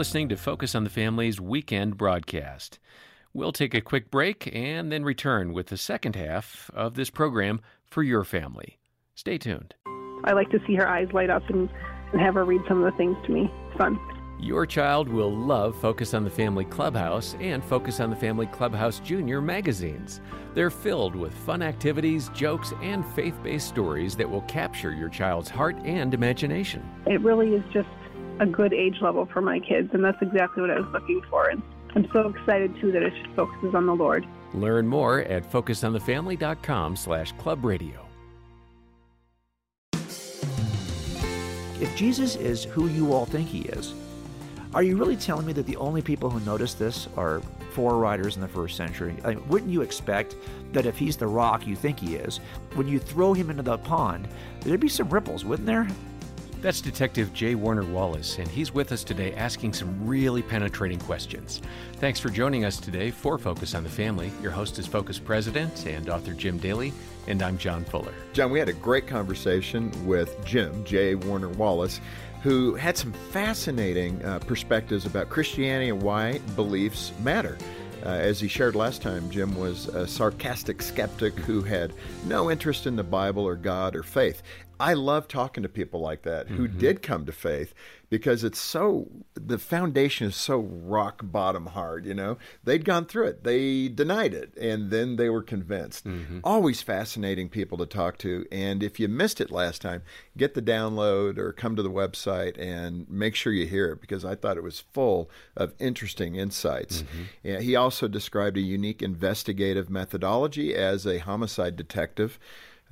Listening 0.00 0.30
to 0.30 0.36
Focus 0.38 0.74
on 0.74 0.82
the 0.82 0.88
Family's 0.88 1.38
weekend 1.38 1.98
broadcast. 1.98 2.78
We'll 3.34 3.52
take 3.52 3.74
a 3.74 3.82
quick 3.82 4.10
break 4.10 4.50
and 4.50 4.90
then 4.90 5.04
return 5.04 5.52
with 5.52 5.66
the 5.66 5.76
second 5.76 6.16
half 6.16 6.70
of 6.72 6.94
this 6.94 7.10
program 7.10 7.60
for 7.84 8.02
your 8.02 8.24
family. 8.24 8.78
Stay 9.14 9.36
tuned. 9.36 9.74
I 10.24 10.32
like 10.32 10.48
to 10.52 10.58
see 10.66 10.74
her 10.76 10.88
eyes 10.88 11.08
light 11.12 11.28
up 11.28 11.42
and, 11.50 11.68
and 12.12 12.20
have 12.22 12.32
her 12.32 12.46
read 12.46 12.62
some 12.66 12.82
of 12.82 12.90
the 12.90 12.96
things 12.96 13.14
to 13.26 13.30
me. 13.30 13.52
It's 13.68 13.76
fun. 13.76 13.98
Your 14.38 14.64
child 14.64 15.06
will 15.06 15.36
love 15.36 15.78
Focus 15.78 16.14
on 16.14 16.24
the 16.24 16.30
Family 16.30 16.64
Clubhouse 16.64 17.36
and 17.38 17.62
Focus 17.62 18.00
on 18.00 18.08
the 18.08 18.16
Family 18.16 18.46
Clubhouse 18.46 19.00
Junior 19.00 19.42
magazines. 19.42 20.22
They're 20.54 20.70
filled 20.70 21.14
with 21.14 21.34
fun 21.34 21.60
activities, 21.60 22.30
jokes, 22.30 22.72
and 22.80 23.04
faith 23.08 23.38
based 23.42 23.68
stories 23.68 24.16
that 24.16 24.30
will 24.30 24.40
capture 24.42 24.94
your 24.94 25.10
child's 25.10 25.50
heart 25.50 25.76
and 25.84 26.14
imagination. 26.14 26.88
It 27.04 27.20
really 27.20 27.48
is 27.48 27.62
just 27.70 27.88
a 28.40 28.46
good 28.46 28.72
age 28.72 28.96
level 29.00 29.26
for 29.26 29.40
my 29.40 29.60
kids, 29.60 29.90
and 29.92 30.02
that's 30.02 30.20
exactly 30.20 30.62
what 30.62 30.70
I 30.70 30.80
was 30.80 30.88
looking 30.92 31.22
for. 31.30 31.50
And 31.50 31.62
I'm 31.94 32.08
so 32.12 32.28
excited 32.28 32.74
too 32.80 32.90
that 32.92 33.02
it 33.02 33.12
just 33.14 33.34
focuses 33.36 33.74
on 33.74 33.86
the 33.86 33.94
Lord. 33.94 34.26
Learn 34.54 34.88
more 34.88 35.20
at 35.20 35.48
focusonthefamily.com 35.50 36.96
slash 36.96 37.32
club 37.32 37.64
radio. 37.64 38.06
If 41.80 41.96
Jesus 41.96 42.36
is 42.36 42.64
who 42.64 42.88
you 42.88 43.12
all 43.12 43.26
think 43.26 43.48
he 43.48 43.60
is, 43.60 43.94
are 44.74 44.82
you 44.82 44.96
really 44.96 45.16
telling 45.16 45.46
me 45.46 45.52
that 45.54 45.66
the 45.66 45.76
only 45.76 46.00
people 46.02 46.30
who 46.30 46.38
notice 46.40 46.74
this 46.74 47.08
are 47.16 47.40
four 47.72 47.98
writers 47.98 48.36
in 48.36 48.42
the 48.42 48.48
first 48.48 48.76
century? 48.76 49.16
I 49.24 49.34
mean, 49.34 49.48
wouldn't 49.48 49.70
you 49.70 49.82
expect 49.82 50.36
that 50.72 50.86
if 50.86 50.96
he's 50.96 51.16
the 51.16 51.26
rock 51.26 51.66
you 51.66 51.74
think 51.74 51.98
he 51.98 52.16
is, 52.16 52.38
when 52.74 52.86
you 52.86 52.98
throw 52.98 53.32
him 53.32 53.50
into 53.50 53.62
the 53.62 53.78
pond, 53.78 54.28
there'd 54.60 54.78
be 54.78 54.88
some 54.88 55.08
ripples, 55.08 55.44
wouldn't 55.44 55.66
there? 55.66 55.88
That's 56.60 56.82
Detective 56.82 57.32
J. 57.32 57.54
Warner 57.54 57.86
Wallace, 57.86 58.36
and 58.36 58.46
he's 58.46 58.74
with 58.74 58.92
us 58.92 59.02
today 59.02 59.32
asking 59.32 59.72
some 59.72 60.06
really 60.06 60.42
penetrating 60.42 60.98
questions. 60.98 61.62
Thanks 61.94 62.20
for 62.20 62.28
joining 62.28 62.66
us 62.66 62.78
today 62.78 63.10
for 63.10 63.38
Focus 63.38 63.74
on 63.74 63.82
the 63.82 63.88
Family. 63.88 64.30
Your 64.42 64.50
host 64.50 64.78
is 64.78 64.86
Focus 64.86 65.18
President 65.18 65.86
and 65.86 66.10
author 66.10 66.34
Jim 66.34 66.58
Daly, 66.58 66.92
and 67.26 67.42
I'm 67.42 67.56
John 67.56 67.82
Fuller. 67.86 68.12
John, 68.34 68.50
we 68.50 68.58
had 68.58 68.68
a 68.68 68.74
great 68.74 69.06
conversation 69.06 69.90
with 70.06 70.44
Jim 70.44 70.84
J. 70.84 71.14
Warner 71.14 71.48
Wallace, 71.48 71.98
who 72.42 72.74
had 72.74 72.94
some 72.94 73.14
fascinating 73.30 74.22
uh, 74.22 74.40
perspectives 74.40 75.06
about 75.06 75.30
Christianity 75.30 75.88
and 75.88 76.02
why 76.02 76.40
beliefs 76.56 77.12
matter. 77.22 77.56
Uh, 78.04 78.08
as 78.08 78.38
he 78.38 78.48
shared 78.48 78.74
last 78.74 79.00
time, 79.00 79.30
Jim 79.30 79.56
was 79.56 79.88
a 79.88 80.06
sarcastic 80.06 80.82
skeptic 80.82 81.38
who 81.38 81.62
had 81.62 81.94
no 82.26 82.50
interest 82.50 82.86
in 82.86 82.96
the 82.96 83.04
Bible 83.04 83.44
or 83.44 83.56
God 83.56 83.96
or 83.96 84.02
faith. 84.02 84.42
I 84.80 84.94
love 84.94 85.28
talking 85.28 85.62
to 85.62 85.68
people 85.68 86.00
like 86.00 86.22
that 86.22 86.48
who 86.48 86.66
mm-hmm. 86.66 86.78
did 86.78 87.02
come 87.02 87.26
to 87.26 87.32
faith 87.32 87.74
because 88.08 88.42
it's 88.42 88.58
so, 88.58 89.08
the 89.34 89.58
foundation 89.58 90.26
is 90.26 90.36
so 90.36 90.58
rock 90.58 91.20
bottom 91.22 91.66
hard, 91.66 92.04
you 92.04 92.14
know? 92.14 92.38
They'd 92.64 92.84
gone 92.84 93.06
through 93.06 93.26
it, 93.26 93.44
they 93.44 93.88
denied 93.88 94.34
it, 94.34 94.56
and 94.56 94.90
then 94.90 95.14
they 95.16 95.28
were 95.28 95.42
convinced. 95.42 96.06
Mm-hmm. 96.06 96.40
Always 96.42 96.82
fascinating 96.82 97.48
people 97.48 97.78
to 97.78 97.86
talk 97.86 98.18
to. 98.18 98.46
And 98.50 98.82
if 98.82 98.98
you 98.98 99.06
missed 99.06 99.40
it 99.40 99.52
last 99.52 99.80
time, 99.80 100.02
get 100.36 100.54
the 100.54 100.62
download 100.62 101.38
or 101.38 101.52
come 101.52 101.76
to 101.76 101.82
the 101.82 101.90
website 101.90 102.58
and 102.58 103.08
make 103.08 103.36
sure 103.36 103.52
you 103.52 103.66
hear 103.66 103.92
it 103.92 104.00
because 104.00 104.24
I 104.24 104.34
thought 104.34 104.56
it 104.56 104.64
was 104.64 104.80
full 104.80 105.30
of 105.56 105.74
interesting 105.78 106.34
insights. 106.34 107.02
Mm-hmm. 107.02 107.22
Yeah, 107.44 107.60
he 107.60 107.76
also 107.76 108.08
described 108.08 108.56
a 108.56 108.60
unique 108.60 109.02
investigative 109.02 109.88
methodology 109.88 110.74
as 110.74 111.06
a 111.06 111.18
homicide 111.18 111.76
detective. 111.76 112.40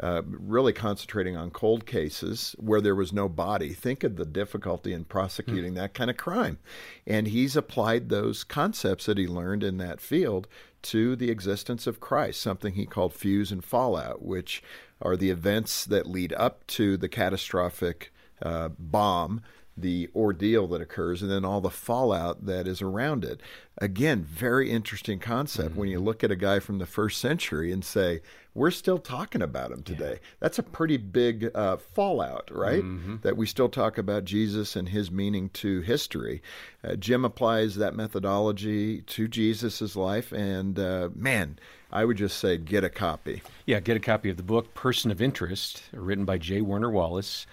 Uh, 0.01 0.23
really 0.27 0.73
concentrating 0.73 1.37
on 1.37 1.51
cold 1.51 1.85
cases 1.85 2.55
where 2.59 2.81
there 2.81 2.95
was 2.95 3.13
no 3.13 3.29
body. 3.29 3.73
Think 3.73 4.05
of 4.05 4.15
the 4.15 4.25
difficulty 4.25 4.93
in 4.93 5.05
prosecuting 5.05 5.75
that 5.75 5.93
kind 5.93 6.09
of 6.09 6.17
crime. 6.17 6.59
And 7.05 7.27
he's 7.27 7.57
applied 7.57 8.09
those 8.09 8.45
concepts 8.45 9.07
that 9.07 9.19
he 9.19 9.27
learned 9.27 9.65
in 9.65 9.79
that 9.79 10.01
field 10.01 10.47
to 10.83 11.17
the 11.17 11.31
existence 11.31 11.89
of 11.89 11.99
Christ, 11.99 12.41
something 12.41 12.75
he 12.75 12.87
called 12.87 13.13
fuse 13.13 13.51
and 13.51 13.65
fallout, 13.65 14.23
which 14.23 14.63
are 15.03 15.17
the 15.17 15.31
events 15.31 15.85
that 15.85 16.07
lead 16.07 16.33
up 16.35 16.65
to 16.69 16.97
the 16.97 17.09
catastrophic 17.09 18.13
uh, 18.41 18.69
bomb 18.79 19.43
the 19.81 20.09
ordeal 20.15 20.67
that 20.69 20.81
occurs 20.81 21.23
and 21.23 21.31
then 21.31 21.45
all 21.45 21.61
the 21.61 21.71
fallout 21.71 22.47
that 22.47 22.67
is 22.67 22.83
around 22.83 23.25
it. 23.25 23.41
Again, 23.79 24.25
very 24.25 24.71
interesting 24.71 25.19
concept 25.19 25.71
mm-hmm. 25.71 25.81
when 25.81 25.89
you 25.89 26.01
look 26.01 26.25
at 26.25 26.31
a 26.31 26.37
guy 26.37 26.59
from 26.59 26.79
the 26.79 26.87
first 26.87 27.21
century 27.21 27.71
and 27.71 27.85
say, 27.85 28.21
we're 28.55 28.73
still 28.73 28.99
talking 28.99 29.41
about 29.41 29.71
him 29.71 29.83
today. 29.83 30.13
Yeah. 30.15 30.29
That's 30.41 30.59
a 30.59 30.65
pretty 30.65 30.97
big 30.97 31.51
uh, 31.55 31.77
fallout, 31.77 32.51
right? 32.53 32.83
Mm-hmm. 32.83 33.17
That 33.23 33.37
we 33.37 33.47
still 33.47 33.69
talk 33.69 33.99
about 33.99 34.25
Jesus 34.25 34.75
and 34.75 34.89
his 34.89 35.13
meaning 35.13 35.49
to 35.51 35.81
history. 35.83 36.43
Uh, 36.83 36.97
Jim 36.97 37.25
applies 37.25 37.77
that 37.77 37.95
methodology 37.95 39.03
to 39.03 39.29
Jesus' 39.29 39.95
life, 39.95 40.33
and 40.33 40.79
uh, 40.79 41.11
man, 41.15 41.59
I 41.93 42.05
would 42.05 42.17
just 42.17 42.39
say 42.39 42.59
get 42.59 42.83
a 42.83 42.91
copy. 42.91 43.43
Yeah, 43.65 43.79
get 43.79 43.97
a 43.97 44.01
copy 44.01 44.29
of 44.29 44.37
the 44.37 44.43
book 44.43 44.75
Person 44.75 45.13
of 45.13 45.23
Interest, 45.23 45.83
written 45.93 46.25
by 46.25 46.39
J. 46.39 46.61
Warner 46.61 46.91
Wallace. 46.91 47.47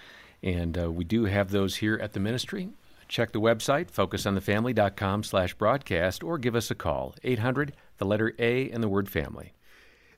And 0.45 0.77
uh, 0.77 0.91
we 0.91 1.03
do 1.03 1.25
have 1.25 1.49
those 1.49 1.77
here 1.77 1.99
at 2.01 2.13
the 2.13 2.19
ministry. 2.19 2.69
Check 3.08 3.31
the 3.31 3.41
website, 3.41 3.91
focusonthefamily.com 3.91 5.23
slash 5.23 5.55
broadcast, 5.55 6.23
or 6.23 6.38
give 6.38 6.55
us 6.55 6.71
a 6.71 6.75
call, 6.75 7.15
800, 7.23 7.73
the 7.97 8.05
letter 8.05 8.34
A, 8.39 8.69
and 8.69 8.81
the 8.81 8.88
word 8.88 9.10
family. 9.10 9.53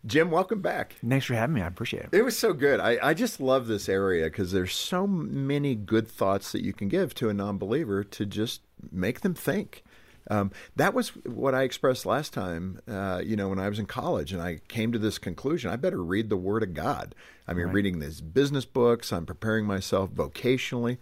Jim, 0.05 0.29
welcome 0.29 0.61
back. 0.61 0.95
Thanks 1.05 1.25
for 1.25 1.33
having 1.33 1.55
me. 1.55 1.61
I 1.61 1.67
appreciate 1.67 2.03
it. 2.03 2.09
It 2.13 2.23
was 2.23 2.37
so 2.37 2.53
good. 2.53 2.79
I, 2.79 2.97
I 3.01 3.13
just 3.13 3.39
love 3.39 3.67
this 3.67 3.89
area 3.89 4.25
because 4.25 4.51
there's 4.51 4.73
so 4.73 5.07
many 5.07 5.75
good 5.75 6.07
thoughts 6.07 6.51
that 6.51 6.63
you 6.63 6.71
can 6.71 6.87
give 6.87 7.15
to 7.15 7.29
a 7.29 7.33
non 7.33 7.57
believer 7.57 8.03
to 8.03 8.25
just 8.25 8.61
make 8.91 9.21
them 9.21 9.33
think. 9.33 9.83
Um, 10.29 10.51
that 10.75 10.93
was 10.93 11.09
what 11.25 11.55
I 11.55 11.63
expressed 11.63 12.05
last 12.05 12.33
time, 12.33 12.81
uh, 12.87 13.21
you 13.23 13.35
know, 13.35 13.49
when 13.49 13.59
I 13.59 13.69
was 13.69 13.79
in 13.79 13.85
college, 13.85 14.33
and 14.33 14.41
I 14.41 14.59
came 14.67 14.91
to 14.91 14.99
this 14.99 15.17
conclusion: 15.17 15.71
I 15.71 15.75
better 15.75 16.03
read 16.03 16.29
the 16.29 16.37
Word 16.37 16.63
of 16.63 16.73
God. 16.73 17.15
I 17.47 17.53
mean, 17.53 17.67
right. 17.67 17.73
reading 17.73 17.99
these 17.99 18.21
business 18.21 18.65
books. 18.65 19.13
I'm 19.13 19.25
preparing 19.25 19.65
myself 19.65 20.11
vocationally. 20.11 20.97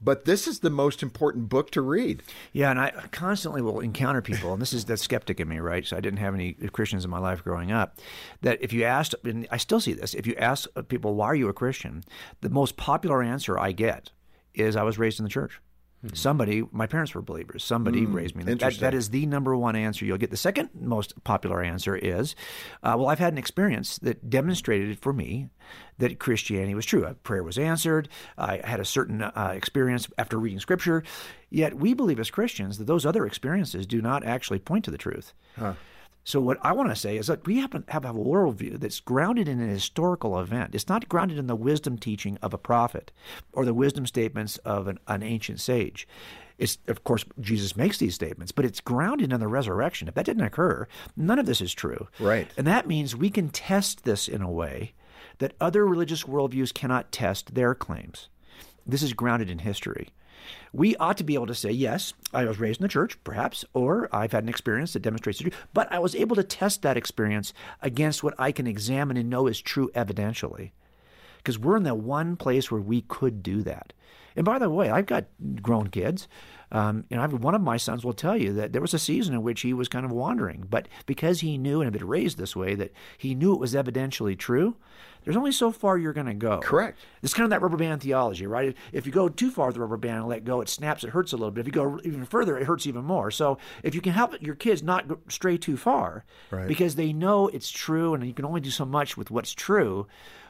But 0.00 0.26
this 0.26 0.46
is 0.46 0.60
the 0.60 0.70
most 0.70 1.02
important 1.02 1.48
book 1.48 1.70
to 1.70 1.80
read. 1.80 2.22
Yeah, 2.52 2.70
and 2.70 2.78
I 2.78 2.90
constantly 3.12 3.62
will 3.62 3.80
encounter 3.80 4.20
people, 4.20 4.52
and 4.52 4.60
this 4.60 4.74
is 4.74 4.84
the 4.84 4.96
skeptic 4.96 5.40
in 5.40 5.48
me, 5.48 5.58
right? 5.58 5.86
So 5.86 5.96
I 5.96 6.00
didn't 6.00 6.18
have 6.18 6.34
any 6.34 6.52
Christians 6.52 7.04
in 7.04 7.10
my 7.10 7.18
life 7.18 7.42
growing 7.42 7.72
up. 7.72 7.98
That 8.42 8.58
if 8.60 8.74
you 8.74 8.84
asked, 8.84 9.14
and 9.24 9.48
I 9.50 9.56
still 9.56 9.80
see 9.80 9.94
this, 9.94 10.12
if 10.12 10.26
you 10.26 10.34
ask 10.36 10.68
people, 10.88 11.14
why 11.14 11.26
are 11.26 11.34
you 11.34 11.48
a 11.48 11.54
Christian? 11.54 12.04
The 12.42 12.50
most 12.50 12.76
popular 12.76 13.22
answer 13.22 13.58
I 13.58 13.72
get 13.72 14.10
is, 14.52 14.76
I 14.76 14.82
was 14.82 14.98
raised 14.98 15.18
in 15.18 15.24
the 15.24 15.30
church. 15.30 15.60
Mm-hmm. 16.06 16.16
Somebody, 16.16 16.64
my 16.72 16.86
parents 16.86 17.14
were 17.14 17.22
believers. 17.22 17.64
Somebody 17.64 18.06
mm, 18.06 18.14
raised 18.14 18.36
me. 18.36 18.44
That, 18.44 18.78
that 18.78 18.94
is 18.94 19.10
the 19.10 19.26
number 19.26 19.56
one 19.56 19.76
answer 19.76 20.04
you'll 20.04 20.18
get. 20.18 20.30
The 20.30 20.36
second 20.36 20.70
most 20.74 21.22
popular 21.24 21.62
answer 21.62 21.96
is, 21.96 22.34
uh, 22.82 22.94
well, 22.96 23.08
I've 23.08 23.18
had 23.18 23.32
an 23.32 23.38
experience 23.38 23.98
that 23.98 24.30
demonstrated 24.30 24.98
for 24.98 25.12
me 25.12 25.48
that 25.98 26.18
Christianity 26.18 26.74
was 26.74 26.86
true. 26.86 27.04
A 27.04 27.14
prayer 27.14 27.42
was 27.42 27.58
answered. 27.58 28.08
I 28.36 28.60
had 28.64 28.80
a 28.80 28.84
certain 28.84 29.22
uh, 29.22 29.52
experience 29.54 30.08
after 30.18 30.38
reading 30.38 30.60
Scripture. 30.60 31.02
Yet 31.50 31.74
we 31.74 31.94
believe 31.94 32.20
as 32.20 32.30
Christians 32.30 32.78
that 32.78 32.86
those 32.86 33.06
other 33.06 33.26
experiences 33.26 33.86
do 33.86 34.02
not 34.02 34.24
actually 34.24 34.58
point 34.58 34.84
to 34.84 34.90
the 34.90 34.98
truth. 34.98 35.32
Huh. 35.58 35.74
So 36.26 36.40
what 36.40 36.58
I 36.60 36.72
want 36.72 36.88
to 36.88 36.96
say 36.96 37.16
is 37.16 37.28
that 37.28 37.46
we 37.46 37.58
have, 37.58 37.72
have 37.86 38.04
a 38.04 38.12
worldview 38.12 38.80
that's 38.80 38.98
grounded 38.98 39.46
in 39.46 39.60
an 39.60 39.68
historical 39.68 40.40
event. 40.40 40.74
It's 40.74 40.88
not 40.88 41.08
grounded 41.08 41.38
in 41.38 41.46
the 41.46 41.54
wisdom 41.54 41.96
teaching 41.96 42.36
of 42.42 42.52
a 42.52 42.58
prophet 42.58 43.12
or 43.52 43.64
the 43.64 43.72
wisdom 43.72 44.06
statements 44.06 44.58
of 44.58 44.88
an, 44.88 44.98
an 45.06 45.22
ancient 45.22 45.60
sage. 45.60 46.08
It's, 46.58 46.78
of 46.88 47.04
course, 47.04 47.24
Jesus 47.40 47.76
makes 47.76 47.98
these 47.98 48.16
statements, 48.16 48.50
but 48.50 48.64
it's 48.64 48.80
grounded 48.80 49.32
in 49.32 49.38
the 49.38 49.46
resurrection. 49.46 50.08
If 50.08 50.14
that 50.14 50.26
didn't 50.26 50.42
occur, 50.42 50.88
none 51.16 51.38
of 51.38 51.46
this 51.46 51.60
is 51.60 51.72
true. 51.72 52.08
Right. 52.18 52.50
And 52.56 52.66
that 52.66 52.88
means 52.88 53.14
we 53.14 53.30
can 53.30 53.48
test 53.48 54.02
this 54.02 54.26
in 54.26 54.42
a 54.42 54.50
way 54.50 54.94
that 55.38 55.54
other 55.60 55.86
religious 55.86 56.24
worldviews 56.24 56.74
cannot 56.74 57.12
test 57.12 57.54
their 57.54 57.72
claims. 57.72 58.30
This 58.84 59.04
is 59.04 59.12
grounded 59.12 59.48
in 59.48 59.60
history 59.60 60.08
we 60.72 60.96
ought 60.96 61.16
to 61.18 61.24
be 61.24 61.34
able 61.34 61.46
to 61.46 61.54
say, 61.54 61.70
yes, 61.70 62.12
I 62.32 62.44
was 62.44 62.58
raised 62.58 62.80
in 62.80 62.84
the 62.84 62.88
church, 62.88 63.18
perhaps, 63.24 63.64
or 63.74 64.08
I've 64.12 64.32
had 64.32 64.42
an 64.42 64.48
experience 64.48 64.92
that 64.92 65.02
demonstrates 65.02 65.38
the 65.38 65.44
truth, 65.44 65.66
but 65.72 65.90
I 65.92 65.98
was 65.98 66.14
able 66.14 66.36
to 66.36 66.44
test 66.44 66.82
that 66.82 66.96
experience 66.96 67.52
against 67.82 68.22
what 68.22 68.34
I 68.38 68.52
can 68.52 68.66
examine 68.66 69.16
and 69.16 69.30
know 69.30 69.46
is 69.46 69.60
true 69.60 69.90
evidentially. 69.94 70.72
Because 71.38 71.58
we're 71.58 71.76
in 71.76 71.84
the 71.84 71.94
one 71.94 72.36
place 72.36 72.70
where 72.70 72.80
we 72.80 73.02
could 73.02 73.42
do 73.42 73.62
that. 73.62 73.92
And 74.34 74.44
by 74.44 74.58
the 74.58 74.68
way, 74.68 74.90
I've 74.90 75.06
got 75.06 75.26
grown 75.62 75.88
kids. 75.88 76.28
Um, 76.72 77.04
and 77.10 77.20
I've, 77.20 77.32
one 77.32 77.54
of 77.54 77.60
my 77.60 77.76
sons 77.76 78.04
will 78.04 78.12
tell 78.12 78.36
you 78.36 78.52
that 78.54 78.72
there 78.72 78.82
was 78.82 78.94
a 78.94 78.98
season 78.98 79.34
in 79.34 79.42
which 79.42 79.60
he 79.60 79.72
was 79.72 79.88
kind 79.88 80.04
of 80.04 80.12
wandering, 80.12 80.66
but 80.68 80.88
because 81.06 81.40
he 81.40 81.58
knew 81.58 81.80
and 81.80 81.86
had 81.86 81.98
been 81.98 82.08
raised 82.08 82.38
this 82.38 82.56
way, 82.56 82.74
that 82.74 82.92
he 83.18 83.34
knew 83.34 83.52
it 83.54 83.60
was 83.60 83.74
evidentially 83.74 84.36
true, 84.36 84.76
there's 85.26 85.36
only 85.36 85.52
so 85.52 85.72
far 85.72 85.98
you're 85.98 86.12
going 86.12 86.26
to 86.26 86.34
go. 86.34 86.60
Correct. 86.60 86.98
It's 87.22 87.34
kind 87.34 87.44
of 87.44 87.50
that 87.50 87.60
rubber 87.60 87.76
band 87.76 88.00
theology, 88.00 88.46
right? 88.46 88.76
If 88.92 89.06
you 89.06 89.12
go 89.12 89.28
too 89.28 89.50
far 89.50 89.66
with 89.66 89.74
the 89.74 89.80
rubber 89.80 89.96
band 89.96 90.18
and 90.18 90.28
let 90.28 90.44
go, 90.44 90.60
it 90.60 90.68
snaps, 90.68 91.02
it 91.02 91.10
hurts 91.10 91.32
a 91.32 91.36
little 91.36 91.50
bit. 91.50 91.62
If 91.62 91.66
you 91.66 91.72
go 91.72 92.00
even 92.04 92.24
further, 92.24 92.56
it 92.56 92.64
hurts 92.64 92.86
even 92.86 93.04
more. 93.04 93.32
So 93.32 93.58
if 93.82 93.94
you 93.94 94.00
can 94.00 94.12
help 94.12 94.40
your 94.40 94.54
kids 94.54 94.84
not 94.84 95.04
stray 95.28 95.58
too 95.58 95.76
far, 95.76 96.24
right. 96.52 96.68
because 96.68 96.94
they 96.94 97.12
know 97.12 97.48
it's 97.48 97.70
true 97.70 98.14
and 98.14 98.24
you 98.24 98.34
can 98.34 98.44
only 98.44 98.60
do 98.60 98.70
so 98.70 98.84
much 98.84 99.16
with 99.16 99.32
what's 99.32 99.52
true, 99.52 100.06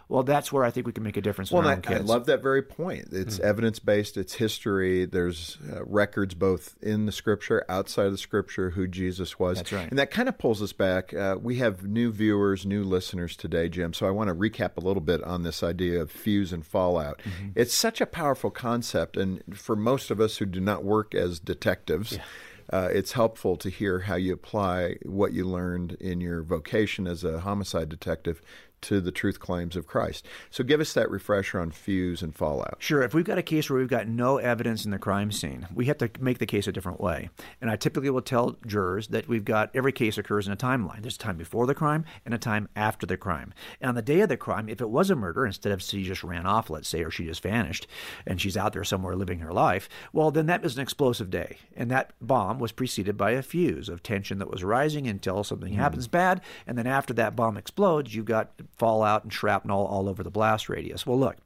well, 0.09 0.23
that's 0.23 0.53
where 0.53 0.63
I 0.63 0.71
think 0.71 0.87
we 0.87 0.93
can 0.93 1.03
make 1.03 1.17
a 1.17 1.21
difference. 1.21 1.51
Well, 1.51 1.67
I, 1.67 1.81
I, 1.89 1.97
love 1.99 2.27
that 2.27 2.41
very 2.41 2.63
point. 2.63 3.09
It's 3.11 3.39
mm. 3.39 3.45
evidence 3.45 3.81
based. 3.81 4.17
It's 4.17 4.35
history. 4.35 5.05
There's 5.05 5.59
uh, 5.73 5.85
records 5.85 6.35
both 6.35 6.77
in 6.81 7.07
the 7.07 7.13
Scripture, 7.13 7.65
outside 7.69 8.07
of 8.07 8.13
the 8.13 8.19
Scripture, 8.19 8.71
who 8.71 8.87
Jesus 8.87 9.37
was. 9.37 9.59
That's 9.59 9.73
right. 9.73 9.89
And 9.89 9.99
that 9.99 10.13
kind 10.13 10.29
of 10.29 10.39
pulls 10.39 10.63
us 10.63 10.73
back. 10.73 11.13
Uh, 11.13 11.37
we 11.41 11.57
have 11.57 11.85
new 11.85 12.13
viewers, 12.13 12.65
new 12.65 12.85
listeners 12.85 13.37
today, 13.37 13.69
Jim. 13.69 13.93
So 13.93 14.07
I 14.07 14.11
want 14.11 14.29
to 14.29 14.35
recap 14.35 14.77
a 14.77 14.81
little 14.81 15.03
bit 15.03 15.25
on 15.25 15.43
this 15.43 15.65
idea 15.65 16.01
of 16.01 16.13
fuse 16.13 16.53
and 16.53 16.65
fallout. 16.65 17.21
Mm-hmm. 17.25 17.49
It's 17.57 17.75
such 17.75 18.01
a 18.01 18.07
powerful 18.07 18.53
concept, 18.53 19.17
and 19.17 19.43
for 19.59 19.75
most 19.75 20.13
of 20.13 20.21
us 20.21 20.37
who 20.37 20.47
do 20.47 20.61
not 20.61 20.85
work 20.85 21.17
as 21.17 21.41
detectives. 21.41 22.13
Yeah. 22.13 22.23
Uh, 22.69 22.89
it's 22.91 23.13
helpful 23.13 23.57
to 23.57 23.71
hear 23.71 24.01
how 24.01 24.17
you 24.17 24.33
apply 24.33 24.97
what 25.05 25.33
you 25.33 25.45
learned 25.45 25.93
in 26.01 26.21
your 26.21 26.43
vocation 26.43 27.07
as 27.07 27.23
a 27.23 27.39
homicide 27.39 27.89
detective 27.89 28.43
to 28.83 29.01
the 29.01 29.11
truth 29.11 29.41
claims 29.41 29.77
of 29.77 29.87
Christ. 29.87 30.27
So 30.51 30.65
give 30.65 30.81
us 30.81 30.93
that 30.95 31.11
refresher 31.11 31.61
on 31.61 31.71
fuse 31.71 32.23
and 32.23 32.35
fallout. 32.35 32.77
Sure. 32.79 33.03
If 33.03 33.15
we've 33.15 33.25
got 33.25 33.39
a 33.39 33.43
case 33.43 33.69
where 33.69 33.79
we've 33.79 33.89
got 33.89 34.09
no 34.09 34.39
evidence 34.39 34.85
in 34.85 34.91
the 34.91 34.99
crime 34.99 35.33
scene, 35.33 35.67
we 35.75 35.87
have 35.87 35.99
to 35.99 36.11
make 36.21 36.39
the 36.39 36.47
case 36.47 36.67
a 36.67 36.73
different 36.73 37.01
way. 37.01 37.31
And 37.61 37.71
I 37.71 37.77
typically 37.77 38.11
will 38.11 38.23
tell 38.23 38.57
jurors 38.67 39.09
that 39.09 39.29
we've 39.29 39.45
got 39.45 39.71
every 39.75 39.93
case 39.93 40.19
occurs 40.19 40.47
in 40.47 40.53
a 40.53 40.57
timeline. 40.57 41.03
There's 41.03 41.17
a 41.17 41.19
time 41.19 41.37
before 41.37 41.67
the 41.67 41.75
crime 41.75 42.05
and 42.25 42.35
a 42.35 42.39
time 42.39 42.69
after 42.77 43.07
the 43.07 43.17
crime. 43.17 43.53
And 43.81 43.89
on 43.89 43.95
the 43.95 44.03
day 44.03 44.21
of 44.21 44.29
the 44.29 44.37
crime, 44.37 44.69
if 44.69 44.81
it 44.81 44.91
was 44.91 45.11
a 45.11 45.17
murder, 45.17 45.47
instead 45.47 45.73
of 45.73 45.83
she 45.83 46.05
just 46.05 46.25
ran 46.25 46.47
off, 46.47 46.71
let's 46.71 46.89
say, 46.89 47.03
or 47.03 47.11
she 47.11 47.25
just 47.25 47.43
vanished 47.43 47.87
and 48.27 48.41
she's 48.41 48.57
out 48.57 48.73
there 48.73 48.85
somewhere 48.85 49.17
living 49.17 49.41
her 49.41 49.53
life, 49.53 49.89
well, 50.13 50.31
then 50.31 50.47
that 50.47 50.63
was 50.63 50.77
an 50.77 50.83
explosive 50.83 51.31
day. 51.31 51.59
And 51.77 51.91
that 51.91 52.13
bomb 52.21 52.59
was 52.59 52.73
preceded 52.73 53.17
by 53.17 53.33
a 53.33 53.43
fuse 53.43 53.89
of 53.89 54.03
tension 54.03 54.39
that 54.39 54.51
was 54.51 54.65
rising 54.65 55.07
until 55.07 55.45
something 55.45 55.73
mm. 55.73 55.77
happens 55.77 56.09
bad. 56.09 56.41
And 56.67 56.77
then 56.77 56.87
after 56.87 57.15
that 57.15 57.37
bomb 57.37 57.57
explodes, 57.57 58.15
you've 58.15 58.25
got 58.27 58.51
fallout 58.77 59.25
and 59.25 59.33
shrapnel 59.33 59.87
all 59.87 60.09
over 60.09 60.23
the 60.23 60.31
blast 60.31 60.69
radius. 60.69 61.07
Well, 61.07 61.19
look, 61.19 61.37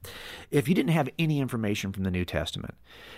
if 0.49 0.67
you 0.67 0.75
didn't 0.75 0.91
have 0.91 1.09
any 1.19 1.39
information 1.39 1.91
from 1.91 2.03
the 2.03 2.11
New 2.11 2.25
Testament, 2.25 2.75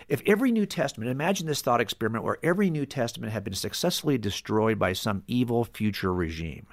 if 0.08 0.22
every 0.26 0.52
New 0.52 0.66
Testament, 0.66 1.12
imagine 1.12 1.48
this 1.48 1.62
thought 1.62 1.82
experiment 1.82 2.24
where 2.24 2.38
every 2.44 2.70
New 2.70 2.86
Testament 2.86 3.34
had 3.34 3.44
been 3.44 3.54
successfully 3.54 4.18
destroyed 4.18 4.78
by 4.78 4.94
some 4.94 5.24
evil 5.28 5.64
future 5.64 6.14
regime. 6.14 6.68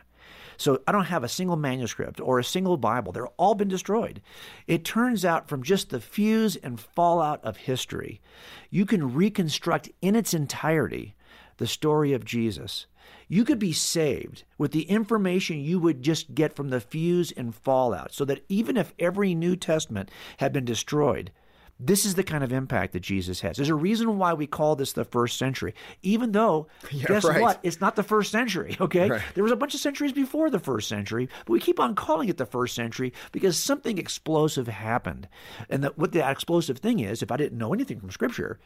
So 0.61 0.83
I 0.87 0.93
don't 0.93 1.07
have 1.07 1.25
a 1.25 1.29
single 1.29 1.57
manuscript 1.57 2.21
or 2.21 2.39
a 2.39 2.45
single 2.45 2.77
Bible. 2.77 3.13
They're 3.13 3.29
all 3.39 3.55
been 3.55 3.69
destroyed. 3.69 4.21
It 4.67 4.85
turns 4.85 5.25
out 5.25 5.49
from 5.49 5.63
just 5.63 5.89
the 5.89 6.01
fuse 6.01 6.55
and 6.57 6.79
fallout 6.79 7.43
of 7.43 7.57
history, 7.57 8.21
you 8.69 8.85
can 8.85 9.15
reconstruct 9.15 9.89
in 10.03 10.15
its 10.15 10.35
entirety 10.35 11.15
the 11.57 11.67
story 11.67 12.13
of 12.13 12.27
Jesus 12.27 12.87
you 13.31 13.45
could 13.45 13.61
be 13.61 13.73
saved 13.73 14.43
with 14.59 14.73
the 14.73 14.83
information 14.83 15.61
you 15.61 15.79
would 15.79 16.03
just 16.03 16.35
get 16.35 16.57
from 16.57 16.71
the 16.71 16.81
fuse 16.81 17.31
and 17.31 17.55
fallout, 17.55 18.13
so 18.13 18.25
that 18.25 18.45
even 18.49 18.77
if 18.77 18.93
every 18.99 19.37
New 19.37 19.55
Testament 19.55 20.11
had 20.39 20.53
been 20.53 20.65
destroyed, 20.65 21.31
this 21.79 22.05
is 22.05 22.17
the 22.17 22.25
kind 22.25 22.43
of 22.43 22.53
impact 22.53 22.93
that 22.93 23.01
Jesus 23.01 23.41
has. 23.41 23.57
There's 23.57 23.69
a 23.69 23.75
reason 23.75 24.19
why 24.19 24.35
we 24.35 24.49
call 24.49 24.75
this 24.75 24.93
the 24.95 25.05
first 25.05 25.39
century, 25.39 25.75
even 26.03 26.33
though, 26.33 26.67
yeah, 26.91 27.07
guess 27.07 27.25
right. 27.25 27.41
what? 27.41 27.61
It's 27.63 27.81
not 27.81 27.95
the 27.95 28.03
first 28.03 28.33
century, 28.33 28.77
okay? 28.81 29.09
Right. 29.09 29.23
There 29.35 29.45
was 29.45 29.53
a 29.53 29.57
bunch 29.57 29.75
of 29.75 29.81
centuries 29.81 30.13
before 30.13 30.51
the 30.51 30.59
first 30.59 30.89
century, 30.89 31.29
but 31.47 31.53
we 31.53 31.61
keep 31.61 31.79
on 31.79 31.95
calling 31.95 32.29
it 32.29 32.37
the 32.37 32.47
first 32.47 32.75
century 32.75 33.13
because 33.31 33.57
something 33.57 33.97
explosive 33.97 34.67
happened. 34.67 35.29
And 35.71 35.85
the, 35.85 35.91
what 35.91 36.11
that 36.13 36.33
explosive 36.33 36.79
thing 36.79 36.99
is, 36.99 37.23
if 37.23 37.31
I 37.31 37.37
didn't 37.37 37.59
know 37.59 37.73
anything 37.73 38.01
from 38.01 38.11
Scripture, 38.11 38.59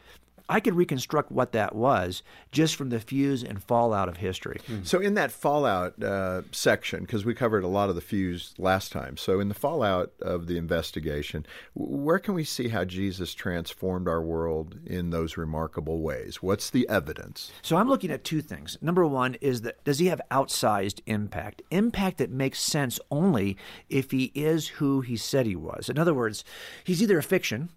I 0.47 0.59
could 0.59 0.75
reconstruct 0.75 1.31
what 1.31 1.51
that 1.53 1.75
was 1.75 2.21
just 2.51 2.75
from 2.75 2.89
the 2.89 2.99
fuse 2.99 3.43
and 3.43 3.61
fallout 3.63 4.07
of 4.07 4.17
history. 4.17 4.59
Mm-hmm. 4.67 4.83
So, 4.83 4.99
in 4.99 5.15
that 5.15 5.31
fallout 5.31 6.01
uh, 6.01 6.43
section, 6.51 7.01
because 7.01 7.25
we 7.25 7.33
covered 7.33 7.63
a 7.63 7.67
lot 7.67 7.89
of 7.89 7.95
the 7.95 8.01
fuse 8.01 8.53
last 8.57 8.91
time, 8.91 9.17
so 9.17 9.39
in 9.39 9.49
the 9.49 9.55
fallout 9.55 10.13
of 10.21 10.47
the 10.47 10.57
investigation, 10.57 11.45
where 11.73 12.19
can 12.19 12.33
we 12.33 12.43
see 12.43 12.67
how 12.67 12.85
Jesus 12.85 13.33
transformed 13.33 14.07
our 14.07 14.21
world 14.21 14.77
in 14.85 15.09
those 15.09 15.37
remarkable 15.37 16.01
ways? 16.01 16.41
What's 16.41 16.69
the 16.69 16.87
evidence? 16.89 17.51
So, 17.61 17.77
I'm 17.77 17.89
looking 17.89 18.11
at 18.11 18.23
two 18.23 18.41
things. 18.41 18.77
Number 18.81 19.05
one 19.05 19.35
is 19.41 19.61
that 19.61 19.83
does 19.83 19.99
he 19.99 20.07
have 20.07 20.21
outsized 20.31 21.01
impact? 21.07 21.63
Impact 21.71 22.19
that 22.19 22.29
makes 22.29 22.59
sense 22.59 22.99
only 23.09 23.57
if 23.89 24.11
he 24.11 24.31
is 24.35 24.67
who 24.67 25.01
he 25.01 25.17
said 25.17 25.45
he 25.45 25.55
was. 25.55 25.89
In 25.89 25.97
other 25.97 26.13
words, 26.13 26.43
he's 26.83 27.01
either 27.01 27.17
a 27.17 27.23
fiction 27.23 27.69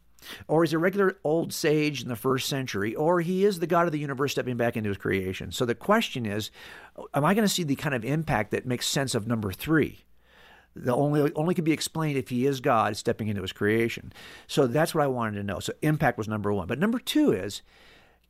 or 0.47 0.63
he's 0.63 0.73
a 0.73 0.79
regular 0.79 1.19
old 1.25 1.53
sage 1.53 2.03
in 2.03 2.09
the 2.09 2.17
first 2.17 2.49
century, 2.49 2.95
or 2.95 3.21
he 3.21 3.45
is 3.45 3.59
the 3.59 3.67
God 3.67 3.87
of 3.87 3.93
the 3.93 3.99
universe 3.99 4.33
stepping 4.33 4.57
back 4.57 4.77
into 4.77 4.89
his 4.89 4.99
creation. 4.99 5.53
So 5.53 5.65
the 5.65 5.75
question 5.75 6.27
is, 6.27 6.51
am 7.15 7.25
I 7.25 7.35
going 7.35 7.47
to 7.47 7.53
see 7.53 7.63
the 7.63 7.77
kind 7.77 7.95
of 7.95 8.05
impact 8.05 8.51
that 8.51 8.67
makes 8.67 8.87
sense 8.87 9.15
of 9.15 9.27
number 9.27 9.53
three? 9.53 10.05
The 10.77 10.95
only 10.95 11.33
only 11.35 11.55
can 11.55 11.65
be 11.65 11.73
explained 11.73 12.19
if 12.19 12.29
he 12.29 12.47
is 12.47 12.61
God 12.61 12.97
stepping 12.97 13.29
into 13.29 13.43
his 13.43 13.53
creation. 13.53 14.13
So 14.47 14.67
that's 14.67 14.95
what 14.95 15.03
I 15.03 15.09
wanted 15.09 15.37
to 15.37 15.43
know. 15.43 15.59
So 15.59 15.73
impact 15.83 16.19
was 16.19 16.29
number 16.29 16.53
one. 16.53 16.69
But 16.69 16.79
number 16.79 16.99
two 16.99 17.33
is 17.33 17.63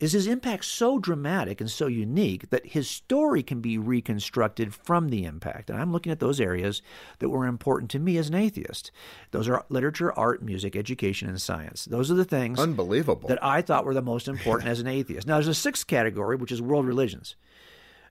is 0.00 0.12
his 0.12 0.26
impact 0.26 0.64
so 0.64 0.98
dramatic 0.98 1.60
and 1.60 1.70
so 1.70 1.86
unique 1.86 2.50
that 2.50 2.66
his 2.66 2.88
story 2.88 3.42
can 3.42 3.60
be 3.60 3.78
reconstructed 3.78 4.74
from 4.74 5.08
the 5.08 5.24
impact. 5.24 5.70
And 5.70 5.80
I'm 5.80 5.92
looking 5.92 6.12
at 6.12 6.20
those 6.20 6.40
areas 6.40 6.82
that 7.18 7.28
were 7.28 7.46
important 7.46 7.90
to 7.92 7.98
me 7.98 8.16
as 8.16 8.28
an 8.28 8.34
atheist. 8.34 8.90
Those 9.32 9.48
are 9.48 9.64
literature, 9.68 10.12
art, 10.12 10.42
music, 10.42 10.76
education, 10.76 11.28
and 11.28 11.40
science. 11.40 11.84
Those 11.84 12.10
are 12.10 12.14
the 12.14 12.24
things 12.24 12.58
Unbelievable. 12.58 13.28
that 13.28 13.42
I 13.42 13.62
thought 13.62 13.84
were 13.84 13.94
the 13.94 14.02
most 14.02 14.28
important 14.28 14.68
as 14.70 14.80
an 14.80 14.86
atheist. 14.86 15.26
Now, 15.26 15.34
there's 15.34 15.48
a 15.48 15.54
sixth 15.54 15.86
category, 15.86 16.36
which 16.36 16.52
is 16.52 16.62
world 16.62 16.86
religions 16.86 17.34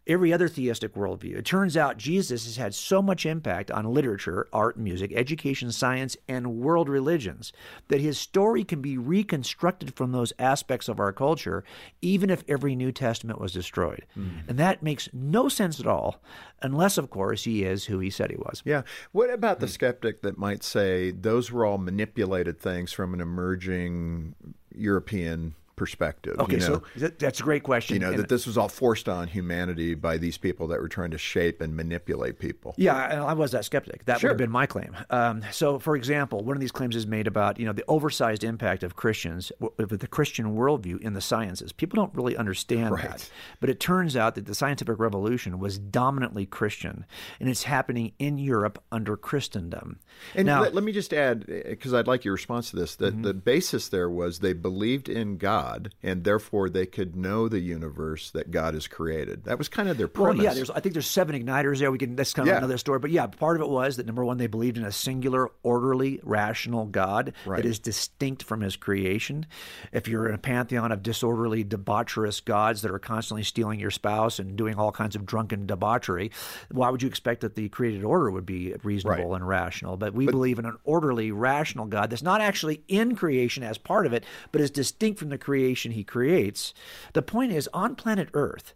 every 0.08 0.32
other 0.34 0.48
theistic 0.48 0.96
worldview. 0.96 1.36
It 1.36 1.46
turns 1.46 1.76
out 1.76 1.98
Jesus 1.98 2.46
has 2.46 2.58
had 2.58 2.74
so 2.74 3.02
much 3.02 3.26
impact 3.26 3.70
on 3.70 3.94
literature, 3.94 4.48
art, 4.54 4.78
music, 4.78 5.12
education, 5.14 5.72
science, 5.72 6.16
and 6.28 6.58
world 6.60 6.90
religions 6.90 7.52
that 7.90 8.02
his 8.02 8.18
story 8.18 8.64
can 8.64 8.82
be 8.82 8.98
reconstructed 8.98 9.96
from 9.96 10.12
those 10.12 10.34
aspects 10.40 10.88
of 10.88 11.00
our 11.00 11.12
culture, 11.12 11.64
even 12.02 12.30
if 12.30 12.44
every 12.48 12.76
New 12.76 12.92
Testament 12.92 13.40
was 13.40 13.52
destroyed. 13.52 14.06
Mm. 14.18 14.48
And 14.50 14.58
that 14.58 14.82
makes 14.82 15.10
no 15.14 15.50
sense 15.50 15.80
at 15.80 15.88
all, 15.88 16.22
unless, 16.62 16.98
of 16.98 17.10
course, 17.10 17.44
he 17.44 17.64
is 17.64 17.86
who 17.86 18.00
he 18.00 18.10
said 18.10 18.32
he 18.32 18.38
was. 18.38 18.62
Yeah. 18.66 18.84
What 19.12 19.30
about 19.30 19.60
the 19.60 19.68
skeptic 19.68 20.22
that 20.22 20.38
might 20.38 20.64
say 20.64 21.12
those 21.12 21.52
were 21.52 21.66
all 21.66 21.78
manipulated 21.78 22.60
things 22.60 22.94
from 22.94 23.14
an 23.14 23.22
emerging 23.22 24.36
European 24.74 25.56
perspective. 25.78 26.38
Okay, 26.40 26.56
you 26.56 26.60
know? 26.60 26.82
so 27.00 27.08
that's 27.08 27.40
a 27.40 27.44
great 27.44 27.64
question. 27.64 27.94
You 27.94 28.02
know 28.02 28.10
and 28.10 28.20
that 28.20 28.28
this 28.28 28.46
was 28.46 28.58
all 28.58 28.68
forced 28.68 29.08
on 29.08 29.28
humanity 29.28 29.96
by 29.96 30.18
these 30.18 30.38
people 30.38 30.68
that 30.68 30.82
were 30.82 30.90
trying 30.90 31.12
to 31.12 31.18
shape 31.18 31.62
and 31.62 31.74
manipulate 31.74 32.40
people. 32.40 32.74
Yeah, 32.76 33.24
I 33.24 33.34
was 33.34 33.52
that 33.52 33.64
skeptic. 33.64 34.04
That 34.06 34.20
sure. 34.20 34.30
would 34.30 34.32
have 34.34 34.38
been 34.38 34.52
my 34.52 34.66
claim. 34.66 34.98
Um, 35.10 35.44
so, 35.52 35.80
for 35.80 35.96
example, 35.96 36.44
one 36.44 36.58
of 36.58 36.60
these 36.60 36.74
claims 36.74 36.98
is 36.98 37.08
made 37.08 37.28
about 37.28 37.58
you 37.60 37.66
know 37.66 37.72
the 37.72 37.86
oversized 37.88 38.44
impact 38.44 38.84
of 38.84 38.98
Christians 38.98 39.54
with 39.78 40.00
the 40.02 40.08
Christian 40.08 40.58
worldview 40.58 41.00
in 41.00 41.14
the 41.14 41.22
sciences. 41.22 41.72
People 41.72 41.96
don't 41.96 42.14
really 42.14 42.36
understand 42.36 42.92
right. 42.92 43.04
that, 43.04 43.30
but 43.62 43.70
it 43.70 43.80
turns 43.80 44.18
out 44.18 44.36
that 44.36 44.46
the 44.46 44.56
scientific 44.56 45.00
revolution 45.00 45.60
was 45.60 45.78
dominantly 45.78 46.46
Christian, 46.46 47.06
and 47.40 47.48
it's 47.48 47.64
happening 47.64 48.12
in 48.20 48.38
Europe 48.38 48.84
under 48.92 49.16
Christendom. 49.16 50.00
And 50.36 50.48
now, 50.48 50.64
let, 50.64 50.74
let 50.74 50.84
me 50.84 50.92
just 50.92 51.14
add, 51.14 51.46
because 51.46 51.94
I'd 51.94 52.08
like 52.08 52.26
your 52.26 52.34
response 52.34 52.72
to 52.72 52.76
this, 52.76 52.96
that 52.96 53.14
mm-hmm. 53.14 53.22
the 53.22 53.34
basis 53.36 53.90
there 53.90 54.10
was 54.10 54.40
they 54.40 54.54
believed 54.54 55.08
in 55.08 55.38
God 55.38 55.67
God, 55.68 55.94
and 56.04 56.24
therefore 56.24 56.70
they 56.70 56.86
could 56.86 57.16
know 57.16 57.48
the 57.48 57.60
universe 57.60 58.32
that 58.32 58.52
God 58.52 58.74
has 58.74 58.88
created. 58.88 59.44
That 59.46 59.58
was 59.58 59.70
kind 59.70 59.90
of 59.90 59.98
their 59.98 60.08
premise. 60.08 60.38
Well, 60.38 60.46
yeah, 60.46 60.54
there's, 60.54 60.70
I 60.70 60.80
think 60.80 60.94
there's 60.94 61.08
seven 61.08 61.42
igniters 61.42 61.80
there. 61.80 61.92
We 61.92 61.98
can 61.98 62.16
that's 62.16 62.34
kind 62.34 62.48
of 62.48 62.54
yeah. 62.54 62.58
another 62.58 62.78
story, 62.78 63.00
but 63.00 63.12
yeah, 63.12 63.28
part 63.28 63.58
of 63.58 63.62
it 63.62 63.70
was 63.70 63.98
that 63.98 64.06
number 64.06 64.24
one, 64.24 64.38
they 64.38 64.48
believed 64.48 64.78
in 64.78 64.86
a 64.86 64.92
singular, 64.92 65.50
orderly, 65.64 66.20
rational 66.24 66.86
God 66.86 67.34
right. 67.46 67.58
that 67.58 67.68
is 67.68 67.80
distinct 67.80 68.44
from 68.44 68.62
His 68.62 68.76
creation. 68.76 69.46
If 69.92 70.08
you're 70.08 70.28
in 70.28 70.36
a 70.36 70.40
pantheon 70.40 70.92
of 70.92 71.04
disorderly, 71.04 71.64
debaucherous 71.64 72.44
gods 72.44 72.82
that 72.82 72.92
are 72.92 73.00
constantly 73.00 73.44
stealing 73.44 73.80
your 73.80 73.92
spouse 73.92 74.40
and 74.40 74.56
doing 74.56 74.76
all 74.76 74.92
kinds 74.92 75.16
of 75.16 75.26
drunken 75.26 75.66
debauchery, 75.66 76.32
why 76.72 76.90
would 76.90 77.02
you 77.02 77.10
expect 77.10 77.42
that 77.42 77.56
the 77.56 77.70
created 77.70 78.04
order 78.04 78.32
would 78.32 78.46
be 78.46 78.74
reasonable 78.84 79.30
right. 79.32 79.36
and 79.36 79.48
rational? 79.48 79.98
But 79.98 80.14
we 80.14 80.26
but, 80.26 80.32
believe 80.32 80.60
in 80.60 80.66
an 80.66 80.78
orderly, 80.84 81.32
rational 81.32 81.86
God 81.86 82.10
that's 82.10 82.24
not 82.24 82.42
actually 82.42 82.84
in 82.88 83.16
creation 83.16 83.64
as 83.64 83.78
part 83.78 84.06
of 84.06 84.14
it, 84.14 84.24
but 84.52 84.62
is 84.62 84.72
distinct 84.72 85.20
from 85.20 85.30
the 85.30 85.38
creation 85.38 85.57
creation 85.58 85.92
he 85.92 86.04
creates. 86.04 86.74
The 87.14 87.22
point 87.22 87.52
is, 87.52 87.68
on 87.74 87.96
planet 87.96 88.30
Earth, 88.34 88.74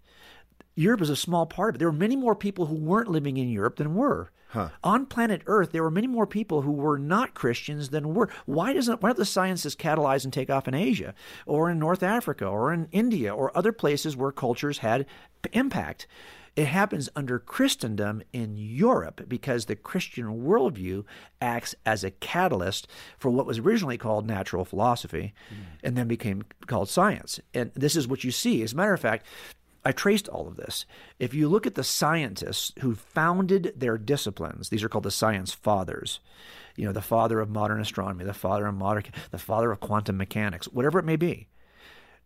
Europe 0.75 1.01
is 1.01 1.09
a 1.09 1.15
small 1.15 1.45
part 1.45 1.69
of 1.69 1.75
it. 1.75 1.79
There 1.79 1.91
were 1.91 1.97
many 1.97 2.15
more 2.15 2.36
people 2.36 2.65
who 2.65 2.75
weren't 2.75 3.11
living 3.11 3.38
in 3.38 3.49
Europe 3.49 3.75
than 3.75 3.93
were. 3.93 4.32
Huh. 4.49 4.69
On 4.84 5.05
planet 5.05 5.43
Earth, 5.45 5.71
there 5.71 5.84
were 5.84 5.91
many 5.91 6.07
more 6.07 6.25
people 6.25 6.63
who 6.63 6.71
were 6.71 6.97
not 6.97 7.36
Christians 7.36 7.89
than 7.89 8.13
were. 8.13 8.29
Why 8.45 8.73
doesn't 8.73 9.01
why 9.01 9.09
don't 9.09 9.17
the 9.17 9.25
sciences 9.25 9.75
catalyze 9.75 10.23
and 10.23 10.34
take 10.34 10.49
off 10.49 10.67
in 10.67 10.73
Asia, 10.73 11.13
or 11.45 11.69
in 11.69 11.79
North 11.79 12.03
Africa, 12.03 12.45
or 12.47 12.73
in 12.73 12.89
India, 12.91 13.34
or 13.34 13.55
other 13.55 13.71
places 13.71 14.17
where 14.17 14.32
cultures 14.32 14.79
had 14.79 15.05
impact? 15.53 16.07
It 16.56 16.68
happens 16.68 17.10
under 17.16 17.39
Christendom 17.39 18.22
in 18.34 18.58
Europe 18.58 19.22
because 19.28 19.66
the 19.66 19.76
Christian 19.76 20.43
worldview 20.43 21.06
acts 21.41 21.76
as 21.86 22.04
a 22.04 22.12
catalyst 22.12 22.88
for 23.18 23.32
what 23.32 23.45
was 23.45 23.60
originally 23.60 23.97
called 23.97 24.28
natural 24.28 24.66
philosophy 24.66 25.34
mm. 25.49 25.78
and 25.82 25.95
then 25.95 26.10
became 26.10 26.43
called 26.68 26.89
science. 26.89 27.39
And 27.54 27.72
this 27.74 27.95
is 27.95 28.08
what 28.08 28.26
you 28.26 28.32
see. 28.32 28.62
As 28.64 28.74
a 28.74 28.76
matter 28.76 28.93
of 28.93 28.99
fact, 28.99 29.26
I 29.86 29.93
traced 29.93 30.28
all 30.28 30.47
of 30.47 30.58
this. 30.58 30.86
If 31.20 31.34
you 31.34 31.47
look 31.47 31.66
at 31.66 31.76
the 31.76 31.84
scientists 31.84 32.74
who 32.82 32.95
founded 32.95 33.74
their 33.76 33.97
disciplines, 33.97 34.70
these 34.70 34.84
are 34.84 34.89
called 34.89 35.06
the 35.06 35.12
science 35.12 35.54
fathers. 35.54 36.20
You 36.76 36.86
know, 36.86 36.91
the 36.91 37.02
father 37.02 37.39
of 37.39 37.49
modern 37.49 37.80
astronomy, 37.80 38.26
the 38.26 38.34
father 38.34 38.68
of 38.68 38.76
modern, 38.76 39.06
the 39.32 39.38
father 39.38 39.72
of 39.72 39.80
quantum 39.80 40.18
mechanics, 40.18 40.68
whatever 40.68 40.99
it 40.99 41.06
may 41.06 41.16
be 41.16 41.47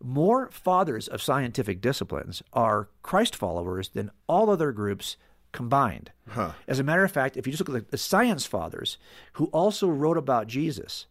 more 0.04 0.50
fathers 0.52 1.08
of 1.08 1.22
scientific 1.22 1.82
disciplines 1.82 2.44
are 2.54 2.90
Christ 3.02 3.36
followers 3.36 3.90
than 3.90 4.12
all 4.28 4.50
other 4.50 4.72
groups 4.72 5.18
combined. 5.52 6.12
Huh. 6.30 6.52
As 6.68 6.80
a 6.80 6.84
matter 6.84 7.04
of 7.04 7.12
fact, 7.12 7.38
if 7.38 7.48
you 7.48 7.54
just 7.54 7.68
look 7.68 7.78
at 7.78 7.92
the 7.92 7.98
science 7.98 8.46
fathers 8.46 8.98
who 9.34 9.46
also 9.48 9.88
wrote 9.88 10.18
about 10.18 10.48
Jesus, 10.48 11.06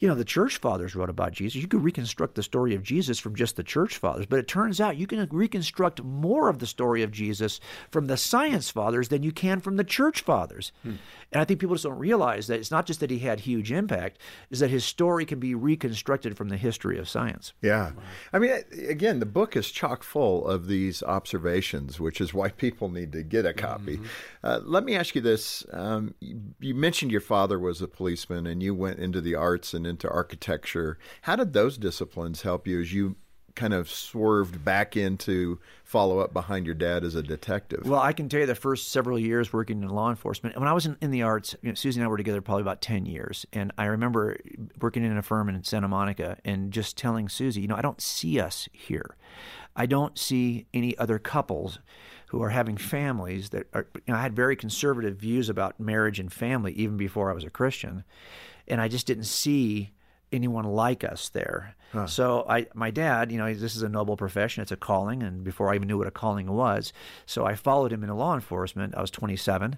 you 0.00 0.08
know, 0.08 0.14
the 0.14 0.24
church 0.24 0.56
fathers 0.56 0.96
wrote 0.96 1.10
about 1.10 1.32
Jesus. 1.32 1.60
You 1.60 1.68
could 1.68 1.84
reconstruct 1.84 2.34
the 2.34 2.42
story 2.42 2.74
of 2.74 2.82
Jesus 2.82 3.18
from 3.18 3.36
just 3.36 3.56
the 3.56 3.62
church 3.62 3.98
fathers, 3.98 4.26
but 4.26 4.38
it 4.38 4.48
turns 4.48 4.80
out 4.80 4.96
you 4.96 5.06
can 5.06 5.28
reconstruct 5.30 6.02
more 6.02 6.48
of 6.48 6.58
the 6.58 6.66
story 6.66 7.02
of 7.02 7.12
Jesus 7.12 7.60
from 7.90 8.06
the 8.06 8.16
science 8.16 8.70
fathers 8.70 9.08
than 9.08 9.22
you 9.22 9.30
can 9.30 9.60
from 9.60 9.76
the 9.76 9.84
church 9.84 10.22
fathers. 10.22 10.72
Hmm. 10.82 10.94
And 11.32 11.40
I 11.40 11.44
think 11.44 11.60
people 11.60 11.76
just 11.76 11.84
don't 11.84 11.98
realize 11.98 12.48
that 12.48 12.58
it's 12.58 12.70
not 12.70 12.86
just 12.86 13.00
that 13.00 13.10
he 13.10 13.20
had 13.20 13.40
huge 13.40 13.70
impact, 13.70 14.18
is 14.50 14.58
that 14.60 14.70
his 14.70 14.84
story 14.84 15.24
can 15.24 15.38
be 15.38 15.54
reconstructed 15.54 16.36
from 16.36 16.48
the 16.48 16.56
history 16.56 16.98
of 16.98 17.08
science. 17.08 17.52
Yeah. 17.62 17.92
I 18.32 18.38
mean, 18.38 18.50
again, 18.88 19.20
the 19.20 19.26
book 19.26 19.54
is 19.54 19.70
chock 19.70 20.02
full 20.02 20.46
of 20.46 20.66
these 20.66 21.02
observations, 21.02 22.00
which 22.00 22.20
is 22.20 22.34
why 22.34 22.48
people 22.48 22.88
need 22.88 23.12
to 23.12 23.22
get 23.22 23.46
a 23.46 23.52
copy. 23.52 23.98
Mm-hmm. 23.98 24.06
Uh, 24.42 24.60
let 24.64 24.82
me 24.82 24.96
ask 24.96 25.14
you 25.14 25.20
this. 25.20 25.64
Um, 25.72 26.14
you 26.20 26.74
mentioned 26.74 27.12
your 27.12 27.20
father 27.20 27.58
was 27.58 27.80
a 27.82 27.88
policeman 27.88 28.46
and 28.46 28.62
you 28.62 28.74
went 28.74 28.98
into 28.98 29.20
the 29.20 29.34
arts 29.34 29.72
and 29.72 29.86
into 29.90 30.08
architecture. 30.08 30.98
How 31.22 31.36
did 31.36 31.52
those 31.52 31.76
disciplines 31.76 32.42
help 32.42 32.66
you 32.66 32.80
as 32.80 32.92
you 32.92 33.16
kind 33.54 33.74
of 33.74 33.90
swerved 33.90 34.64
back 34.64 34.96
into 34.96 35.58
follow 35.84 36.20
up 36.20 36.32
behind 36.32 36.66
your 36.66 36.74
dad 36.74 37.04
as 37.04 37.14
a 37.14 37.22
detective? 37.22 37.86
Well, 37.86 38.00
I 38.00 38.12
can 38.12 38.28
tell 38.28 38.40
you 38.40 38.46
the 38.46 38.54
first 38.54 38.90
several 38.90 39.18
years 39.18 39.52
working 39.52 39.82
in 39.82 39.88
law 39.88 40.10
enforcement. 40.10 40.58
When 40.58 40.68
I 40.68 40.72
was 40.72 40.86
in, 40.86 40.96
in 41.00 41.10
the 41.10 41.22
arts, 41.22 41.54
you 41.62 41.68
know, 41.68 41.74
Susie 41.74 42.00
and 42.00 42.06
I 42.06 42.08
were 42.08 42.16
together 42.16 42.40
probably 42.40 42.62
about 42.62 42.80
10 42.80 43.06
years. 43.06 43.46
And 43.52 43.72
I 43.76 43.86
remember 43.86 44.38
working 44.80 45.04
in 45.04 45.16
a 45.16 45.22
firm 45.22 45.48
in 45.48 45.62
Santa 45.64 45.88
Monica 45.88 46.38
and 46.44 46.72
just 46.72 46.96
telling 46.96 47.28
Susie, 47.28 47.60
you 47.60 47.68
know, 47.68 47.76
I 47.76 47.82
don't 47.82 48.00
see 48.00 48.40
us 48.40 48.68
here. 48.72 49.16
I 49.76 49.86
don't 49.86 50.18
see 50.18 50.66
any 50.72 50.96
other 50.98 51.18
couples 51.18 51.80
who 52.28 52.42
are 52.42 52.50
having 52.50 52.76
families 52.76 53.50
that 53.50 53.66
are, 53.74 53.88
you 53.94 54.12
know, 54.12 54.14
I 54.14 54.22
had 54.22 54.36
very 54.36 54.54
conservative 54.54 55.16
views 55.16 55.48
about 55.48 55.80
marriage 55.80 56.20
and 56.20 56.32
family 56.32 56.72
even 56.72 56.96
before 56.96 57.30
I 57.30 57.34
was 57.34 57.44
a 57.44 57.50
Christian 57.50 58.04
and 58.68 58.80
I 58.80 58.88
just 58.88 59.06
didn't 59.06 59.24
see 59.24 59.92
anyone 60.32 60.64
like 60.64 61.04
us 61.04 61.28
there. 61.28 61.74
Huh. 61.92 62.06
So 62.06 62.46
I, 62.48 62.66
my 62.72 62.90
dad, 62.90 63.32
you 63.32 63.38
know, 63.38 63.52
this 63.52 63.74
is 63.74 63.82
a 63.82 63.88
noble 63.88 64.16
profession; 64.16 64.62
it's 64.62 64.70
a 64.70 64.76
calling. 64.76 65.22
And 65.22 65.42
before 65.42 65.72
I 65.72 65.74
even 65.74 65.88
knew 65.88 65.98
what 65.98 66.06
a 66.06 66.12
calling 66.12 66.50
was, 66.50 66.92
so 67.26 67.44
I 67.44 67.54
followed 67.54 67.92
him 67.92 68.02
into 68.02 68.14
law 68.14 68.34
enforcement. 68.34 68.94
I 68.94 69.00
was 69.00 69.10
27, 69.10 69.76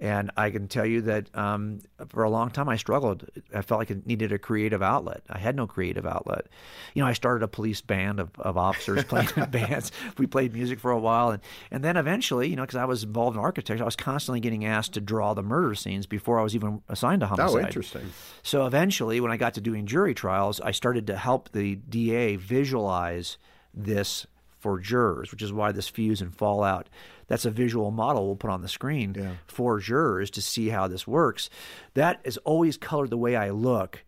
and 0.00 0.30
I 0.36 0.50
can 0.50 0.68
tell 0.68 0.86
you 0.86 1.02
that 1.02 1.34
um, 1.36 1.80
for 2.08 2.22
a 2.22 2.30
long 2.30 2.50
time 2.50 2.68
I 2.68 2.76
struggled. 2.76 3.28
I 3.54 3.62
felt 3.62 3.80
like 3.80 3.90
I 3.90 3.96
needed 4.04 4.32
a 4.32 4.38
creative 4.38 4.82
outlet. 4.82 5.22
I 5.28 5.38
had 5.38 5.56
no 5.56 5.66
creative 5.66 6.06
outlet. 6.06 6.46
You 6.94 7.02
know, 7.02 7.08
I 7.08 7.12
started 7.12 7.44
a 7.44 7.48
police 7.48 7.80
band 7.80 8.20
of, 8.20 8.30
of 8.38 8.56
officers 8.56 9.04
playing 9.08 9.30
in 9.36 9.50
bands. 9.50 9.90
We 10.16 10.26
played 10.26 10.52
music 10.52 10.78
for 10.80 10.90
a 10.90 10.98
while, 10.98 11.30
and 11.30 11.42
and 11.70 11.82
then 11.82 11.96
eventually, 11.96 12.48
you 12.48 12.56
know, 12.56 12.62
because 12.62 12.76
I 12.76 12.84
was 12.84 13.02
involved 13.02 13.36
in 13.36 13.42
architecture, 13.42 13.82
I 13.82 13.86
was 13.86 13.96
constantly 13.96 14.40
getting 14.40 14.64
asked 14.64 14.94
to 14.94 15.00
draw 15.00 15.34
the 15.34 15.42
murder 15.42 15.74
scenes 15.74 16.06
before 16.06 16.38
I 16.38 16.42
was 16.42 16.54
even 16.54 16.82
assigned 16.88 17.20
to 17.20 17.26
homicide. 17.26 17.62
Oh, 17.62 17.66
interesting. 17.66 18.12
So 18.42 18.66
eventually, 18.66 19.20
when 19.20 19.32
I 19.32 19.36
got 19.36 19.54
to 19.54 19.60
doing 19.60 19.86
jury 19.86 20.14
trials, 20.14 20.60
I 20.60 20.70
started 20.70 21.06
to 21.08 21.16
help 21.16 21.50
the 21.52 21.76
DA 21.76 22.36
visualize 22.36 23.38
this 23.74 24.26
for 24.58 24.78
jurors, 24.78 25.30
which 25.30 25.42
is 25.42 25.52
why 25.52 25.72
this 25.72 25.88
fuse 25.88 26.20
and 26.20 26.34
fallout 26.34 26.88
that's 27.28 27.44
a 27.44 27.50
visual 27.50 27.90
model 27.90 28.26
we'll 28.26 28.36
put 28.36 28.50
on 28.50 28.62
the 28.62 28.68
screen 28.68 29.14
yeah. 29.16 29.34
for 29.46 29.78
jurors 29.78 30.30
to 30.30 30.42
see 30.42 30.70
how 30.70 30.88
this 30.88 31.06
works. 31.06 31.48
That 31.94 32.20
has 32.24 32.38
always 32.38 32.76
colored 32.76 33.10
the 33.10 33.18
way 33.18 33.36
I 33.36 33.50
look 33.50 34.04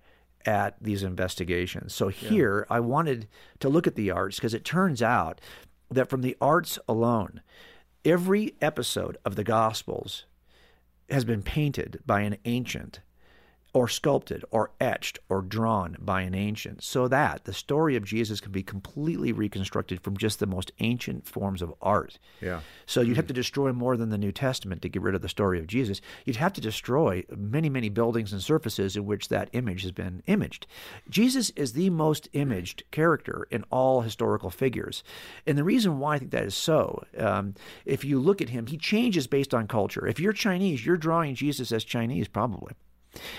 at 0.47 0.83
these 0.83 1.03
investigations. 1.03 1.95
So 1.95 2.09
here 2.09 2.67
yeah. 2.69 2.77
I 2.77 2.81
wanted 2.81 3.29
to 3.61 3.69
look 3.69 3.87
at 3.87 3.95
the 3.95 4.11
arts 4.11 4.37
because 4.37 4.55
it 4.55 4.65
turns 4.65 5.03
out 5.03 5.41
that 5.91 6.09
from 6.09 6.23
the 6.23 6.37
arts 6.41 6.79
alone, 6.89 7.43
every 8.05 8.55
episode 8.63 9.19
of 9.25 9.37
the 9.37 9.45
Gospels 9.45 10.25
has 11.11 11.25
been 11.25 11.43
painted 11.43 12.01
by 12.07 12.23
an 12.23 12.39
ancient 12.47 13.01
or 13.73 13.89
sculpted 13.89 14.45
or 14.51 14.71
etched 14.81 15.19
or 15.29 15.43
drawn 15.43 15.97
by 16.01 16.23
an 16.23 16.35
ancient, 16.35 16.83
so 16.83 17.07
that 17.09 17.45
the 17.45 17.53
story 17.53 17.97
of 17.97 18.05
Jesus 18.05 18.41
can 18.41 18.53
be 18.53 18.63
completely 18.63 19.33
reconstructed 19.33 20.01
from 20.01 20.17
just 20.17 20.41
the 20.41 20.47
most 20.47 20.73
ancient 20.81 21.27
forms 21.27 21.63
of 21.63 21.73
art. 21.81 22.19
Yeah. 22.41 22.61
So 22.87 23.01
you'd 23.01 23.17
have 23.17 23.29
to 23.29 23.35
destroy 23.35 23.73
more 23.73 23.97
than 23.97 24.11
the 24.11 24.19
New 24.19 24.33
Testament 24.33 24.83
to 24.83 24.89
get 24.89 25.03
rid 25.03 25.15
of 25.15 25.23
the 25.23 25.29
story 25.29 25.59
of 25.59 25.67
Jesus. 25.67 26.01
You'd 26.25 26.37
have 26.37 26.53
to 26.55 26.61
destroy 26.61 27.25
many, 27.35 27.69
many 27.69 27.89
buildings 27.89 28.33
and 28.33 28.43
surfaces 28.43 28.97
in 28.97 29.07
which 29.07 29.29
that 29.29 29.51
image 29.53 29.83
has 29.83 29.93
been 29.93 30.23
imaged. 30.27 30.67
Jesus 31.09 31.51
is 31.51 31.73
the 31.73 31.91
most 31.91 32.29
imaged 32.33 32.83
character 32.91 33.47
in 33.51 33.65
all 33.71 34.01
historical 34.01 34.51
figures. 34.51 35.05
And 35.47 35.57
the 35.57 35.65
reason 35.65 35.99
why 35.99 36.17
I 36.17 36.19
think 36.19 36.33
that 36.33 36.45
is 36.45 36.55
so, 36.55 37.05
um, 37.17 37.55
if 37.85 38.05
you 38.05 38.19
look 38.19 38.43
at 38.43 38.49
him, 38.49 38.67
he 38.67 38.77
changes 38.77 39.27
based 39.27 39.55
on 39.55 39.69
culture. 39.69 40.07
If 40.07 40.19
you're 40.19 40.33
Chinese, 40.33 40.85
you're 40.85 40.97
drawing 40.97 41.35
Jesus 41.35 41.73
as 41.73 41.85
Chinese, 41.85 42.29
probably. 42.29 42.73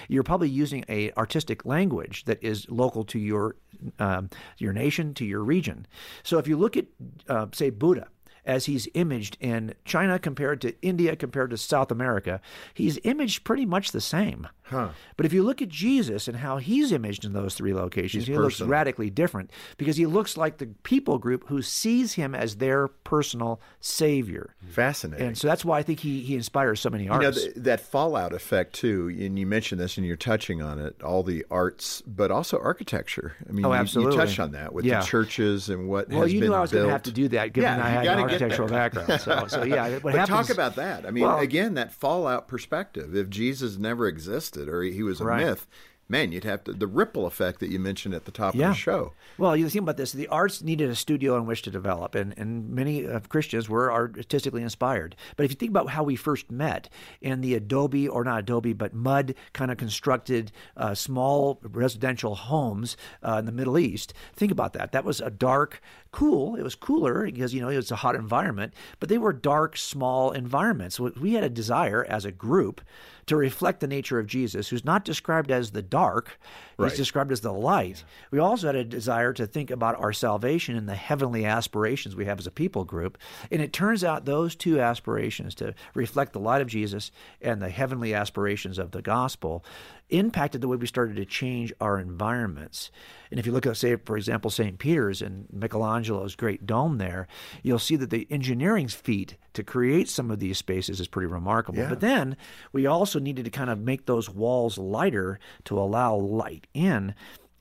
You're 0.08 0.24
probably 0.24 0.50
using 0.50 0.86
a 0.90 1.12
artistic 1.14 1.66
language 1.66 2.26
that 2.26 2.44
is 2.44 2.70
local 2.70 3.04
to 3.06 3.20
your 3.20 3.56
um, 4.00 4.30
your 4.58 4.74
nation, 4.74 5.14
to 5.16 5.26
your 5.26 5.44
region. 5.44 5.88
So 6.24 6.38
if 6.38 6.48
you 6.48 6.58
look 6.58 6.78
at, 6.78 6.86
uh, 7.28 7.48
say, 7.54 7.70
Buddha, 7.70 8.08
as 8.46 8.66
he's 8.66 8.88
imaged 8.94 9.38
in 9.40 9.74
China 9.86 10.18
compared 10.20 10.62
to 10.62 10.74
India 10.82 11.16
compared 11.16 11.50
to 11.52 11.58
South 11.58 11.92
America, 11.92 12.42
he's 12.74 13.00
imaged 13.04 13.44
pretty 13.44 13.66
much 13.66 13.92
the 13.92 14.02
same. 14.02 14.48
Huh. 14.64 14.90
But 15.18 15.26
if 15.26 15.34
you 15.34 15.44
look 15.44 15.62
at 15.62 15.68
Jesus 15.68 16.30
and 16.30 16.38
how 16.38 16.56
he's 16.58 16.94
imaged 16.94 17.26
in 17.26 17.34
those 17.34 17.56
three 17.56 17.74
locations, 17.74 18.26
He's 18.26 18.34
he 18.36 18.38
looks 18.42 18.62
radically 18.62 19.10
different 19.10 19.52
because 19.78 19.98
he 19.98 20.06
looks 20.06 20.38
like 20.38 20.60
the 20.60 20.68
people 20.84 21.18
group 21.18 21.50
who 21.50 21.62
sees 21.62 22.14
him 22.14 22.34
as 22.34 22.56
their 22.56 22.88
personal 22.88 23.60
savior. 23.82 24.56
Fascinating. 24.70 25.28
And 25.28 25.38
so 25.38 25.48
that's 25.50 25.66
why 25.66 25.80
I 25.80 25.84
think 25.84 26.00
he, 26.00 26.22
he 26.22 26.36
inspires 26.36 26.80
so 26.80 26.90
many 26.90 27.04
You 27.04 27.10
know, 27.10 27.16
artists. 27.16 27.44
th- 27.44 27.56
that 27.58 27.82
fallout 27.82 28.32
effect, 28.34 28.74
too, 28.74 29.10
and 29.20 29.38
you 29.38 29.46
mentioned 29.46 29.82
this 29.82 29.98
and 29.98 30.06
you're 30.08 30.16
touching 30.16 30.62
on 30.62 30.80
it, 30.80 31.02
all 31.04 31.22
the 31.24 31.46
arts, 31.52 32.02
but 32.08 32.32
also 32.32 32.58
architecture. 32.58 33.36
I 33.50 33.52
mean, 33.52 33.66
Oh, 33.66 33.74
you- 33.74 34.02
you, 34.04 34.12
touched 34.16 34.40
on 34.40 34.52
that 34.54 34.72
with 34.74 34.86
Yeah. 34.86 35.02
the 35.02 35.06
churches 35.06 35.68
and 35.70 35.90
what 35.90 36.08
well, 36.10 36.22
has 36.22 36.34
you 36.34 36.40
knew 36.40 36.54
I 36.54 36.62
was 36.62 36.72
going 36.72 36.86
to 36.86 36.92
have 36.92 37.04
to 37.04 37.12
do 37.12 37.28
that 37.30 37.52
given 37.52 37.70
Yeah, 37.78 37.86
I 37.86 37.90
had 37.90 38.08
an 38.08 38.20
architectural 38.34 38.68
background. 38.68 39.22
So, 39.22 39.48
so 39.48 39.64
yeah, 39.64 39.90
what 39.94 40.04
but 40.04 40.14
happens, 40.16 40.48
talk 40.48 40.50
about 40.50 40.76
that. 40.76 41.06
I 41.06 41.12
mean, 41.12 41.24
Well- 41.24 41.40
again, 41.40 41.74
that 41.76 41.92
fallout 41.92 42.48
perspective. 42.48 43.16
If 43.16 43.30
Jesus 43.30 43.78
never 43.78 44.08
existed 44.08 44.68
or 44.70 44.84
he 44.84 45.04
was 45.04 45.22
a 45.22 45.26
Right. 45.26 45.46
myth, 45.46 45.68
man, 46.10 46.30
you'd 46.34 46.44
have 46.44 46.62
to 46.62 46.74
the 46.74 46.88
ripple 46.88 47.26
effect 47.26 47.62
that 47.62 47.70
you 47.70 47.80
mentioned 47.80 48.14
at 48.14 48.26
the 48.26 48.32
top 48.32 48.54
Yeah. 48.54 48.72
of 48.72 48.74
the 48.76 48.80
show. 48.80 49.14
Well, 49.38 49.56
you 49.56 49.70
think 49.70 49.84
about 49.84 49.96
this: 49.96 50.12
the 50.12 50.28
arts 50.28 50.62
needed 50.62 50.90
a 50.90 50.96
studio 50.96 51.38
in 51.38 51.46
which 51.46 51.62
to 51.62 51.72
develop, 51.72 52.16
and, 52.16 52.34
and 52.38 52.70
many 52.70 53.06
of 53.06 53.30
Christians 53.30 53.70
were 53.70 53.90
artistically 53.92 54.62
inspired. 54.62 55.16
But 55.38 55.46
if 55.46 55.52
you 55.52 55.56
think 55.56 55.70
about 55.70 55.92
how 55.92 56.04
we 56.04 56.18
first 56.18 56.52
met 56.52 56.90
in 57.22 57.40
the 57.40 57.54
adobe, 57.54 58.10
or 58.10 58.26
not 58.26 58.40
adobe, 58.40 58.74
but 58.74 58.94
mud 58.94 59.36
kind 59.54 59.72
of 59.72 59.78
constructed 59.78 60.52
uh, 60.76 60.94
small 60.96 61.60
residential 61.64 62.36
homes 62.36 62.98
uh, 63.24 63.38
in 63.40 63.46
the 63.46 63.54
Middle 63.54 63.80
East, 63.80 64.14
think 64.36 64.52
about 64.52 64.74
that. 64.74 64.92
That 64.92 65.06
was 65.06 65.22
a 65.22 65.30
dark, 65.30 65.82
cool. 66.12 66.56
It 66.56 66.64
was 66.64 66.76
cooler 66.76 67.26
because 67.26 67.54
you 67.54 67.62
know 67.62 67.70
it 67.70 67.78
was 67.78 67.92
a 67.92 67.98
hot 67.98 68.16
environment, 68.16 68.74
but 69.00 69.10
they 69.10 69.18
were 69.18 69.34
dark, 69.34 69.78
small 69.78 70.32
environments. 70.32 71.00
We 71.00 71.34
had 71.34 71.44
a 71.44 71.50
desire 71.50 72.06
as 72.06 72.26
a 72.26 72.32
group 72.32 72.82
to 73.28 73.36
reflect 73.36 73.80
the 73.80 73.88
nature 73.88 74.20
of 74.20 74.28
Jesus, 74.28 74.70
who's 74.70 74.84
not 74.84 75.06
described 75.06 75.52
as 75.52 75.72
the 75.72 75.82
dark, 75.82 76.40
he's 76.84 76.92
Right. 76.94 76.98
described 76.98 77.32
as 77.32 77.42
the 77.42 77.54
light. 77.54 78.04
We 78.32 78.40
also 78.40 78.68
had 78.68 78.76
a 78.76 78.84
desire 78.84 79.34
to 79.34 79.46
think 79.48 79.72
about 79.72 80.00
our 80.00 80.14
salvation 80.14 80.76
and 80.76 80.88
the 80.88 80.96
heavenly 80.96 81.46
aspirations 81.46 82.16
we 82.16 82.26
have 82.26 82.40
as 82.40 82.48
a 82.48 82.52
people 82.52 82.84
group. 82.86 83.18
And 83.52 83.62
it 83.62 83.74
turns 83.74 84.04
out 84.04 84.26
those 84.26 84.56
two 84.56 84.80
aspirations 84.80 85.56
to 85.56 85.74
reflect 85.94 86.34
the 86.34 86.40
light 86.40 86.62
of 86.62 86.68
Jesus 86.68 87.12
and 87.42 87.62
the 87.62 87.70
heavenly 87.70 88.14
aspirations 88.14 88.78
of 88.78 88.92
the 88.92 89.02
gospel 89.02 89.64
impacted 90.10 90.60
the 90.60 90.68
way 90.68 90.76
we 90.76 90.86
started 90.88 91.16
to 91.16 91.24
change 91.26 91.72
our 91.80 91.98
environments. 91.98 92.92
And 93.30 93.40
if 93.40 93.46
you 93.46 93.54
look 93.54 93.66
at, 93.66 93.78
say, 93.78 93.96
for 93.96 94.18
example, 94.18 94.52
St. 94.52 94.78
Peter's 94.78 95.22
and 95.22 95.48
Michelangelo's 95.54 96.36
great 96.36 96.66
dome 96.66 96.98
there, 96.98 97.28
you'll 97.64 97.80
see 97.80 97.96
that 97.96 98.10
the 98.10 98.28
engineering 98.30 98.90
feat 98.90 99.38
to 99.54 99.64
create 99.64 100.10
some 100.10 100.30
of 100.30 100.40
these 100.40 100.58
spaces 100.58 101.00
is 101.00 101.08
pretty 101.08 101.28
remarkable. 101.28 101.80
Yeah. 101.80 101.90
But 101.90 102.02
then 102.02 102.36
we 102.74 102.86
also 102.86 103.20
needed 103.20 103.46
to 103.46 103.52
kind 103.52 103.70
of 103.70 103.80
make 103.80 104.06
those 104.06 104.30
walls 104.30 104.78
lighter 104.78 105.40
to 105.66 105.80
allow 105.80 106.16
light 106.16 106.68
in. 106.74 107.14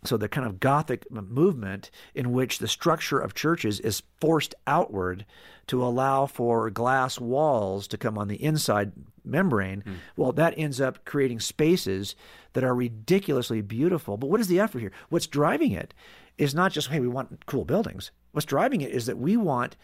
So 0.02 0.16
the 0.16 0.28
kind 0.28 0.46
of 0.46 0.60
Gothic 0.60 1.10
movement 1.10 1.90
in 2.14 2.32
which 2.32 2.58
the 2.58 2.68
structure 2.68 3.18
of 3.18 3.34
churches 3.34 3.80
is 3.80 4.02
forced 4.18 4.54
outward 4.66 5.26
to 5.66 5.84
allow 5.84 6.26
for 6.26 6.70
glass 6.70 7.20
walls 7.20 7.86
to 7.88 7.98
come 7.98 8.16
on 8.16 8.28
the 8.28 8.42
inside 8.42 8.92
membrane, 9.24 9.82
hmm. 9.82 9.94
well, 10.16 10.32
that 10.32 10.54
ends 10.56 10.80
up 10.80 11.04
creating 11.04 11.40
spaces 11.40 12.16
that 12.54 12.64
are 12.64 12.74
ridiculously 12.74 13.60
beautiful. 13.60 14.16
But 14.16 14.30
what 14.30 14.40
is 14.40 14.48
the 14.48 14.58
effort 14.58 14.80
here? 14.80 14.92
What's 15.10 15.26
driving 15.26 15.72
it 15.72 15.92
is 16.38 16.54
not 16.54 16.72
just, 16.72 16.88
hey, 16.88 17.00
we 17.00 17.08
want 17.08 17.44
cool 17.46 17.66
buildings. 17.66 18.10
What's 18.32 18.46
driving 18.46 18.80
it 18.80 18.90
is 18.90 19.06
that 19.06 19.18
we 19.18 19.36
want 19.36 19.76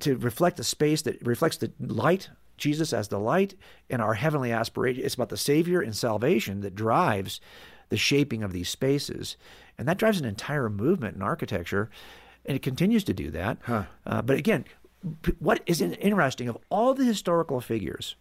to 0.00 0.16
reflect 0.16 0.60
a 0.60 0.64
space 0.64 1.02
that 1.02 1.24
reflects 1.26 1.56
the 1.56 1.72
light, 1.80 2.30
Jesus 2.56 2.92
as 2.92 3.08
the 3.08 3.18
light, 3.18 3.54
and 3.88 4.00
our 4.00 4.14
heavenly 4.14 4.52
aspiration. 4.52 5.04
It's 5.04 5.14
about 5.14 5.28
the 5.30 5.36
Savior 5.36 5.80
and 5.80 5.94
salvation 5.96 6.60
that 6.60 6.74
drives 6.74 7.40
the 7.90 7.96
shaping 7.96 8.42
of 8.42 8.52
these 8.52 8.68
spaces. 8.68 9.36
And 9.78 9.86
that 9.86 9.98
drives 9.98 10.18
an 10.18 10.24
entire 10.24 10.70
movement 10.70 11.16
in 11.16 11.22
architecture, 11.22 11.90
and 12.46 12.56
it 12.56 12.62
continues 12.62 13.04
to 13.04 13.12
do 13.12 13.30
that. 13.30 13.58
Uh, 14.06 14.22
but 14.22 14.38
again, 14.38 14.64
what 15.38 15.62
is 15.66 15.80
interesting 15.94 16.48
of 16.48 16.58
all 16.70 16.94
the 16.94 17.04
historical 17.04 17.60
figures, 17.60 18.16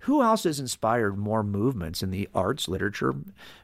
who 0.00 0.22
else 0.22 0.44
has 0.44 0.60
inspired 0.60 1.18
more 1.18 1.42
movements 1.42 2.02
in 2.02 2.10
the 2.10 2.28
arts, 2.34 2.68
literature, 2.68 3.14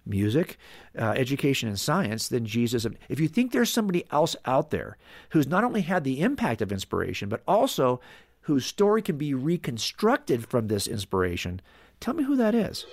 music, 0.05 0.57
uh, 0.99 1.13
education, 1.17 1.69
and 1.69 1.79
science 1.79 2.29
than 2.29 2.47
Jesus? 2.47 2.87
If 3.09 3.21
you 3.21 3.29
think 3.29 3.53
there's 3.53 3.71
somebody 3.71 4.05
else 4.11 4.35
out 4.45 4.71
there 4.71 4.97
who's 5.31 5.47
not 5.47 5.65
only 5.65 5.83
had 5.83 6.05
the 6.05 6.21
impact 6.21 6.61
of 6.61 6.73
inspiration, 6.73 7.29
but 7.29 7.43
also 7.47 8.01
whose 8.43 8.67
story 8.67 9.03
can 9.03 9.19
be 9.19 9.35
reconstructed 9.35 10.47
from 10.47 10.67
this 10.67 10.87
inspiration, 10.87 11.61
tell 12.01 12.15
me 12.15 12.25
who 12.25 12.37
that 12.37 12.55
is. 12.55 12.87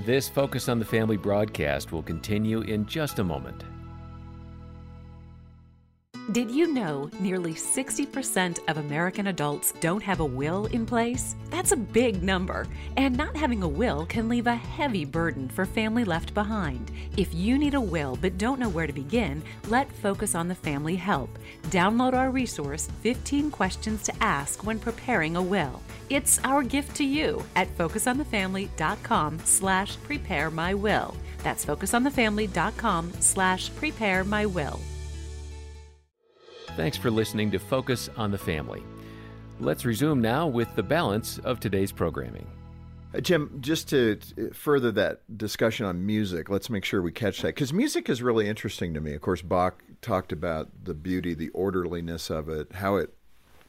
This 0.00 0.28
Focus 0.28 0.68
on 0.68 0.80
the 0.80 0.84
Family 0.84 1.16
broadcast 1.16 1.92
will 1.92 2.02
continue 2.02 2.62
in 2.62 2.84
just 2.84 3.20
a 3.20 3.24
moment. 3.24 3.64
Did 6.32 6.50
you 6.50 6.72
know 6.72 7.10
nearly 7.20 7.52
60% 7.52 8.58
of 8.68 8.78
American 8.78 9.26
adults 9.26 9.72
don't 9.80 10.02
have 10.02 10.20
a 10.20 10.24
will 10.24 10.64
in 10.66 10.86
place? 10.86 11.36
That's 11.50 11.72
a 11.72 11.76
big 11.76 12.22
number, 12.22 12.66
and 12.96 13.14
not 13.14 13.36
having 13.36 13.62
a 13.62 13.68
will 13.68 14.06
can 14.06 14.26
leave 14.26 14.46
a 14.46 14.54
heavy 14.54 15.04
burden 15.04 15.50
for 15.50 15.66
family 15.66 16.02
left 16.02 16.32
behind. 16.32 16.90
If 17.18 17.34
you 17.34 17.58
need 17.58 17.74
a 17.74 17.80
will 17.80 18.16
but 18.16 18.38
don't 18.38 18.58
know 18.58 18.70
where 18.70 18.86
to 18.86 18.92
begin, 18.92 19.42
let 19.68 19.92
Focus 19.92 20.34
on 20.34 20.48
the 20.48 20.54
Family 20.54 20.96
help. 20.96 21.38
Download 21.64 22.14
our 22.14 22.30
resource 22.30 22.88
15 23.02 23.50
questions 23.50 24.02
to 24.04 24.22
ask 24.22 24.64
when 24.64 24.78
preparing 24.78 25.36
a 25.36 25.42
will. 25.42 25.82
It's 26.08 26.40
our 26.42 26.62
gift 26.62 26.96
to 26.96 27.04
you 27.04 27.44
at 27.54 27.68
focusonthefamily.com 27.76 29.40
slash 29.44 29.98
prepare 30.04 30.50
my 30.50 30.72
will. 30.72 31.14
That's 31.42 31.66
focusonthefamily.com 31.66 33.12
slash 33.20 33.74
prepare 33.76 34.24
my 34.24 34.46
will. 34.46 34.80
Thanks 36.76 36.96
for 36.96 37.08
listening 37.08 37.52
to 37.52 37.60
Focus 37.60 38.10
on 38.16 38.32
the 38.32 38.38
Family. 38.38 38.82
Let's 39.60 39.84
resume 39.84 40.20
now 40.20 40.48
with 40.48 40.74
the 40.74 40.82
balance 40.82 41.38
of 41.38 41.60
today's 41.60 41.92
programming. 41.92 42.48
Uh, 43.14 43.20
Jim, 43.20 43.58
just 43.60 43.88
to 43.90 44.18
uh, 44.36 44.52
further 44.52 44.90
that 44.90 45.20
discussion 45.38 45.86
on 45.86 46.04
music, 46.04 46.50
let's 46.50 46.68
make 46.68 46.84
sure 46.84 47.00
we 47.00 47.12
catch 47.12 47.42
that 47.42 47.54
because 47.54 47.72
music 47.72 48.08
is 48.08 48.22
really 48.22 48.48
interesting 48.48 48.92
to 48.92 49.00
me. 49.00 49.14
Of 49.14 49.20
course, 49.20 49.40
Bach 49.40 49.84
talked 50.02 50.32
about 50.32 50.68
the 50.82 50.94
beauty, 50.94 51.32
the 51.32 51.50
orderliness 51.50 52.28
of 52.28 52.48
it, 52.48 52.72
how 52.72 52.96
it 52.96 53.14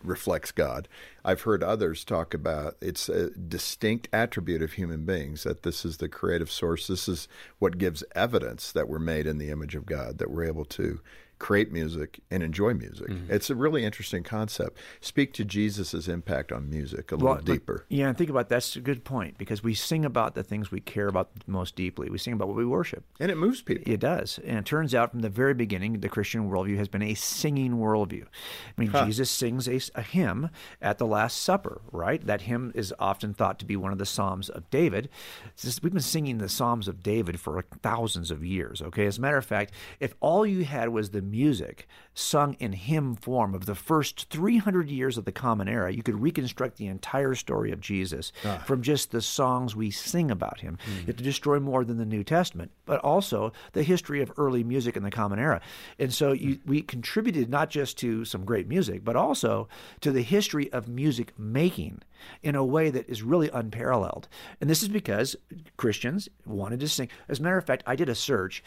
reflects 0.04 0.52
God. 0.52 0.88
I've 1.24 1.42
heard 1.42 1.64
others 1.64 2.04
talk 2.06 2.34
about 2.34 2.76
it's 2.82 3.08
a 3.08 3.30
distinct 3.30 4.08
attribute 4.14 4.64
of 4.64 4.74
human 4.74 5.06
beings 5.06 5.44
that 5.44 5.62
this 5.62 5.86
is 5.86 5.98
the 5.98 6.10
creative 6.10 6.50
source. 6.50 6.88
This 6.88 7.08
is 7.08 7.28
what 7.60 7.78
gives 7.78 8.04
evidence 8.16 8.72
that 8.72 8.90
we're 8.90 8.98
made 8.98 9.28
in 9.28 9.38
the 9.38 9.52
image 9.52 9.76
of 9.76 9.86
God, 9.86 10.18
that 10.18 10.32
we're 10.32 10.46
able 10.46 10.66
to 10.66 11.02
create 11.40 11.72
music 11.72 12.20
and 12.32 12.42
enjoy 12.44 12.74
music. 12.74 13.08
Mm-hmm. 13.08 13.34
It's 13.34 13.50
a 13.50 13.56
really 13.56 13.84
interesting 13.84 14.24
concept. 14.24 14.78
Speak 15.02 15.34
to 15.34 15.46
Jesus' 15.46 16.08
impact 16.08 16.52
on 16.52 16.70
music 16.70 17.12
a 17.12 17.16
little 17.16 17.36
but- 17.36 17.46
deeper. 17.46 17.86
Yeah, 17.90 18.08
and 18.08 18.18
think 18.18 18.30
about 18.30 18.50
that's 18.50 18.76
a 18.76 18.82
good 18.82 19.04
point 19.04 19.38
because 19.38 19.64
we 19.64 19.74
sing 19.74 20.06
about 20.06 20.36
the 20.36 20.44
things 20.44 20.72
we 20.72 20.80
care 20.80 21.08
about 21.08 21.30
most 21.48 21.76
deeply. 21.76 22.10
We 22.10 22.18
sing 22.18 22.34
about 22.34 22.48
what 22.48 22.58
we 22.58 22.66
worship. 22.66 23.04
And 23.20 23.32
it 23.32 23.38
moves 23.38 23.62
people. 23.62 23.92
It 23.92 24.00
does. 24.00 24.40
And 24.46 24.58
it 24.58 24.66
turns 24.66 24.96
out 24.96 25.12
from 25.12 25.22
the 25.22 25.30
very 25.30 25.54
beginning, 25.54 26.00
the 26.00 26.10
Christian 26.10 26.50
worldview 26.50 26.78
has 26.78 26.88
been 26.88 27.02
a 27.02 27.14
singing 27.14 27.74
worldview. 27.74 28.24
I 28.24 28.82
mean, 28.82 28.92
Jesus 28.92 29.30
sings 29.30 29.68
a, 29.68 29.80
a 29.96 30.02
hymn 30.02 30.50
at 30.82 30.98
the 30.98 31.06
Last 31.06 31.42
Supper, 31.42 31.82
right? 31.92 32.26
That 32.26 32.42
hymn 32.42 32.72
is 32.76 32.94
often 33.00 33.34
thought 33.34 33.60
to 33.60 33.66
be 33.66 33.76
one 33.76 33.92
of 33.92 33.98
the 33.98 34.06
Psalms 34.06 34.50
of 34.50 34.70
David. 34.70 35.10
Just, 35.58 35.84
we've 35.84 35.94
been 35.94 36.02
singing 36.02 36.38
the 36.38 36.50
Psalms 36.50 36.88
of 36.88 37.04
David 37.04 37.40
for 37.40 37.64
thousands 37.82 38.32
of 38.32 38.44
years, 38.44 38.82
okay? 38.82 39.06
As 39.06 39.18
a 39.18 39.22
matter 39.22 39.38
of 39.38 39.46
fact, 39.46 39.74
if 40.00 40.16
all 40.20 40.46
you 40.46 40.64
had 40.66 40.90
was 40.90 41.10
the 41.10 41.22
music 41.32 41.88
sung 42.14 42.54
in 42.60 42.72
hymn 42.74 43.16
form 43.16 43.54
of 43.54 43.66
the 43.66 43.76
first 43.76 44.30
300 44.30 44.90
years 44.90 45.18
of 45.18 45.26
the 45.26 45.32
Common 45.32 45.68
Era, 45.68 45.92
you 45.92 46.02
could 46.02 46.22
reconstruct 46.22 46.78
the 46.78 46.88
entire 46.88 47.36
story 47.36 47.72
of 47.72 47.82
Jesus 47.82 48.32
ah. 48.46 48.58
from 48.66 48.82
just 48.82 49.12
the 49.12 49.22
songs 49.22 49.76
we 49.76 49.92
sing 49.92 50.32
about 50.32 50.62
him. 50.62 50.78
Mm. 50.86 51.00
You 51.02 51.06
have 51.08 51.18
to 51.18 51.24
destroy 51.24 51.60
more 51.60 51.84
than 51.84 51.98
the 51.98 52.06
New 52.06 52.24
Testament, 52.24 52.72
but 52.86 53.00
also 53.02 53.52
the 53.74 53.84
history 53.84 54.22
of 54.22 54.32
early 54.38 54.64
music 54.64 54.96
in 54.96 55.04
the 55.04 55.12
Common 55.12 55.40
Era. 55.40 55.62
And 56.00 56.14
so 56.14 56.32
you, 56.32 56.60
we 56.66 56.82
contributed 56.82 57.50
not 57.50 57.70
just 57.70 57.98
to 58.00 58.24
some 58.24 58.46
great 58.46 58.68
music, 58.68 59.04
but 59.04 59.16
also 59.16 59.68
to 60.02 60.12
the 60.12 60.22
history 60.22 60.72
of 60.72 60.88
music 60.88 61.38
making 61.38 62.02
in 62.42 62.56
a 62.56 62.66
way 62.66 62.90
that 62.90 63.10
is 63.10 63.24
really 63.24 63.50
unparalleled. 63.50 64.28
And 64.62 64.70
this 64.70 64.82
is 64.82 64.90
because 64.90 65.36
Christians 65.78 66.30
wanted 66.46 66.80
to 66.80 66.88
sing. 66.88 67.10
As 67.28 67.40
a 67.40 67.44
matter 67.44 67.58
of 67.58 67.66
fact, 67.66 67.84
I 67.86 67.96
did 67.96 68.10
a 68.10 68.16
search 68.16 68.64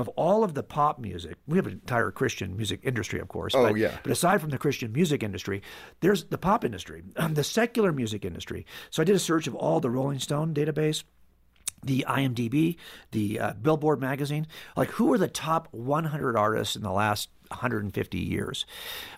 of 0.00 0.08
all 0.10 0.42
of 0.42 0.54
the 0.54 0.62
pop 0.62 0.98
music, 0.98 1.36
we 1.46 1.56
have 1.56 1.66
an 1.66 1.72
entire 1.72 2.10
Christian 2.10 2.56
music 2.56 2.80
industry, 2.82 3.20
of 3.20 3.28
course. 3.28 3.54
Oh, 3.54 3.68
but, 3.68 3.76
yeah. 3.76 3.96
But 4.02 4.12
aside 4.12 4.40
from 4.40 4.50
the 4.50 4.58
Christian 4.58 4.92
music 4.92 5.22
industry, 5.22 5.62
there's 6.00 6.24
the 6.24 6.38
pop 6.38 6.64
industry, 6.64 7.02
the 7.30 7.44
secular 7.44 7.92
music 7.92 8.24
industry. 8.24 8.66
So 8.90 9.02
I 9.02 9.04
did 9.04 9.16
a 9.16 9.20
search 9.20 9.46
of 9.46 9.54
all 9.54 9.80
the 9.80 9.90
Rolling 9.90 10.18
Stone 10.18 10.54
database, 10.54 11.04
the 11.82 12.04
IMDb, 12.08 12.76
the 13.12 13.40
uh, 13.40 13.52
Billboard 13.54 14.00
magazine. 14.00 14.46
Like, 14.76 14.90
who 14.90 15.12
are 15.12 15.18
the 15.18 15.28
top 15.28 15.68
100 15.72 16.36
artists 16.36 16.76
in 16.76 16.82
the 16.82 16.92
last 16.92 17.30
150 17.48 18.18
years? 18.18 18.66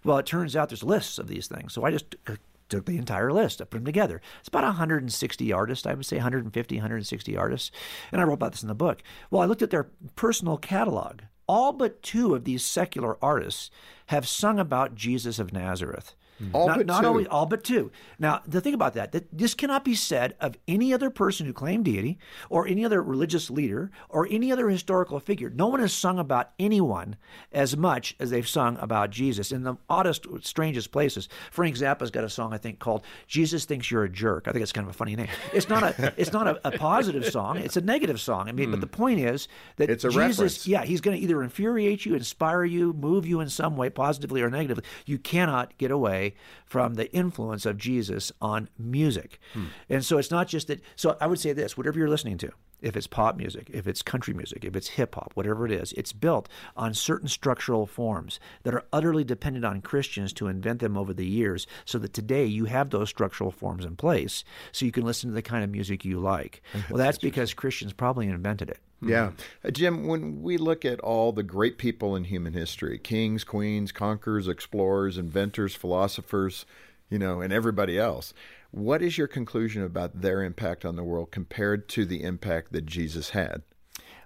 Well, 0.04 0.18
it 0.18 0.26
turns 0.26 0.56
out 0.56 0.68
there's 0.68 0.82
lists 0.82 1.18
of 1.18 1.28
these 1.28 1.46
things. 1.46 1.72
So 1.72 1.84
I 1.84 1.90
just 1.90 2.16
uh, 2.26 2.36
took 2.72 2.86
the 2.86 2.98
entire 2.98 3.32
list. 3.32 3.60
I 3.60 3.64
put 3.64 3.78
them 3.78 3.84
together. 3.84 4.20
It's 4.40 4.48
about 4.48 4.64
160 4.64 5.52
artists, 5.52 5.86
I 5.86 5.94
would 5.94 6.06
say 6.06 6.16
150, 6.16 6.76
160 6.76 7.36
artists. 7.36 7.70
And 8.10 8.20
I 8.20 8.24
wrote 8.24 8.34
about 8.34 8.52
this 8.52 8.62
in 8.62 8.68
the 8.68 8.74
book. 8.74 9.02
Well, 9.30 9.42
I 9.42 9.46
looked 9.46 9.62
at 9.62 9.70
their 9.70 9.90
personal 10.16 10.56
catalog. 10.56 11.20
All 11.46 11.72
but 11.72 12.02
two 12.02 12.34
of 12.34 12.44
these 12.44 12.64
secular 12.64 13.22
artists 13.22 13.70
have 14.06 14.26
sung 14.26 14.58
about 14.58 14.94
Jesus 14.94 15.38
of 15.38 15.52
Nazareth. 15.52 16.14
Mm-hmm. 16.42 16.56
All 16.56 16.66
not, 16.66 16.76
but 16.78 16.86
not 16.86 17.00
two. 17.02 17.06
Always, 17.06 17.26
all 17.28 17.46
but 17.46 17.64
two. 17.64 17.90
Now, 18.18 18.42
the 18.46 18.60
thing 18.60 18.74
about 18.74 18.94
that, 18.94 19.12
that 19.12 19.26
this 19.36 19.54
cannot 19.54 19.84
be 19.84 19.94
said 19.94 20.34
of 20.40 20.56
any 20.66 20.92
other 20.92 21.10
person 21.10 21.46
who 21.46 21.52
claimed 21.52 21.84
deity, 21.84 22.18
or 22.50 22.66
any 22.66 22.84
other 22.84 23.02
religious 23.02 23.50
leader, 23.50 23.90
or 24.08 24.26
any 24.30 24.50
other 24.50 24.68
historical 24.68 25.20
figure. 25.20 25.50
No 25.50 25.68
one 25.68 25.80
has 25.80 25.92
sung 25.92 26.18
about 26.18 26.50
anyone 26.58 27.16
as 27.52 27.76
much 27.76 28.16
as 28.18 28.30
they've 28.30 28.48
sung 28.48 28.76
about 28.80 29.10
Jesus 29.10 29.52
in 29.52 29.62
the 29.62 29.76
oddest, 29.88 30.26
strangest 30.40 30.90
places. 30.90 31.28
Frank 31.50 31.76
Zappa's 31.76 32.10
got 32.10 32.24
a 32.24 32.30
song 32.30 32.52
I 32.52 32.58
think 32.58 32.78
called 32.78 33.04
"Jesus 33.26 33.64
Thinks 33.64 33.90
You're 33.90 34.04
a 34.04 34.08
Jerk." 34.08 34.48
I 34.48 34.52
think 34.52 34.62
it's 34.62 34.72
kind 34.72 34.86
of 34.86 34.94
a 34.94 34.96
funny 34.96 35.14
name. 35.14 35.28
It's 35.52 35.68
not 35.68 35.82
a, 35.82 36.12
it's 36.16 36.32
not 36.32 36.46
a, 36.46 36.68
a 36.68 36.72
positive 36.78 37.26
song. 37.26 37.58
It's 37.58 37.76
a 37.76 37.80
negative 37.80 38.20
song. 38.20 38.48
I 38.48 38.52
mean, 38.52 38.70
but 38.70 38.80
the 38.80 38.86
hmm. 38.86 38.92
point 38.92 39.20
is 39.20 39.48
that 39.76 39.90
it's 39.90 40.04
a 40.04 40.08
Jesus, 40.08 40.38
reference. 40.38 40.66
yeah, 40.66 40.84
he's 40.84 41.00
going 41.00 41.16
to 41.16 41.22
either 41.22 41.42
infuriate 41.42 42.04
you, 42.04 42.14
inspire 42.14 42.64
you, 42.64 42.92
move 42.92 43.26
you 43.26 43.40
in 43.40 43.48
some 43.48 43.76
way, 43.76 43.90
positively 43.90 44.42
or 44.42 44.50
negatively. 44.50 44.84
You 45.06 45.18
cannot 45.18 45.76
get 45.78 45.90
away 45.90 46.31
from 46.64 46.94
the 46.94 47.12
influence 47.12 47.66
of 47.66 47.76
Jesus 47.76 48.32
on 48.40 48.68
music. 48.78 49.38
Hmm. 49.52 49.66
And 49.88 50.04
so 50.04 50.18
it's 50.18 50.30
not 50.30 50.48
just 50.48 50.68
that. 50.68 50.80
So 50.96 51.16
I 51.20 51.26
would 51.26 51.40
say 51.40 51.52
this 51.52 51.76
whatever 51.76 51.98
you're 51.98 52.08
listening 52.08 52.38
to, 52.38 52.50
if 52.82 52.96
it's 52.96 53.06
pop 53.06 53.36
music, 53.36 53.70
if 53.72 53.86
it's 53.86 54.02
country 54.02 54.34
music, 54.34 54.64
if 54.64 54.76
it's 54.76 54.88
hip 54.88 55.14
hop, 55.14 55.32
whatever 55.34 55.64
it 55.64 55.72
is, 55.72 55.92
it's 55.92 56.12
built 56.12 56.48
on 56.76 56.92
certain 56.92 57.28
structural 57.28 57.86
forms 57.86 58.40
that 58.64 58.74
are 58.74 58.84
utterly 58.92 59.24
dependent 59.24 59.64
on 59.64 59.80
Christians 59.80 60.32
to 60.34 60.48
invent 60.48 60.80
them 60.80 60.96
over 60.96 61.14
the 61.14 61.26
years 61.26 61.66
so 61.84 61.98
that 61.98 62.12
today 62.12 62.44
you 62.44 62.66
have 62.66 62.90
those 62.90 63.08
structural 63.08 63.50
forms 63.50 63.84
in 63.84 63.96
place 63.96 64.44
so 64.72 64.84
you 64.84 64.92
can 64.92 65.04
listen 65.04 65.30
to 65.30 65.34
the 65.34 65.42
kind 65.42 65.64
of 65.64 65.70
music 65.70 66.04
you 66.04 66.18
like. 66.18 66.62
Well, 66.90 66.98
that's 66.98 67.18
because 67.18 67.54
Christians 67.54 67.92
probably 67.92 68.26
invented 68.26 68.68
it. 68.68 68.80
Yeah. 69.02 69.32
Uh, 69.64 69.70
Jim, 69.70 70.06
when 70.06 70.42
we 70.42 70.56
look 70.56 70.84
at 70.84 71.00
all 71.00 71.32
the 71.32 71.42
great 71.42 71.76
people 71.76 72.14
in 72.14 72.24
human 72.24 72.52
history 72.52 72.98
kings, 72.98 73.44
queens, 73.44 73.92
conquerors, 73.92 74.48
explorers, 74.48 75.18
inventors, 75.18 75.74
philosophers, 75.74 76.64
you 77.10 77.18
know, 77.18 77.40
and 77.40 77.52
everybody 77.52 77.98
else 77.98 78.32
what 78.72 79.02
is 79.02 79.18
your 79.18 79.28
conclusion 79.28 79.82
about 79.84 80.22
their 80.22 80.42
impact 80.42 80.84
on 80.84 80.96
the 80.96 81.04
world 81.04 81.30
compared 81.30 81.88
to 81.90 82.04
the 82.04 82.22
impact 82.22 82.72
that 82.72 82.86
Jesus 82.86 83.30
had? 83.30 83.62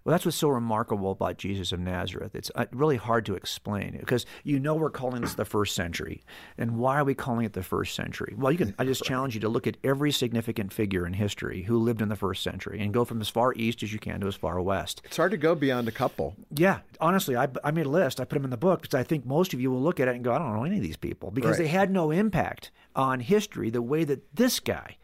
Well, 0.06 0.12
that's 0.12 0.24
what's 0.24 0.36
so 0.36 0.50
remarkable 0.50 1.10
about 1.10 1.36
Jesus 1.36 1.72
of 1.72 1.80
Nazareth. 1.80 2.36
It's 2.36 2.52
uh, 2.54 2.66
really 2.70 2.96
hard 2.96 3.26
to 3.26 3.34
explain 3.34 3.96
because 3.98 4.24
you 4.44 4.60
know 4.60 4.76
we're 4.76 4.88
calling 4.88 5.20
this 5.20 5.34
the 5.34 5.44
first 5.44 5.74
century, 5.74 6.22
and 6.56 6.78
why 6.78 6.98
are 6.98 7.04
we 7.04 7.16
calling 7.16 7.44
it 7.44 7.54
the 7.54 7.64
first 7.64 7.96
century? 7.96 8.32
Well, 8.38 8.52
you 8.52 8.58
can. 8.58 8.72
I 8.78 8.84
just 8.84 9.02
challenge 9.02 9.34
you 9.34 9.40
to 9.40 9.48
look 9.48 9.66
at 9.66 9.78
every 9.82 10.12
significant 10.12 10.72
figure 10.72 11.08
in 11.08 11.12
history 11.12 11.62
who 11.62 11.76
lived 11.76 12.00
in 12.00 12.08
the 12.08 12.14
first 12.14 12.44
century 12.44 12.80
and 12.80 12.94
go 12.94 13.04
from 13.04 13.20
as 13.20 13.28
far 13.28 13.52
east 13.54 13.82
as 13.82 13.92
you 13.92 13.98
can 13.98 14.20
to 14.20 14.28
as 14.28 14.36
far 14.36 14.62
west. 14.62 15.02
It's 15.06 15.16
hard 15.16 15.32
to 15.32 15.36
go 15.36 15.56
beyond 15.56 15.88
a 15.88 15.90
couple. 15.92 16.36
Yeah, 16.54 16.78
honestly, 17.00 17.36
I, 17.36 17.48
I 17.64 17.72
made 17.72 17.86
a 17.86 17.90
list. 17.90 18.20
I 18.20 18.24
put 18.26 18.36
them 18.36 18.44
in 18.44 18.50
the 18.50 18.56
book 18.56 18.82
because 18.82 18.94
I 18.94 19.02
think 19.02 19.26
most 19.26 19.54
of 19.54 19.60
you 19.60 19.72
will 19.72 19.82
look 19.82 19.98
at 19.98 20.06
it 20.06 20.14
and 20.14 20.22
go, 20.22 20.32
I 20.32 20.38
don't 20.38 20.54
know 20.54 20.62
any 20.62 20.76
of 20.76 20.82
these 20.82 20.96
people 20.96 21.32
because 21.32 21.58
right. 21.58 21.64
they 21.64 21.66
had 21.66 21.90
no 21.90 22.12
impact 22.12 22.70
on 22.94 23.18
history 23.18 23.70
the 23.70 23.82
way 23.82 24.04
that 24.04 24.36
this 24.36 24.60
guy, 24.60 24.98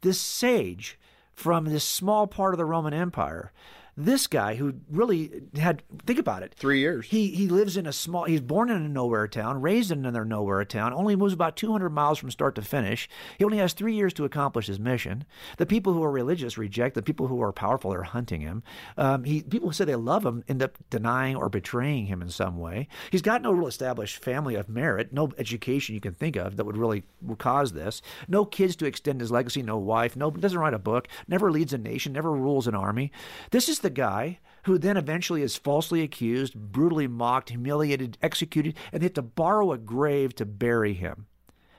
this 0.00 0.18
sage 0.18 0.98
from 1.34 1.66
this 1.66 1.84
small 1.84 2.26
part 2.26 2.54
of 2.54 2.58
the 2.58 2.64
Roman 2.64 2.94
Empire, 2.94 3.52
this 3.96 4.26
guy 4.26 4.56
who 4.56 4.74
really 4.90 5.42
had 5.56 5.82
think 6.04 6.18
about 6.18 6.42
it. 6.42 6.54
Three 6.54 6.80
years. 6.80 7.06
He 7.06 7.28
he 7.28 7.48
lives 7.48 7.76
in 7.76 7.86
a 7.86 7.92
small 7.92 8.24
he's 8.24 8.40
born 8.40 8.70
in 8.70 8.82
a 8.82 8.88
nowhere 8.88 9.26
town, 9.26 9.62
raised 9.62 9.90
in 9.90 10.00
another 10.00 10.24
nowhere 10.24 10.64
town, 10.64 10.92
only 10.92 11.16
moves 11.16 11.32
about 11.32 11.56
two 11.56 11.72
hundred 11.72 11.90
miles 11.90 12.18
from 12.18 12.30
start 12.30 12.54
to 12.56 12.62
finish. 12.62 13.08
He 13.38 13.44
only 13.44 13.58
has 13.58 13.72
three 13.72 13.94
years 13.94 14.12
to 14.14 14.24
accomplish 14.24 14.66
his 14.66 14.78
mission. 14.78 15.24
The 15.56 15.66
people 15.66 15.94
who 15.94 16.02
are 16.02 16.10
religious 16.10 16.58
reject, 16.58 16.94
the 16.94 17.02
people 17.02 17.28
who 17.28 17.40
are 17.42 17.52
powerful 17.52 17.92
are 17.92 18.02
hunting 18.02 18.42
him. 18.42 18.62
Um, 18.98 19.24
he 19.24 19.42
people 19.42 19.68
who 19.68 19.72
say 19.72 19.86
they 19.86 19.96
love 19.96 20.26
him 20.26 20.44
end 20.46 20.62
up 20.62 20.76
denying 20.90 21.36
or 21.36 21.48
betraying 21.48 22.06
him 22.06 22.20
in 22.20 22.28
some 22.28 22.58
way. 22.58 22.88
He's 23.10 23.22
got 23.22 23.40
no 23.40 23.52
real 23.52 23.66
established 23.66 24.22
family 24.22 24.56
of 24.56 24.68
merit, 24.68 25.12
no 25.12 25.32
education 25.38 25.94
you 25.94 26.00
can 26.00 26.12
think 26.12 26.36
of 26.36 26.56
that 26.56 26.66
would 26.66 26.76
really 26.76 27.04
cause 27.38 27.72
this. 27.72 28.02
No 28.28 28.44
kids 28.44 28.76
to 28.76 28.86
extend 28.86 29.20
his 29.20 29.30
legacy, 29.30 29.62
no 29.62 29.78
wife, 29.78 30.16
no 30.16 30.30
doesn't 30.30 30.58
write 30.58 30.74
a 30.74 30.78
book, 30.78 31.08
never 31.26 31.50
leads 31.50 31.72
a 31.72 31.78
nation, 31.78 32.12
never 32.12 32.32
rules 32.32 32.66
an 32.66 32.74
army. 32.74 33.10
This 33.52 33.70
is 33.70 33.85
the 33.86 33.90
guy 33.90 34.40
who 34.64 34.78
then 34.78 34.96
eventually 34.96 35.42
is 35.42 35.56
falsely 35.56 36.02
accused, 36.02 36.56
brutally 36.56 37.06
mocked, 37.06 37.50
humiliated, 37.50 38.18
executed, 38.20 38.76
and 38.90 39.00
they 39.00 39.06
have 39.06 39.14
to 39.14 39.22
borrow 39.22 39.70
a 39.70 39.78
grave 39.78 40.34
to 40.34 40.44
bury 40.44 40.92
him. 40.92 41.26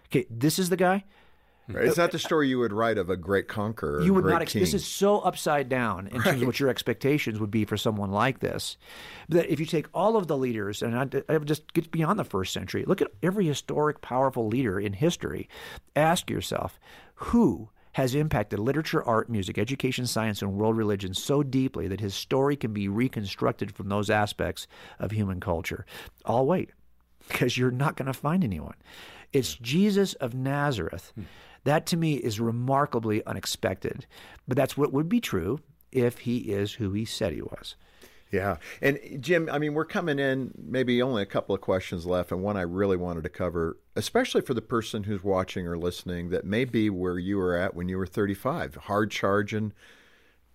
Okay, 0.05 0.25
this 0.29 0.57
is 0.57 0.69
the 0.69 0.77
guy. 0.77 1.03
Is 1.67 1.95
that 1.95 2.13
the 2.13 2.19
story 2.19 2.47
you 2.47 2.59
would 2.59 2.71
write 2.71 2.97
of 2.97 3.09
a 3.09 3.17
great 3.17 3.49
conqueror? 3.49 4.01
You 4.01 4.13
would 4.13 4.23
not. 4.23 4.41
Ex- 4.41 4.53
this 4.53 4.73
is 4.73 4.85
so 4.85 5.19
upside 5.19 5.67
down 5.67 6.07
in 6.07 6.19
right. 6.19 6.27
terms 6.27 6.41
of 6.41 6.47
what 6.47 6.61
your 6.61 6.69
expectations 6.69 7.41
would 7.41 7.51
be 7.51 7.65
for 7.65 7.75
someone 7.75 8.09
like 8.09 8.39
this. 8.39 8.77
That 9.27 9.51
if 9.51 9.59
you 9.59 9.65
take 9.65 9.87
all 9.93 10.15
of 10.15 10.27
the 10.27 10.37
leaders, 10.37 10.81
and 10.81 10.97
I, 10.97 11.23
I 11.27 11.37
just 11.39 11.73
get 11.73 11.91
beyond 11.91 12.17
the 12.17 12.23
first 12.23 12.53
century, 12.53 12.85
look 12.85 13.01
at 13.01 13.11
every 13.21 13.45
historic, 13.45 13.99
powerful 13.99 14.47
leader 14.47 14.79
in 14.79 14.93
history. 14.93 15.49
Ask 15.93 16.29
yourself, 16.29 16.79
who 17.15 17.69
has 17.97 18.13
impacted 18.13 18.59
literature, 18.59 19.03
art, 19.03 19.27
music, 19.27 19.57
education, 19.57 20.05
science, 20.05 20.43
and 20.43 20.53
world 20.53 20.77
religion 20.77 21.15
so 21.15 21.41
deeply 21.41 21.87
that 21.87 21.99
his 21.99 22.13
story 22.13 22.55
can 22.55 22.71
be 22.71 22.87
reconstructed 22.87 23.73
from 23.73 23.89
those 23.89 24.07
aspects 24.07 24.67
of 24.99 25.09
human 25.09 25.39
culture. 25.39 25.83
I'll 26.23 26.45
wait 26.45 26.69
because 27.27 27.57
you're 27.57 27.71
not 27.71 27.95
going 27.95 28.05
to 28.05 28.13
find 28.13 28.43
anyone. 28.43 28.75
It's 29.33 29.55
Jesus 29.55 30.13
of 30.13 30.35
Nazareth. 30.35 31.11
Hmm. 31.15 31.23
That 31.63 31.87
to 31.87 31.97
me 31.97 32.17
is 32.17 32.39
remarkably 32.39 33.25
unexpected, 33.25 34.05
but 34.47 34.55
that's 34.55 34.77
what 34.77 34.93
would 34.93 35.09
be 35.09 35.19
true 35.19 35.59
if 35.91 36.19
he 36.19 36.51
is 36.51 36.73
who 36.73 36.91
he 36.91 37.03
said 37.03 37.33
he 37.33 37.41
was. 37.41 37.75
Yeah. 38.31 38.57
And 38.81 38.99
Jim, 39.19 39.49
I 39.51 39.57
mean, 39.57 39.73
we're 39.73 39.85
coming 39.85 40.19
in 40.19 40.51
maybe 40.57 41.01
only 41.01 41.21
a 41.21 41.27
couple 41.27 41.55
of 41.55 41.61
questions 41.61 42.05
left, 42.05 42.31
and 42.31 42.43
one 42.43 42.57
I 42.57 42.61
really 42.61 42.97
wanted 42.97 43.23
to 43.23 43.29
cover, 43.29 43.77
especially 43.95 44.41
for 44.41 44.53
the 44.53 44.61
person 44.61 45.03
who's 45.03 45.23
watching 45.23 45.65
or 45.65 45.77
listening 45.77 46.29
that 46.29 46.45
may 46.45 46.65
be 46.65 46.89
where 46.89 47.17
you 47.17 47.37
were 47.37 47.55
at 47.55 47.73
when 47.73 47.87
you 47.87 47.97
were 47.97 48.05
35, 48.05 48.75
hard 48.75 49.11
charging, 49.11 49.71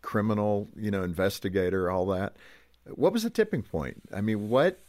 criminal, 0.03 0.69
you 0.77 0.91
know, 0.91 1.03
investigator, 1.03 1.91
all 1.91 2.07
that. 2.07 2.37
What 2.87 3.13
was 3.13 3.23
the 3.23 3.31
tipping 3.31 3.63
point? 3.63 4.03
I 4.13 4.21
mean, 4.21 4.49
what 4.49 4.81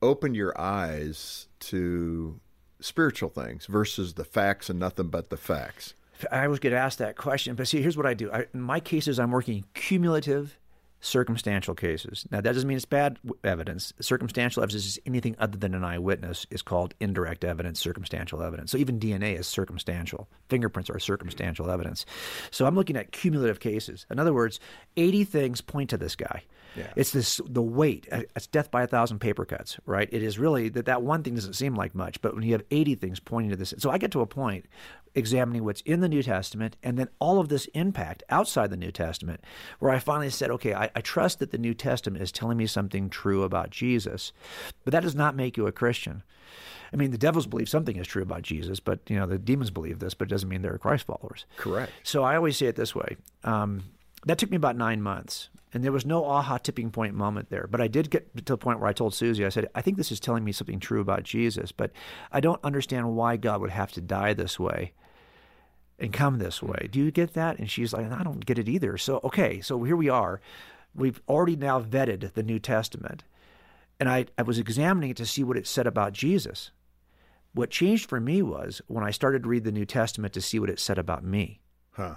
opened 0.00 0.36
your 0.36 0.58
eyes 0.60 1.48
to 1.60 2.38
spiritual 2.80 3.30
things 3.30 3.66
versus 3.66 4.14
the 4.14 4.24
facts 4.24 4.68
and 4.68 4.78
nothing 4.78 5.08
but 5.08 5.30
the 5.30 5.36
facts? 5.36 5.94
I 6.30 6.44
always 6.44 6.60
get 6.60 6.72
asked 6.72 6.98
that 6.98 7.16
question, 7.16 7.56
but 7.56 7.66
see, 7.66 7.82
here's 7.82 7.96
what 7.96 8.06
I 8.06 8.14
do. 8.14 8.30
I, 8.30 8.46
in 8.54 8.60
my 8.60 8.78
cases, 8.78 9.18
I'm 9.18 9.32
working 9.32 9.64
cumulative 9.74 10.58
circumstantial 11.02 11.74
cases. 11.74 12.24
Now, 12.30 12.40
that 12.40 12.52
doesn't 12.54 12.66
mean 12.66 12.76
it's 12.76 12.86
bad 12.86 13.18
evidence. 13.42 13.92
Circumstantial 14.00 14.62
evidence 14.62 14.86
is 14.86 14.98
anything 15.04 15.34
other 15.38 15.58
than 15.58 15.74
an 15.74 15.82
eyewitness 15.84 16.46
is 16.50 16.62
called 16.62 16.94
indirect 17.00 17.44
evidence, 17.44 17.80
circumstantial 17.80 18.40
evidence. 18.40 18.70
So 18.70 18.78
even 18.78 19.00
DNA 19.00 19.38
is 19.38 19.48
circumstantial. 19.48 20.28
Fingerprints 20.48 20.88
are 20.88 21.00
circumstantial 21.00 21.70
evidence. 21.70 22.06
So 22.52 22.66
I'm 22.66 22.76
looking 22.76 22.96
at 22.96 23.10
cumulative 23.10 23.58
cases. 23.58 24.06
In 24.10 24.20
other 24.20 24.32
words, 24.32 24.60
80 24.96 25.24
things 25.24 25.60
point 25.60 25.90
to 25.90 25.96
this 25.98 26.14
guy. 26.14 26.44
Yeah. 26.76 26.90
It's 26.96 27.10
this 27.10 27.38
the 27.46 27.60
weight. 27.60 28.08
uh, 28.10 28.22
It's 28.34 28.46
death 28.46 28.70
by 28.70 28.82
a 28.84 28.86
thousand 28.86 29.18
paper 29.18 29.44
cuts, 29.44 29.78
right? 29.84 30.08
It 30.10 30.22
is 30.22 30.38
really 30.38 30.70
that 30.70 30.86
that 30.86 31.02
one 31.02 31.22
thing 31.22 31.34
doesn't 31.34 31.52
seem 31.52 31.74
like 31.74 31.94
much, 31.94 32.22
but 32.22 32.34
when 32.34 32.44
you 32.44 32.52
have 32.52 32.62
80 32.70 32.94
things 32.94 33.20
pointing 33.20 33.50
to 33.50 33.56
this, 33.56 33.74
so 33.76 33.90
I 33.90 33.98
get 33.98 34.12
to 34.12 34.20
a 34.22 34.26
point 34.26 34.64
examining 35.14 35.64
what's 35.64 35.80
in 35.82 36.00
the 36.00 36.08
New 36.08 36.22
Testament 36.22 36.76
and 36.82 36.98
then 36.98 37.08
all 37.18 37.38
of 37.38 37.48
this 37.48 37.66
impact 37.74 38.22
outside 38.30 38.70
the 38.70 38.76
New 38.76 38.92
Testament, 38.92 39.42
where 39.78 39.90
I 39.90 39.98
finally 39.98 40.30
said, 40.30 40.50
okay, 40.50 40.74
I, 40.74 40.90
I 40.94 41.00
trust 41.00 41.38
that 41.38 41.50
the 41.50 41.58
New 41.58 41.74
Testament 41.74 42.22
is 42.22 42.32
telling 42.32 42.56
me 42.56 42.66
something 42.66 43.10
true 43.10 43.42
about 43.42 43.70
Jesus, 43.70 44.32
but 44.84 44.92
that 44.92 45.02
does 45.02 45.14
not 45.14 45.36
make 45.36 45.56
you 45.56 45.66
a 45.66 45.72
Christian. 45.72 46.22
I 46.92 46.96
mean, 46.96 47.10
the 47.10 47.18
devils 47.18 47.46
believe 47.46 47.68
something 47.68 47.96
is 47.96 48.06
true 48.06 48.22
about 48.22 48.42
Jesus, 48.42 48.78
but 48.80 49.00
you 49.08 49.16
know 49.16 49.26
the 49.26 49.38
demons 49.38 49.70
believe 49.70 49.98
this, 49.98 50.14
but 50.14 50.28
it 50.28 50.30
doesn't 50.30 50.48
mean 50.48 50.62
they're 50.62 50.76
Christ 50.78 51.06
followers. 51.06 51.46
Correct. 51.56 51.90
So 52.02 52.22
I 52.22 52.36
always 52.36 52.56
say 52.56 52.66
it 52.66 52.76
this 52.76 52.94
way. 52.94 53.16
Um, 53.44 53.84
that 54.26 54.38
took 54.38 54.50
me 54.50 54.56
about 54.56 54.76
nine 54.76 55.00
months, 55.00 55.48
and 55.72 55.82
there 55.82 55.92
was 55.92 56.04
no 56.04 56.24
aha 56.24 56.58
tipping 56.58 56.90
point 56.90 57.14
moment 57.14 57.48
there. 57.48 57.66
But 57.70 57.80
I 57.80 57.88
did 57.88 58.10
get 58.10 58.36
to 58.36 58.52
the 58.52 58.58
point 58.58 58.78
where 58.78 58.90
I 58.90 58.92
told 58.92 59.14
Susie, 59.14 59.44
I 59.44 59.48
said, 59.48 59.68
I 59.74 59.80
think 59.80 59.96
this 59.96 60.12
is 60.12 60.20
telling 60.20 60.44
me 60.44 60.52
something 60.52 60.80
true 60.80 61.00
about 61.00 61.22
Jesus, 61.22 61.72
but 61.72 61.92
I 62.30 62.40
don't 62.40 62.62
understand 62.62 63.16
why 63.16 63.36
God 63.36 63.62
would 63.62 63.70
have 63.70 63.92
to 63.92 64.00
die 64.02 64.34
this 64.34 64.60
way 64.60 64.92
and 66.02 66.12
come 66.12 66.38
this 66.38 66.62
way. 66.62 66.88
Do 66.90 66.98
you 66.98 67.10
get 67.10 67.32
that? 67.34 67.58
And 67.58 67.70
she's 67.70 67.92
like, 67.92 68.10
I 68.10 68.22
don't 68.22 68.44
get 68.44 68.58
it 68.58 68.68
either. 68.68 68.98
So, 68.98 69.20
okay, 69.24 69.60
so 69.60 69.82
here 69.84 69.96
we 69.96 70.08
are. 70.08 70.40
We've 70.94 71.22
already 71.28 71.56
now 71.56 71.80
vetted 71.80 72.34
the 72.34 72.42
New 72.42 72.58
Testament, 72.58 73.24
and 73.98 74.08
I, 74.08 74.26
I 74.36 74.42
was 74.42 74.58
examining 74.58 75.10
it 75.10 75.16
to 75.18 75.26
see 75.26 75.42
what 75.42 75.56
it 75.56 75.66
said 75.66 75.86
about 75.86 76.12
Jesus. 76.12 76.70
What 77.54 77.70
changed 77.70 78.08
for 78.08 78.20
me 78.20 78.42
was 78.42 78.82
when 78.88 79.04
I 79.04 79.10
started 79.10 79.42
to 79.44 79.48
read 79.48 79.64
the 79.64 79.72
New 79.72 79.86
Testament 79.86 80.34
to 80.34 80.40
see 80.40 80.58
what 80.58 80.70
it 80.70 80.80
said 80.80 80.98
about 80.98 81.24
me 81.24 81.60
Huh. 81.92 82.14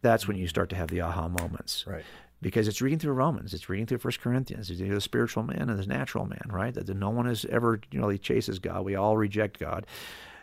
that's 0.00 0.26
when 0.26 0.36
you 0.36 0.48
start 0.48 0.68
to 0.70 0.76
have 0.76 0.88
the 0.88 1.00
aha 1.00 1.28
moments. 1.28 1.84
Right. 1.86 2.04
Because 2.40 2.66
it's 2.66 2.82
reading 2.82 2.98
through 2.98 3.12
Romans, 3.12 3.54
it's 3.54 3.68
reading 3.68 3.86
through 3.86 3.98
First 3.98 4.20
Corinthians, 4.20 4.68
it's 4.68 4.80
reading 4.80 4.94
the 4.94 5.00
spiritual 5.00 5.44
man 5.44 5.70
and 5.70 5.78
the 5.78 5.86
natural 5.86 6.26
man, 6.26 6.48
right? 6.50 6.74
That 6.74 6.88
no 6.88 7.10
one 7.10 7.26
has 7.26 7.44
ever, 7.44 7.80
you 7.92 8.00
know, 8.00 8.08
he 8.08 8.18
chases 8.18 8.58
God. 8.58 8.84
We 8.84 8.96
all 8.96 9.16
reject 9.16 9.60
God. 9.60 9.86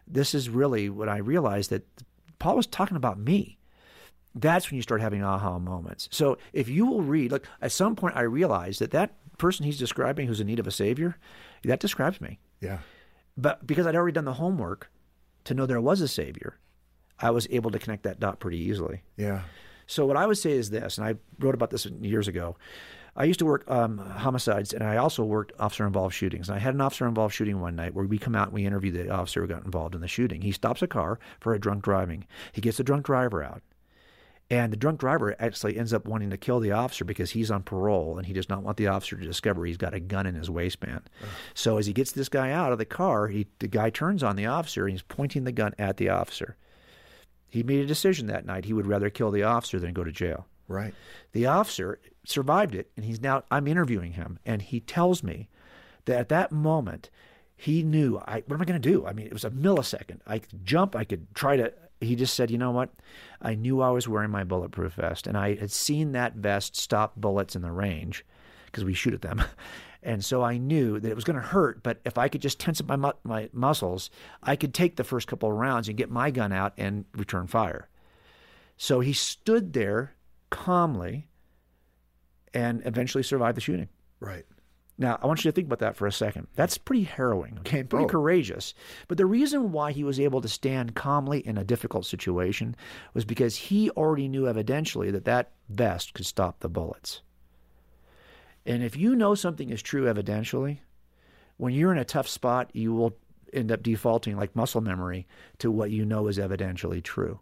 This 0.08 0.34
is 0.34 0.50
really 0.50 0.89
what 0.89 1.10
I 1.10 1.18
realized 1.18 1.70
that 1.72 1.86
Paul 2.40 2.56
was 2.56 2.68
talking 2.68 2.98
about 2.98 3.20
me. 3.20 3.58
That's 4.36 4.70
when 4.70 4.78
you 4.78 4.82
start 4.82 5.02
having 5.02 5.24
aha 5.24 5.60
moments. 5.60 6.08
So 6.12 6.38
if 6.54 6.70
you 6.70 6.86
will 6.86 7.02
read, 7.02 7.32
look, 7.32 7.46
at 7.62 7.72
some 7.72 7.96
point 7.96 8.16
I 8.16 8.22
realized 8.22 8.80
that 8.80 8.92
that 8.92 9.16
person 9.38 9.66
he's 9.66 9.78
describing 9.80 10.28
who's 10.28 10.40
in 10.40 10.48
need 10.48 10.60
of 10.60 10.68
a 10.68 10.72
savior, 10.72 11.18
that 11.64 11.80
describes 11.80 12.22
me. 12.22 12.40
Yeah. 12.62 12.80
But 13.38 13.66
because 13.66 13.88
I'd 13.88 13.96
already 13.96 14.14
done 14.14 14.26
the 14.26 14.34
homework 14.34 14.92
to 15.46 15.54
know 15.54 15.66
there 15.66 15.82
was 15.82 16.02
a 16.02 16.08
savior, 16.08 16.58
I 17.20 17.32
was 17.32 17.48
able 17.50 17.72
to 17.72 17.80
connect 17.80 18.04
that 18.04 18.20
dot 18.20 18.40
pretty 18.40 18.58
easily. 18.60 19.04
Yeah. 19.18 19.42
So 19.88 20.06
what 20.06 20.18
I 20.18 20.28
would 20.28 20.38
say 20.38 20.52
is 20.52 20.70
this, 20.70 20.98
and 20.98 21.08
I 21.08 21.16
wrote 21.40 21.56
about 21.56 21.72
this 21.72 21.86
years 21.86 22.28
ago. 22.28 22.56
I 23.16 23.26
used 23.26 23.39
to 23.39 23.45
work 23.45 23.70
um, 23.70 23.97
homicides, 23.97 24.74
and 24.74 24.84
I 24.84 24.97
also 24.97 25.24
worked 25.24 25.53
officer-involved 25.60 26.16
shootings. 26.16 26.49
And 26.49 26.55
I 26.55 26.60
had 26.60 26.74
an 26.74 26.82
officer-involved 26.82 27.34
shooting 27.34 27.60
one 27.60 27.76
night 27.76 27.93
where 27.93 28.05
we 28.05 28.18
come 28.18 28.36
out 28.36 28.47
and 28.47 28.53
we 28.53 28.66
interview 28.66 28.91
the 28.91 29.10
officer 29.10 29.41
who 29.41 29.47
got 29.47 29.66
involved 29.66 29.95
in 29.95 30.01
the 30.01 30.07
shooting. 30.07 30.41
He 30.41 30.51
stops 30.51 30.82
a 30.82 30.88
car 30.88 31.20
for 31.39 31.53
a 31.53 31.60
drunk 31.60 31.84
driving. 31.84 32.26
He 32.51 32.62
gets 32.62 32.78
the 32.78 32.84
drunk 32.84 33.05
driver 33.05 33.43
out, 33.43 33.62
and 34.51 34.74
the 34.74 34.78
drunk 34.78 34.99
driver 34.99 35.36
actually 35.39 35.78
ends 35.78 35.93
up 35.93 36.07
wanting 36.07 36.32
to 36.32 36.38
kill 36.38 36.60
the 36.60 36.72
officer 36.72 37.05
because 37.05 37.32
he's 37.32 37.51
on 37.51 37.62
parole 37.62 38.18
and 38.18 38.26
he 38.26 38.34
does 38.34 38.49
not 38.49 38.64
want 38.64 38.78
the 38.78 38.88
officer 38.88 39.16
to 39.16 39.26
discover 39.26 39.66
he's 39.66 39.78
got 39.78 39.93
a 39.93 39.99
gun 39.99 40.26
in 40.26 40.34
his 40.34 40.49
waistband. 40.49 41.01
So 41.53 41.78
as 41.78 41.86
he 41.86 41.93
gets 41.93 42.12
this 42.12 42.30
guy 42.30 42.51
out 42.51 42.72
of 42.72 42.80
the 42.80 42.86
car, 42.86 43.28
he, 43.28 43.45
the 43.60 43.68
guy 43.68 43.91
turns 43.91 44.24
on 44.24 44.36
the 44.36 44.47
officer 44.47 44.86
and 44.86 44.93
he's 44.93 45.03
pointing 45.03 45.43
the 45.43 45.51
gun 45.51 45.76
at 45.78 45.97
the 45.97 46.10
officer. 46.10 46.57
He 47.47 47.62
made 47.62 47.84
a 47.84 47.88
decision 47.88 48.28
that 48.28 48.45
night 48.45 48.66
he 48.66 48.74
would 48.74 48.88
rather 48.88 49.10
kill 49.10 49.30
the 49.30 49.43
officer 49.43 49.80
than 49.80 49.93
go 49.93 50.03
to 50.03 50.12
jail. 50.12 50.47
Right. 50.68 50.93
The 51.32 51.47
officer 51.47 51.99
survived 52.30 52.76
it, 52.76 52.92
and 52.96 53.06
he's 53.06 53.22
now. 53.22 53.44
I'm 53.52 53.68
interviewing 53.68 54.14
him, 54.14 54.40
and 54.46 54.62
he 54.62 54.80
tells 54.80 55.24
me 55.24 55.50
that 56.06 56.20
at 56.20 56.30
that 56.30 56.52
moment 56.52 57.10
he 57.56 57.84
knew. 57.84 58.18
I 58.26 58.44
what 58.46 58.56
am 58.56 58.62
I 58.62 58.66
going 58.66 58.82
to 58.82 58.90
do? 58.90 59.06
I 59.06 59.14
mean, 59.14 59.28
it 59.28 59.34
was 59.34 59.46
a 59.46 59.50
millisecond. 59.50 60.20
I 60.26 60.40
could 60.40 60.66
jump. 60.66 60.96
I 60.96 61.04
could 61.04 61.34
try 61.36 61.58
to. 61.58 61.74
He 62.00 62.16
just 62.16 62.34
said, 62.34 62.52
"You 62.52 62.58
know 62.58 62.72
what? 62.72 62.90
I 63.42 63.56
knew 63.56 63.82
I 63.82 63.90
was 63.90 64.08
wearing 64.08 64.32
my 64.32 64.44
bulletproof 64.44 64.94
vest, 64.94 65.28
and 65.28 65.38
I 65.38 65.56
had 65.56 65.72
seen 65.72 66.12
that 66.14 66.36
vest 66.36 66.76
stop 66.76 67.16
bullets 67.16 67.56
in 67.56 67.62
the 67.62 67.72
range 67.72 68.26
because 68.66 68.84
we 68.84 68.94
shoot 68.94 69.14
at 69.14 69.22
them." 69.22 69.44
And 70.02 70.24
so 70.24 70.42
I 70.42 70.58
knew 70.58 70.98
that 70.98 71.12
it 71.12 71.16
was 71.16 71.26
going 71.26 71.36
to 71.36 71.46
hurt, 71.46 71.84
but 71.84 72.00
if 72.06 72.18
I 72.18 72.30
could 72.30 72.42
just 72.42 72.58
tense 72.58 72.80
up 72.80 72.88
my 72.88 72.96
mu- 72.96 73.12
my 73.26 73.50
muscles, 73.52 74.10
I 74.42 74.56
could 74.56 74.74
take 74.74 74.96
the 74.96 75.04
first 75.04 75.28
couple 75.28 75.50
of 75.50 75.58
rounds 75.58 75.90
and 75.90 75.98
get 75.98 76.10
my 76.10 76.32
gun 76.32 76.54
out 76.54 76.72
and 76.78 77.04
return 77.14 77.48
fire. 77.48 77.90
So 78.78 79.02
he 79.02 79.12
stood 79.12 79.74
there 79.74 80.16
calmly 80.50 81.28
and 82.54 82.82
eventually 82.86 83.24
survived 83.24 83.58
the 83.58 83.62
shooting. 83.62 83.89
Right. 84.20 84.45
Now, 84.97 85.18
I 85.22 85.28
want 85.28 85.45
you 85.45 85.50
to 85.52 85.56
think 85.56 85.68
about 85.68 85.80
that 85.80 85.95
for 85.95 86.08
a 86.08 86.12
second. 86.12 86.47
That's 86.56 86.78
pretty 86.78 87.04
harrowing, 87.04 87.58
okay? 87.60 87.84
Pretty 87.84 88.04
Oh. 88.04 88.10
courageous. 88.10 88.74
But 89.08 89.18
the 89.18 89.26
reason 89.26 89.72
why 89.72 89.93
he 89.93 90.04
was 90.04 90.20
able 90.20 90.41
to 90.41 90.50
stand 90.50 90.93
calmly 90.93 91.39
in 91.39 91.58
a 91.58 91.64
difficult 91.64 92.06
situation 92.06 92.76
was 93.14 93.24
because 93.24 93.56
he 93.56 93.89
already 93.91 94.28
knew 94.28 94.43
evidentially 94.43 95.10
that 95.14 95.24
that 95.24 95.52
vest 95.70 96.14
could 96.14 96.26
stop 96.26 96.60
the 96.60 96.68
bullets. 96.68 97.22
And 98.66 98.84
if 98.84 98.97
you 98.97 99.16
know 99.16 99.36
something 99.36 99.70
is 99.70 99.82
true 99.82 100.04
evidentially, 100.14 100.80
when 101.56 101.74
you're 101.74 101.93
in 101.93 101.97
a 101.97 102.04
tough 102.06 102.28
spot, 102.28 102.70
you 102.74 102.93
will 102.93 103.18
end 103.54 103.72
up 103.72 103.82
defaulting 103.82 104.36
like 104.36 104.56
muscle 104.56 104.82
memory 104.82 105.28
to 105.60 105.72
what 105.72 105.91
you 105.91 106.04
know 106.06 106.28
is 106.28 106.38
evidentially 106.38 107.02
true. 107.02 107.39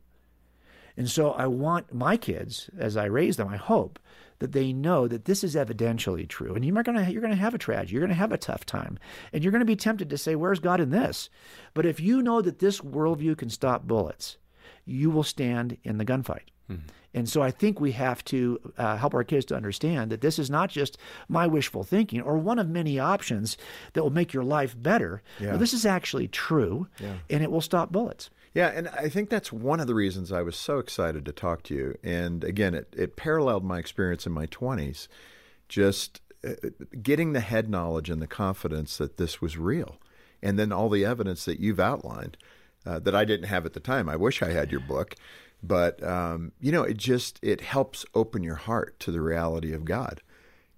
And 0.97 1.09
so 1.09 1.31
I 1.31 1.47
want 1.47 1.93
my 1.93 2.17
kids, 2.17 2.69
as 2.77 2.97
I 2.97 3.05
raise 3.05 3.37
them, 3.37 3.47
I 3.47 3.57
hope 3.57 3.99
that 4.39 4.51
they 4.51 4.73
know 4.73 5.07
that 5.07 5.25
this 5.25 5.43
is 5.43 5.55
evidentially 5.55 6.27
true. 6.27 6.53
And 6.53 6.65
you're 6.65 6.83
going 6.83 6.97
to 6.97 7.11
you're 7.11 7.21
going 7.21 7.33
to 7.33 7.39
have 7.39 7.53
a 7.53 7.59
tragedy. 7.59 7.93
You're 7.93 8.01
going 8.01 8.09
to 8.09 8.15
have 8.15 8.31
a 8.31 8.37
tough 8.37 8.65
time, 8.65 8.99
and 9.31 9.43
you're 9.43 9.51
going 9.51 9.61
to 9.61 9.65
be 9.65 9.75
tempted 9.75 10.09
to 10.09 10.17
say, 10.17 10.35
"Where's 10.35 10.59
God 10.59 10.79
in 10.79 10.89
this?" 10.89 11.29
But 11.73 11.85
if 11.85 11.99
you 11.99 12.21
know 12.21 12.41
that 12.41 12.59
this 12.59 12.81
worldview 12.81 13.37
can 13.37 13.49
stop 13.49 13.87
bullets, 13.87 14.37
you 14.85 15.09
will 15.09 15.23
stand 15.23 15.77
in 15.83 15.97
the 15.97 16.05
gunfight. 16.05 16.49
And 17.13 17.29
so 17.29 17.41
I 17.41 17.49
think 17.49 17.79
we 17.79 17.93
have 17.93 18.23
to 18.25 18.59
uh, 18.77 18.97
help 18.97 19.13
our 19.13 19.23
kids 19.23 19.45
to 19.45 19.55
understand 19.55 20.11
that 20.11 20.21
this 20.21 20.37
is 20.37 20.49
not 20.49 20.69
just 20.69 20.97
my 21.29 21.47
wishful 21.47 21.83
thinking 21.83 22.21
or 22.21 22.37
one 22.37 22.59
of 22.59 22.67
many 22.67 22.99
options 22.99 23.57
that 23.93 24.03
will 24.03 24.11
make 24.11 24.33
your 24.33 24.43
life 24.43 24.75
better. 24.77 25.23
Yeah. 25.39 25.51
No, 25.51 25.57
this 25.57 25.73
is 25.73 25.85
actually 25.85 26.27
true, 26.27 26.87
and 27.29 27.41
it 27.41 27.49
will 27.49 27.61
stop 27.61 27.91
bullets. 27.91 28.29
Yeah, 28.53 28.67
and 28.67 28.87
I 28.89 29.09
think 29.09 29.29
that's 29.29 29.51
one 29.51 29.79
of 29.79 29.87
the 29.87 29.93
reasons 29.95 30.31
I 30.31 30.41
was 30.41 30.55
so 30.55 30.79
excited 30.79 31.25
to 31.25 31.31
talk 31.31 31.63
to 31.63 31.75
you. 31.75 31.97
And 32.03 32.43
again, 32.43 32.73
it, 32.73 32.93
it 32.97 33.15
paralleled 33.15 33.63
my 33.63 33.77
experience 33.77 34.25
in 34.25 34.31
my 34.31 34.47
20s, 34.47 35.07
just 35.69 36.21
uh, 36.45 36.53
getting 37.01 37.33
the 37.33 37.39
head 37.39 37.69
knowledge 37.69 38.09
and 38.09 38.21
the 38.21 38.27
confidence 38.27 38.97
that 38.97 39.17
this 39.17 39.41
was 39.41 39.57
real. 39.57 39.97
And 40.41 40.57
then 40.57 40.71
all 40.71 40.89
the 40.89 41.05
evidence 41.05 41.45
that 41.45 41.59
you've 41.59 41.79
outlined 41.79 42.37
uh, 42.85 42.99
that 42.99 43.15
I 43.15 43.25
didn't 43.25 43.47
have 43.47 43.65
at 43.65 43.73
the 43.73 43.79
time. 43.79 44.07
I 44.07 44.15
wish 44.15 44.41
I 44.41 44.51
had 44.51 44.71
your 44.71 44.81
book. 44.81 45.15
But, 45.61 46.01
um, 46.03 46.51
you 46.61 46.71
know, 46.71 46.83
it 46.83 46.97
just, 46.97 47.39
it 47.41 47.61
helps 47.61 48.05
open 48.13 48.43
your 48.43 48.55
heart 48.55 48.99
to 49.01 49.11
the 49.11 49.21
reality 49.21 49.73
of 49.73 49.85
God. 49.85 50.21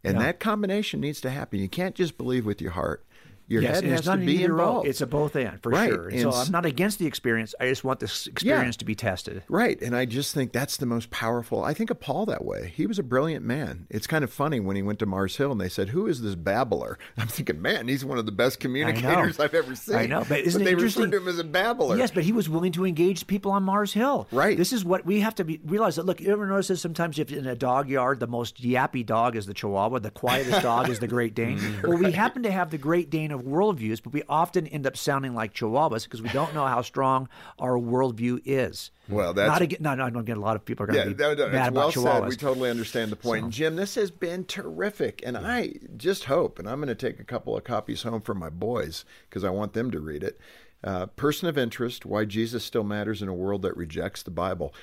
And 0.03 0.15
Yeah. 0.15 0.27
that 0.27 0.39
combination 0.39 1.01
needs 1.01 1.19
to 1.21 1.29
happen. 1.29 1.59
You 1.59 1.67
can't 1.67 1.95
just 1.95 2.17
believe 2.17 2.45
with 2.45 2.61
your 2.61 2.71
heart. 2.71 3.05
Your 3.49 3.63
yes, 3.63 3.81
head 3.81 3.85
has 3.85 4.01
to 4.01 4.17
be 4.17 4.43
involved. 4.43 4.87
It's 4.87 5.01
a 5.01 5.07
both 5.07 5.35
and 5.35 5.61
for 5.61 5.71
Right, 5.71 5.89
sure. 5.89 6.07
And 6.09 6.21
so 6.21 6.27
and 6.29 6.37
s- 6.37 6.45
I'm 6.47 6.51
not 6.51 6.65
against 6.67 6.99
the 6.99 7.07
experience. 7.07 7.55
I 7.59 7.67
just 7.67 7.83
want 7.83 7.99
this 7.99 8.27
experience 8.27 8.77
to 8.77 8.85
be 8.85 8.93
tested. 8.93 9.41
Right. 9.49 9.81
And 9.81 9.95
I 9.95 10.05
just 10.05 10.35
think 10.35 10.53
that's 10.53 10.77
the 10.77 10.85
most 10.85 11.09
powerful. 11.09 11.63
I 11.63 11.73
think 11.73 11.89
of 11.89 11.99
Paul 11.99 12.27
that 12.27 12.45
way. 12.45 12.71
He 12.75 12.85
was 12.85 12.99
a 12.99 13.03
brilliant 13.03 13.43
man. 13.43 13.87
It's 13.89 14.05
kind 14.05 14.23
of 14.23 14.31
funny 14.31 14.59
when 14.59 14.75
he 14.75 14.83
went 14.83 14.99
to 14.99 15.07
Mars 15.07 15.35
Hill 15.37 15.51
and 15.51 15.59
they 15.59 15.67
said, 15.67 15.89
Who 15.89 16.05
is 16.05 16.21
this 16.21 16.35
babbler? 16.35 16.99
I'm 17.17 17.27
thinking, 17.27 17.59
man, 17.61 17.87
he's 17.87 18.05
one 18.05 18.19
of 18.19 18.27
the 18.27 18.31
best 18.31 18.59
communicators 18.59 19.39
I've 19.39 19.55
ever 19.55 19.75
seen. 19.75 19.95
I 19.95 20.05
know, 20.05 20.23
but 20.29 20.41
isn't 20.41 20.61
it 20.61 20.65
they 20.65 20.71
interesting? 20.71 21.05
referred 21.05 21.11
to 21.17 21.23
him 21.23 21.27
as 21.27 21.39
a 21.39 21.43
babbler. 21.43 21.97
Yes, 21.97 22.11
but 22.11 22.23
he 22.23 22.31
was 22.31 22.47
willing 22.47 22.71
to 22.73 22.85
engage 22.85 23.25
people 23.25 23.51
on 23.51 23.63
Mars 23.63 23.93
Hill. 23.93 24.27
Right. 24.31 24.57
This 24.57 24.71
is 24.71 24.85
what 24.85 25.05
we 25.05 25.21
have 25.21 25.33
to 25.35 25.43
be, 25.43 25.59
realize. 25.65 25.95
That 25.95 26.05
look, 26.05 26.21
you 26.21 26.31
ever 26.31 26.45
notice 26.45 26.67
that 26.67 26.77
sometimes 26.77 27.17
if 27.17 27.31
in 27.31 27.47
a 27.47 27.55
dog 27.55 27.89
yard, 27.89 28.19
the 28.19 28.27
most 28.27 28.61
yappy 28.61 29.03
dog 29.03 29.35
is 29.35 29.47
the 29.47 29.53
Chihuahua, 29.55 29.99
the 29.99 30.11
quietest 30.11 30.61
dog 30.61 30.89
is 30.89 30.99
the 30.99 31.07
Great 31.07 31.33
Dane. 31.33 31.57
Mm. 31.57 31.79
Well, 31.89 31.97
we 31.97 32.11
happen 32.11 32.43
to 32.43 32.51
have 32.51 32.69
the 32.69 32.77
Great 32.77 33.09
Dane 33.09 33.31
of 33.39 33.45
worldviews, 33.45 34.01
but 34.03 34.13
we 34.13 34.23
often 34.29 34.67
end 34.67 34.85
up 34.85 34.97
sounding 34.97 35.33
like 35.33 35.53
Chihuahuas 35.53 36.03
because 36.03 36.21
we 36.21 36.29
don't 36.29 36.53
know 36.53 36.65
how 36.65 36.81
strong 36.81 37.29
our 37.57 37.73
worldview 37.77 38.41
is. 38.45 38.91
Well, 39.07 39.33
that's- 39.33 39.51
not 39.51 39.61
again. 39.61 39.79
No, 39.81 39.95
no, 39.95 40.05
I 40.05 40.09
don't 40.09 40.25
get 40.25 40.37
a 40.37 40.41
lot 40.41 40.55
of 40.55 40.65
people 40.65 40.83
are 40.83 40.87
going 40.87 40.99
Yeah, 40.99 41.05
to 41.05 41.15
be 41.15 41.23
no, 41.23 41.33
no, 41.33 41.49
mad 41.51 41.67
it's 41.67 41.75
well 41.97 42.17
about 42.17 42.21
said. 42.23 42.29
We 42.29 42.35
totally 42.35 42.69
understand 42.69 43.11
the 43.11 43.15
point. 43.15 43.43
And 43.45 43.53
Jim, 43.53 43.75
this 43.75 43.95
has 43.95 44.11
been 44.11 44.45
terrific. 44.45 45.21
And 45.25 45.37
I 45.37 45.75
just 45.97 46.25
hope, 46.25 46.59
and 46.59 46.69
I'm 46.69 46.77
going 46.79 46.87
to 46.89 46.95
take 46.95 47.19
a 47.19 47.23
couple 47.23 47.57
of 47.57 47.63
copies 47.63 48.03
home 48.03 48.21
for 48.21 48.33
my 48.35 48.49
boys 48.49 49.05
because 49.29 49.43
I 49.43 49.49
want 49.49 49.73
them 49.73 49.89
to 49.91 49.99
read 49.99 50.23
it. 50.23 50.39
Uh, 50.83 51.07
Person 51.07 51.49
of 51.49 51.57
Interest 51.57 52.05
Why 52.05 52.23
Jesus 52.25 52.63
Still 52.63 52.83
Matters 52.83 53.21
in 53.21 53.27
a 53.27 53.33
World 53.33 53.63
That 53.63 53.75
Rejects 53.75 54.23
the 54.23 54.31
Bible. 54.31 54.73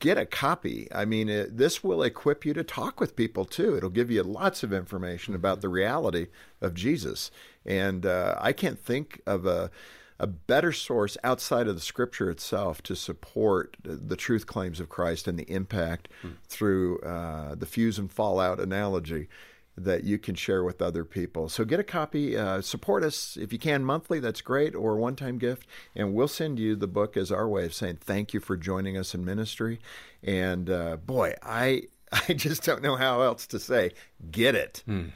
Get 0.00 0.18
a 0.18 0.26
copy. 0.26 0.88
I 0.92 1.04
mean, 1.04 1.28
it, 1.28 1.58
this 1.58 1.82
will 1.84 2.02
equip 2.02 2.44
you 2.44 2.52
to 2.54 2.64
talk 2.64 2.98
with 3.00 3.14
people 3.16 3.44
too. 3.44 3.76
It'll 3.76 3.88
give 3.88 4.10
you 4.10 4.24
lots 4.24 4.62
of 4.64 4.72
information 4.72 5.32
about 5.34 5.60
the 5.60 5.68
reality 5.68 6.26
of 6.60 6.74
Jesus. 6.74 7.30
And 7.66 8.06
uh, 8.06 8.36
I 8.40 8.52
can't 8.52 8.78
think 8.78 9.20
of 9.26 9.46
a 9.46 9.70
a 10.18 10.26
better 10.26 10.72
source 10.72 11.16
outside 11.22 11.68
of 11.68 11.74
the 11.74 11.80
scripture 11.80 12.30
itself 12.30 12.80
to 12.82 12.96
support 12.96 13.76
the 13.82 14.16
truth 14.16 14.46
claims 14.46 14.80
of 14.80 14.88
Christ 14.88 15.28
and 15.28 15.38
the 15.38 15.50
impact 15.50 16.08
hmm. 16.22 16.30
through 16.48 17.00
uh, 17.00 17.54
the 17.54 17.66
fuse 17.66 17.98
and 17.98 18.10
fallout 18.10 18.58
analogy 18.58 19.28
that 19.76 20.04
you 20.04 20.18
can 20.18 20.34
share 20.34 20.64
with 20.64 20.80
other 20.80 21.04
people. 21.04 21.50
So 21.50 21.64
get 21.64 21.78
a 21.78 21.84
copy, 21.84 22.36
uh, 22.36 22.62
support 22.62 23.04
us 23.04 23.36
if 23.36 23.52
you 23.52 23.58
can 23.58 23.84
monthly, 23.84 24.20
that's 24.20 24.40
great, 24.40 24.74
or 24.74 24.94
a 24.94 24.96
one 24.96 25.16
time 25.16 25.36
gift, 25.36 25.66
and 25.94 26.14
we'll 26.14 26.28
send 26.28 26.58
you 26.58 26.76
the 26.76 26.86
book 26.86 27.16
as 27.16 27.30
our 27.30 27.46
way 27.46 27.66
of 27.66 27.74
saying 27.74 27.98
thank 28.00 28.32
you 28.32 28.40
for 28.40 28.56
joining 28.56 28.96
us 28.96 29.14
in 29.14 29.24
ministry. 29.24 29.78
And 30.22 30.70
uh, 30.70 30.96
boy, 30.96 31.34
I 31.42 31.82
I 32.28 32.32
just 32.32 32.62
don't 32.62 32.82
know 32.82 32.96
how 32.96 33.20
else 33.20 33.46
to 33.48 33.58
say. 33.58 33.90
Get 34.30 34.54
it. 34.54 34.82
Hmm. 34.86 35.08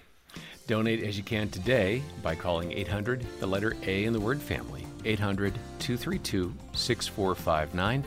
Donate 0.71 1.03
as 1.03 1.17
you 1.17 1.25
can 1.25 1.49
today 1.49 2.01
by 2.23 2.37
calling 2.37 2.71
800, 2.71 3.27
the 3.41 3.47
letter 3.47 3.77
A 3.89 4.05
in 4.05 4.13
the 4.13 4.21
word 4.21 4.41
family, 4.41 4.87
800 5.05 5.53
232 5.81 6.55
6459, 6.75 8.05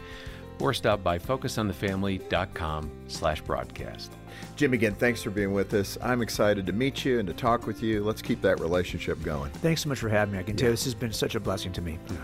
or 0.61 0.74
stop 0.74 1.03
by 1.03 1.20
focusonthefamily.com 1.20 2.89
slash 3.09 3.41
broadcast. 3.41 4.14
Jim, 4.55 4.72
again, 4.72 4.95
thanks 4.95 5.22
for 5.22 5.30
being 5.30 5.51
with 5.51 5.74
us. 5.74 5.97
I'm 6.01 6.22
excited 6.22 6.66
to 6.68 6.72
meet 6.72 7.03
you 7.03 7.20
and 7.20 7.28
to 7.28 7.34
talk 7.34 7.68
with 7.68 7.84
you. 7.84 8.01
Let's 8.01 8.22
keep 8.22 8.41
that 8.43 8.61
relationship 8.61 9.22
going. 9.24 9.51
Thanks 9.51 9.82
so 9.82 9.89
much 9.89 9.99
for 9.99 10.07
having 10.07 10.36
me. 10.36 10.39
I 10.39 10.43
can 10.43 10.55
tell 10.55 10.70
you 10.70 10.74
this 10.74 10.86
has 10.86 10.95
been 10.95 11.11
such 11.11 11.36
a 11.36 11.41
blessing 11.41 11.74
to 11.74 11.82
me. 11.82 11.99
Yeah. 12.09 12.16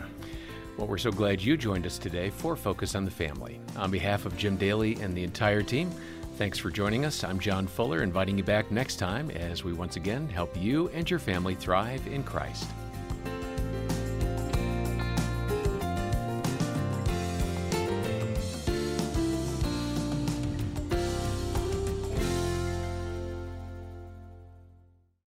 Well, 0.77 0.87
we're 0.87 0.99
so 0.99 1.11
glad 1.11 1.41
you 1.41 1.57
joined 1.57 1.85
us 1.85 1.97
today 1.97 2.29
for 2.29 2.55
Focus 2.55 2.95
on 2.95 3.03
the 3.03 3.11
Family. 3.11 3.59
On 3.75 3.91
behalf 3.91 4.25
of 4.25 4.37
Jim 4.37 4.55
Daly 4.55 4.95
and 5.01 5.13
the 5.13 5.25
entire 5.25 5.63
team, 5.63 5.91
thanks 6.39 6.57
for 6.57 6.69
joining 6.69 7.03
us. 7.03 7.25
I'm 7.25 7.37
John 7.37 7.67
Fuller, 7.67 8.01
inviting 8.01 8.37
you 8.37 8.45
back 8.45 8.71
next 8.71 8.95
time 8.95 9.29
as 9.29 9.65
we 9.65 9.73
once 9.73 9.97
again 9.97 10.29
help 10.29 10.55
you 10.55 10.87
and 10.93 11.07
your 11.09 11.19
family 11.19 11.53
thrive 11.53 12.07
in 12.07 12.23
Christ. 12.23 12.65